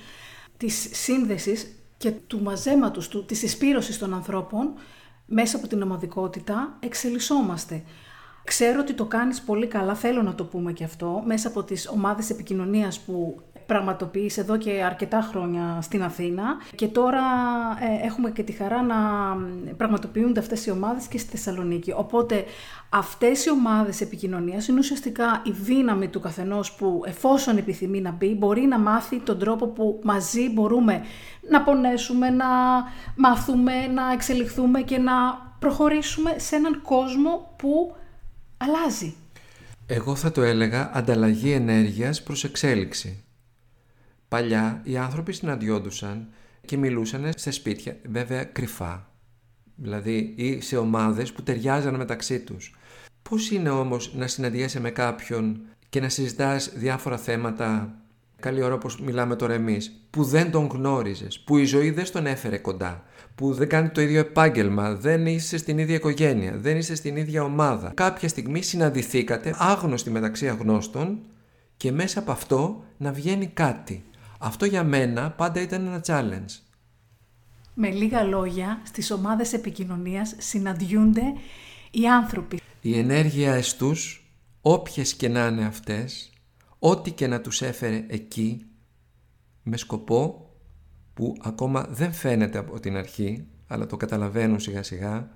της 0.58 0.90
σύνδεσης 0.92 1.68
και 1.98 2.12
του 2.12 2.42
μαζέματος, 2.42 3.08
του, 3.08 3.26
της 3.26 3.44
εισπύρωσης 3.44 3.98
των 3.98 4.14
ανθρώπων, 4.14 4.74
μέσα 5.26 5.58
από 5.58 5.68
την 5.68 5.82
ομαδικότητα, 5.82 6.78
εξελισσόμαστε. 6.80 7.84
Ξέρω 8.48 8.80
ότι 8.80 8.94
το 8.94 9.06
κάνεις 9.06 9.42
πολύ 9.42 9.68
καλά, 9.68 9.96
θέλω 9.96 10.22
να 10.22 10.36
το 10.36 10.44
πούμε 10.46 10.72
και 10.72 10.84
αυτό, 10.84 11.24
μέσα 11.26 11.48
από 11.48 11.64
τις 11.64 11.88
ομάδες 11.88 12.30
επικοινωνίας 12.30 13.00
που 13.00 13.42
πραγματοποιείς 13.66 14.38
εδώ 14.38 14.58
και 14.58 14.84
αρκετά 14.84 15.22
χρόνια 15.22 15.80
στην 15.82 16.04
Αθήνα 16.04 16.44
και 16.76 16.88
τώρα 16.88 17.22
ε, 17.80 18.06
έχουμε 18.06 18.32
και 18.32 18.44
τη 18.44 18.52
χαρά 18.52 18.82
να 18.82 18.96
πραγματοποιούνται 19.78 20.40
αυτές 20.40 20.66
οι 20.66 20.72
ομάδες 20.72 21.08
και 21.08 21.18
στη 21.18 21.30
Θεσσαλονίκη. 21.30 21.94
Οπότε 21.98 22.44
αυτές 22.90 23.46
οι 23.46 23.52
ομάδες 23.52 24.02
επικοινωνίας 24.02 24.68
είναι 24.68 24.80
ουσιαστικά 24.80 25.42
η 25.46 25.52
δύναμη 25.52 26.08
του 26.08 26.20
καθενός 26.20 26.74
που 26.74 27.02
εφόσον 27.06 27.58
επιθυμεί 27.58 28.02
να 28.02 28.12
μπει 28.12 28.36
μπορεί 28.36 28.62
να 28.62 28.80
μάθει 28.80 29.20
τον 29.20 29.40
τρόπο 29.40 29.68
που 29.68 30.00
μαζί 30.04 30.50
μπορούμε 30.50 31.02
να 31.50 31.62
πονέσουμε, 31.62 32.30
να 32.30 32.46
μάθουμε, 33.16 33.88
να 33.88 34.12
εξελιχθούμε 34.12 34.82
και 34.82 34.98
να 34.98 35.14
προχωρήσουμε 35.60 36.34
σε 36.38 36.56
έναν 36.56 36.82
κόσμο 36.82 37.54
που 37.56 37.96
αλλάζει. 38.58 39.16
Εγώ 39.86 40.16
θα 40.16 40.32
το 40.32 40.42
έλεγα 40.42 40.92
ανταλλαγή 40.94 41.52
ενέργειας 41.52 42.24
προς 42.24 42.44
εξέλιξη. 42.44 43.24
Παλιά 44.28 44.82
οι 44.84 44.98
άνθρωποι 44.98 45.34
συναντιόντουσαν 45.34 46.28
και 46.66 46.78
μιλούσαν 46.78 47.32
σε 47.36 47.52
σπίτια, 47.52 47.98
βέβαια 48.10 48.44
κρυφά. 48.44 49.12
Δηλαδή 49.76 50.34
ή 50.38 50.62
σε 50.62 50.78
ομάδες 50.78 51.32
που 51.32 51.44
ταιριάζαν 51.44 51.96
μεταξύ 51.96 52.40
τους. 52.40 52.76
Πώς 53.22 53.52
είναι 53.52 53.70
όμως 53.70 54.14
να 54.16 54.28
συναντιέσαι 54.28 54.80
με 54.80 54.90
κάποιον 54.90 55.62
και 55.90 56.00
να 56.02 56.10
συζητάς 56.10 56.72
διάφορα 56.76 57.18
θέματα, 57.18 57.96
καλή 58.40 58.62
ώρα 58.62 58.74
όπως 58.74 59.00
μιλάμε 59.00 59.36
τώρα 59.36 59.54
εμείς, 59.54 60.08
που 60.10 60.24
δεν 60.24 60.52
τον 60.52 60.68
γνώριζες, 60.68 61.40
που 61.40 61.58
η 61.58 61.66
ζωή 61.66 61.92
δεν 61.92 62.12
τον 62.12 62.26
έφερε 62.26 62.58
κοντά, 62.58 63.04
που 63.38 63.54
δεν 63.54 63.70
κάνει 63.70 63.90
το 63.90 64.02
ίδιο 64.02 64.20
επάγγελμα, 64.20 64.96
δεν 64.96 65.26
είσαι 65.26 65.58
στην 65.58 65.78
ίδια 65.78 65.96
οικογένεια, 65.96 66.58
δεν 66.58 66.78
είσαι 66.78 66.96
στην 66.96 67.16
ίδια 67.16 67.44
ομάδα. 67.44 67.92
Κάποια 67.96 68.28
στιγμή 68.28 68.62
συναντηθήκατε 68.62 69.56
άγνωστοι 69.58 70.10
μεταξύ 70.10 70.50
αγνώστων 70.50 71.20
και 71.78 71.92
μέσα 71.92 72.20
από 72.20 72.32
αυτό 72.32 72.84
να 72.98 73.12
βγαίνει 73.12 73.48
κάτι. 73.48 74.04
Αυτό 74.40 74.66
για 74.66 74.84
μένα 74.84 75.32
πάντα 75.32 75.62
ήταν 75.62 75.86
ένα 75.86 76.02
challenge. 76.06 76.62
Με 77.74 77.90
λίγα 77.90 78.24
λόγια, 78.24 78.82
στις 78.84 79.12
ομάδες 79.12 79.54
επικοινωνίας 79.54 80.36
συναντιούνται 80.38 81.34
οι 81.92 82.08
άνθρωποι. 82.08 82.60
Η 82.82 82.98
ενέργεια 82.98 83.54
εστούς, 83.54 84.32
όποιες 84.62 85.14
και 85.14 85.30
να 85.30 85.48
είναι 85.48 85.66
αυτές, 85.66 86.32
ό,τι 86.80 87.12
και 87.12 87.28
να 87.28 87.42
τους 87.42 87.62
έφερε 87.62 88.06
εκεί, 88.08 88.66
με 89.64 89.78
σκοπό 89.78 90.47
που 91.18 91.38
ακόμα 91.42 91.88
δεν 91.90 92.12
φαίνεται 92.14 92.58
από 92.58 92.80
την 92.80 92.96
αρχή, 92.96 93.48
αλλά 93.68 93.86
το 93.86 93.98
καταλαβαίνουν 93.98 94.60
σιγά 94.60 94.84
σιγά, 94.84 95.30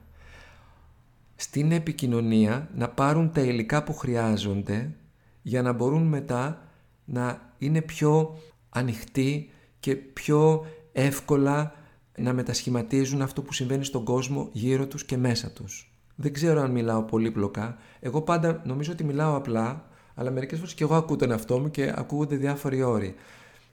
στην 1.35 1.71
επικοινωνία 1.71 2.69
να 2.75 2.89
πάρουν 2.89 3.31
τα 3.31 3.41
υλικά 3.41 3.83
που 3.83 3.93
χρειάζονται 3.93 4.95
για 5.41 5.61
να 5.61 5.73
μπορούν 5.73 6.03
μετά 6.03 6.67
να 7.05 7.53
είναι 7.57 7.81
πιο 7.81 8.37
ανοιχτοί 8.69 9.49
και 9.79 9.95
πιο 9.95 10.65
εύκολα 10.91 11.73
να 12.17 12.33
μετασχηματίζουν 12.33 13.21
αυτό 13.21 13.41
που 13.41 13.53
συμβαίνει 13.53 13.83
στον 13.83 14.03
κόσμο 14.03 14.49
γύρω 14.51 14.87
τους 14.87 15.05
και 15.05 15.17
μέσα 15.17 15.51
τους. 15.51 15.93
Δεν 16.15 16.33
ξέρω 16.33 16.61
αν 16.61 16.71
μιλάω 16.71 17.03
πολύπλοκα. 17.03 17.77
Εγώ 17.99 18.21
πάντα 18.21 18.61
νομίζω 18.65 18.91
ότι 18.91 19.03
μιλάω 19.03 19.35
απλά, 19.35 19.89
αλλά 20.15 20.31
μερικές 20.31 20.57
φορές 20.57 20.73
και 20.73 20.83
εγώ 20.83 20.95
ακούω 20.95 21.15
τον 21.15 21.31
εαυτό 21.31 21.59
μου 21.59 21.71
και 21.71 21.93
ακούγονται 21.95 22.35
διάφοροι 22.35 22.81
όροι. 22.81 23.15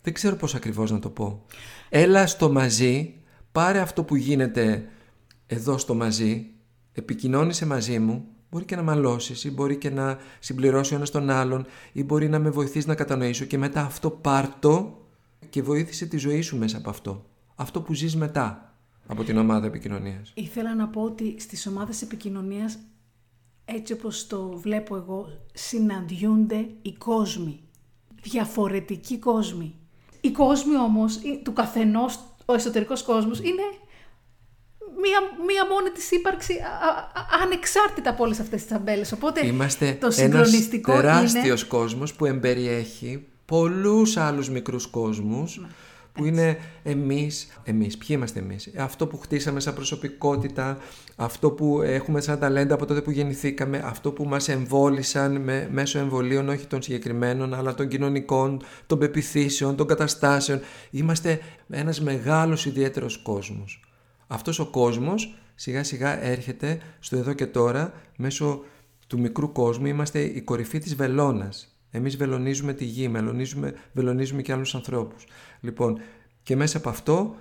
Δεν 0.09 0.17
ξέρω 0.17 0.37
πώς 0.37 0.55
ακριβώς 0.55 0.91
να 0.91 0.99
το 0.99 1.11
πω. 1.11 1.45
Έλα 1.89 2.27
στο 2.27 2.51
μαζί, 2.51 3.15
πάρε 3.53 3.79
αυτό 3.79 4.05
που 4.05 4.17
γίνεται 4.17 4.89
εδώ 5.47 5.79
στο 5.79 5.95
μαζί, 5.95 6.47
επικοινώνησε 6.93 7.67
μαζί 7.67 7.99
μου, 7.99 8.25
μπορεί 8.51 8.65
και 8.65 8.77
να 8.77 8.83
μαλώσεις 8.83 9.45
ή 9.45 9.51
μπορεί 9.51 9.77
και 9.77 9.91
να 9.91 10.19
συμπληρώσει 10.39 10.93
ο 10.93 10.97
ένας 10.97 11.11
τον 11.11 11.31
άλλον 11.31 11.67
ή 11.93 12.05
μπορεί 12.05 12.29
να 12.29 12.39
με 12.39 12.51
βοηθήσει 12.51 12.87
να 12.87 12.95
κατανοήσω 12.95 13.45
και 13.45 13.59
μετά 13.59 13.81
αυτό 13.81 14.11
πάρτο 14.11 15.07
και 15.51 15.63
βοήθησε 15.63 16.07
τη 16.07 16.17
ζωή 16.17 16.41
σου 16.41 16.59
μέσα 16.59 16.77
από 16.77 16.91
αυτό. 16.91 17.25
Αυτό 17.55 17.83
που 17.83 17.95
ζεις 17.95 18.17
μετά 18.17 18.75
από 19.07 19.25
την 19.25 19.39
ομάδα 19.39 19.67
επικοινωνίας. 19.67 20.33
Ήθελα 20.35 20.75
να 20.75 20.89
πω 20.89 21.03
ότι 21.03 21.35
στις 21.39 21.67
ομάδες 21.67 22.03
επικοινωνίας 22.03 22.79
έτσι 23.65 23.93
όπως 23.93 24.27
το 24.27 24.49
βλέπω 24.49 24.97
εγώ 24.97 25.29
συναντιούνται 25.53 26.69
οι 26.83 26.93
κόσμοι. 26.93 27.61
Διαφορετικοί 28.23 29.19
κόσμοι. 29.19 29.75
Οι 30.21 30.31
κόσμοι 30.31 30.77
όμως 30.77 31.19
του 31.43 31.53
καθενός, 31.53 32.19
ο 32.45 32.55
εσωτερικός 32.55 33.03
κόσμος 33.03 33.39
είναι 33.39 33.63
μία, 35.01 35.21
μία 35.47 35.67
μόνη 35.67 35.91
της 35.91 36.11
ύπαρξη 36.11 36.55
ανεξάρτητα 37.43 38.11
από 38.11 38.25
όλες 38.25 38.41
αυτές 38.41 38.61
τις 38.61 38.71
ταμπέλες. 38.71 39.13
Οπότε 39.13 39.47
Είμαστε 39.47 39.97
το 40.01 40.11
συγκλονιστικό 40.11 40.93
ένας 40.93 41.33
τεράστιος 41.33 41.65
κόσμος 41.65 42.15
που 42.15 42.25
εμπεριέχει 42.25 43.27
πολλούς 43.45 44.17
άλλους 44.17 44.51
μικρούς 44.51 44.87
κόσμους 44.87 45.59
ναι, 45.59 45.67
που 46.19 46.25
είναι 46.25 46.59
εμείς, 46.83 47.49
εμείς, 47.65 47.99
ποιοι 47.99 48.09
είμαστε 48.11 48.39
εμείς, 48.39 48.71
αυτό 48.77 49.07
που 49.07 49.19
χτίσαμε 49.19 49.61
σαν 49.61 49.75
προσωπικότητα, 49.75 50.79
αυτό 51.17 51.51
που 51.51 51.83
έχουμε 51.83 52.21
σαν 52.21 52.39
ταλέντα 52.39 52.75
από 52.75 52.87
τότε 52.87 53.03
που 53.03 53.11
γεννηθήκαμε, 53.11 53.83
αυτό 53.85 54.13
που 54.13 54.25
μας 54.25 54.49
εμβόλησαν 54.49 55.41
με, 55.41 55.69
μέσω 55.73 55.99
εμβολίων, 55.99 56.49
όχι 56.49 56.67
των 56.67 56.83
συγκεκριμένων, 56.83 57.55
αλλά 57.55 57.75
των 57.75 57.89
κοινωνικών, 57.89 58.63
των 58.87 58.99
πεπιθήσεων, 58.99 59.77
των 59.77 59.87
καταστάσεων. 59.87 60.61
Είμαστε 60.91 61.41
ένας 61.69 62.01
μεγάλος 62.01 62.67
ιδιαίτερος 62.67 63.19
κόσμος. 63.23 63.83
Αυτός 64.27 64.59
ο 64.59 64.67
κόσμος 64.67 65.39
σιγά 65.55 65.85
σιγά 65.85 66.25
έρχεται 66.25 66.79
στο 67.01 67.17
εδώ 67.17 67.33
και 67.33 67.47
τώρα 67.47 67.93
μέσω 68.17 68.65
του 69.07 69.19
μικρού 69.19 69.53
κόσμου. 69.53 69.87
Είμαστε 69.87 70.21
η 70.21 70.41
κορυφή 70.41 70.79
της 70.79 70.95
βελόνας. 70.95 71.78
Εμείς 71.91 72.17
βελονίζουμε 72.17 72.73
τη 72.73 72.85
γη, 72.85 73.09
βελονίζουμε, 73.09 73.75
βελονίζουμε 73.93 74.43
και 74.43 74.53
άλλους 74.53 74.75
ανθρώπους. 74.75 75.27
Λοιπόν, 75.61 76.01
και 76.43 76.57
μέσα 76.57 76.79
από 76.79 76.89
αυτό 76.89 77.37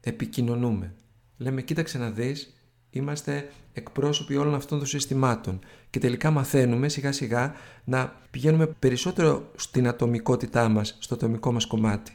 επικοινωνούμε. 0.00 0.94
Λέμε, 1.36 1.62
κοίταξε 1.62 1.98
να 1.98 2.10
δεις, 2.10 2.54
είμαστε 2.90 3.48
εκπρόσωποι 3.72 4.36
όλων 4.36 4.54
αυτών 4.54 4.78
των 4.78 4.86
συστημάτων 4.86 5.58
και 5.90 5.98
τελικά 5.98 6.30
μαθαίνουμε 6.30 6.88
σιγά 6.88 7.12
σιγά 7.12 7.54
να 7.84 8.16
πηγαίνουμε 8.30 8.66
περισσότερο 8.66 9.50
στην 9.56 9.88
ατομικότητά 9.88 10.68
μας, 10.68 10.96
στο 10.98 11.14
ατομικό 11.14 11.52
μας 11.52 11.66
κομμάτι. 11.66 12.12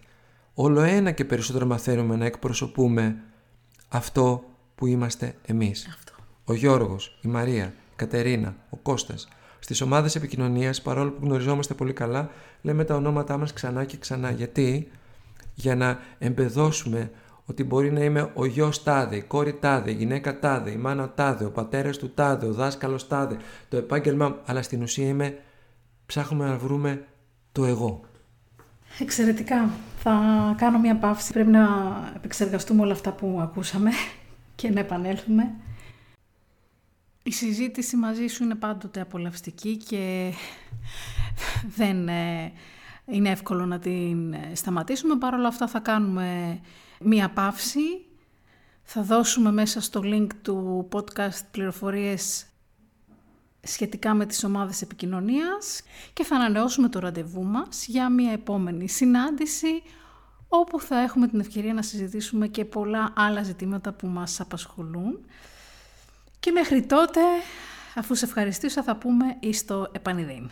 Όλο 0.53 0.81
ένα 0.81 1.11
και 1.11 1.25
περισσότερο 1.25 1.65
μαθαίνουμε 1.65 2.15
να 2.15 2.25
εκπροσωπούμε 2.25 3.23
αυτό 3.88 4.43
που 4.75 4.86
είμαστε 4.86 5.36
εμείς. 5.45 5.88
Αυτό. 5.88 6.13
Ο 6.43 6.53
Γιώργος, 6.53 7.19
η 7.21 7.27
Μαρία, 7.27 7.65
η 7.65 7.95
Κατερίνα, 7.95 8.55
ο 8.69 8.77
Κώστας. 8.77 9.27
Στις 9.64 9.82
ομάδες 9.82 10.16
επικοινωνίας, 10.16 10.82
παρόλο 10.82 11.11
που 11.11 11.26
γνωριζόμαστε 11.26 11.74
πολύ 11.74 11.93
καλά, 11.93 12.30
λέμε 12.61 12.84
τα 12.84 12.95
ονόματά 12.95 13.38
μας 13.38 13.53
ξανά 13.53 13.86
και 13.86 13.97
ξανά. 13.97 14.32
Γιατί; 14.32 14.91
Για 15.53 15.76
να 15.76 15.99
εμπεδώσουμε 16.18 17.11
ότι 17.45 17.64
μπορεί 17.64 17.91
να 17.91 18.03
είμαι 18.03 18.32
ο 18.34 18.45
γιος 18.45 18.84
τάδε, 18.84 19.16
η 19.16 19.22
κόρη 19.22 19.53
τάδε, 19.53 19.91
η 19.91 19.93
γυναίκα 19.93 20.39
τάδε, 20.39 20.72
η 20.72 20.76
μάνα 20.76 21.14
τάδε, 21.14 21.45
ο 21.45 21.51
πατέρας 21.51 21.97
του 21.97 22.11
τάδε, 22.14 22.45
ο 22.45 22.53
δάσκαλος 22.53 23.07
τάδε, 23.07 23.38
το 23.70 23.78
επάγγελμα, 23.78 24.41
αλλά 24.45 24.61
στην 24.61 24.82
ουσία 24.82 25.07
είμαι, 25.07 25.38
ψάχνουμε 26.05 26.45
να 26.45 26.57
βρούμε 26.57 27.05
το 27.51 27.66
εγώ. 27.66 28.01
Εξαιρετικά. 28.99 29.70
Θα 29.97 30.14
κάνω 30.57 30.80
μια 30.80 30.95
παύση. 30.95 31.34
Πρέπει 31.34 31.51
να 31.51 31.68
επεξεργαστούμε 32.16 32.82
όλα 32.82 32.93
αυτά 32.93 33.11
που 33.11 33.39
ακούσαμε 33.41 33.89
και 34.55 34.70
να 34.70 34.80
επανέλθουμε. 34.80 35.51
Η 37.24 37.32
συζήτηση 37.32 37.95
μαζί 37.95 38.28
σου 38.28 38.43
είναι 38.43 38.55
πάντοτε 38.55 39.01
απολαυστική 39.01 39.78
και 39.78 40.34
δεν 41.78 42.07
ε, 42.07 42.51
είναι 43.05 43.30
εύκολο 43.30 43.65
να 43.65 43.80
την 43.80 44.34
ε, 44.34 44.51
σταματήσουμε. 44.55 45.15
Παρ' 45.15 45.34
όλα 45.34 45.47
αυτά 45.47 45.67
θα 45.67 45.80
κάνουμε 45.80 46.59
μία 46.99 47.30
παύση. 47.30 48.05
Θα 48.84 49.01
δώσουμε 49.01 49.51
μέσα 49.51 49.82
στο 49.82 50.01
link 50.03 50.28
του 50.41 50.88
podcast 50.91 51.41
πληροφορίες 51.51 52.45
σχετικά 53.63 54.13
με 54.13 54.26
τις 54.26 54.43
ομάδες 54.43 54.82
επικοινωνίας 54.82 55.82
και 56.13 56.24
θα 56.24 56.36
ανανεώσουμε 56.36 56.89
το 56.89 56.99
ραντεβού 56.99 57.43
μας 57.43 57.86
για 57.88 58.09
μία 58.09 58.32
επόμενη 58.32 58.89
συνάντηση 58.89 59.82
όπου 60.47 60.80
θα 60.80 60.99
έχουμε 60.99 61.28
την 61.28 61.39
ευκαιρία 61.39 61.74
να 61.74 61.82
συζητήσουμε 61.82 62.47
και 62.47 62.65
πολλά 62.65 63.13
άλλα 63.15 63.43
ζητήματα 63.43 63.93
που 63.93 64.07
μας 64.07 64.39
απασχολούν. 64.39 65.26
Και 66.44 66.52
μέχρι 66.52 66.82
τότε, 66.82 67.20
αφού 67.96 68.16
σε 68.16 68.26
ευχαριστήσω, 68.26 68.84
θα 68.84 68.96
πούμε 68.96 69.38
εις 69.39 69.66
το 69.66 69.89
επανειδήν. 69.91 70.52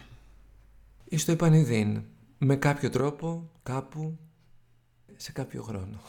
Εις 1.05 1.25
το 1.25 1.31
επανειδήν, 1.31 2.03
με 2.37 2.55
κάποιο 2.55 2.89
τρόπο, 2.89 3.49
κάπου, 3.63 4.19
σε 5.15 5.31
κάποιο 5.31 5.63
χρόνο. 5.63 6.01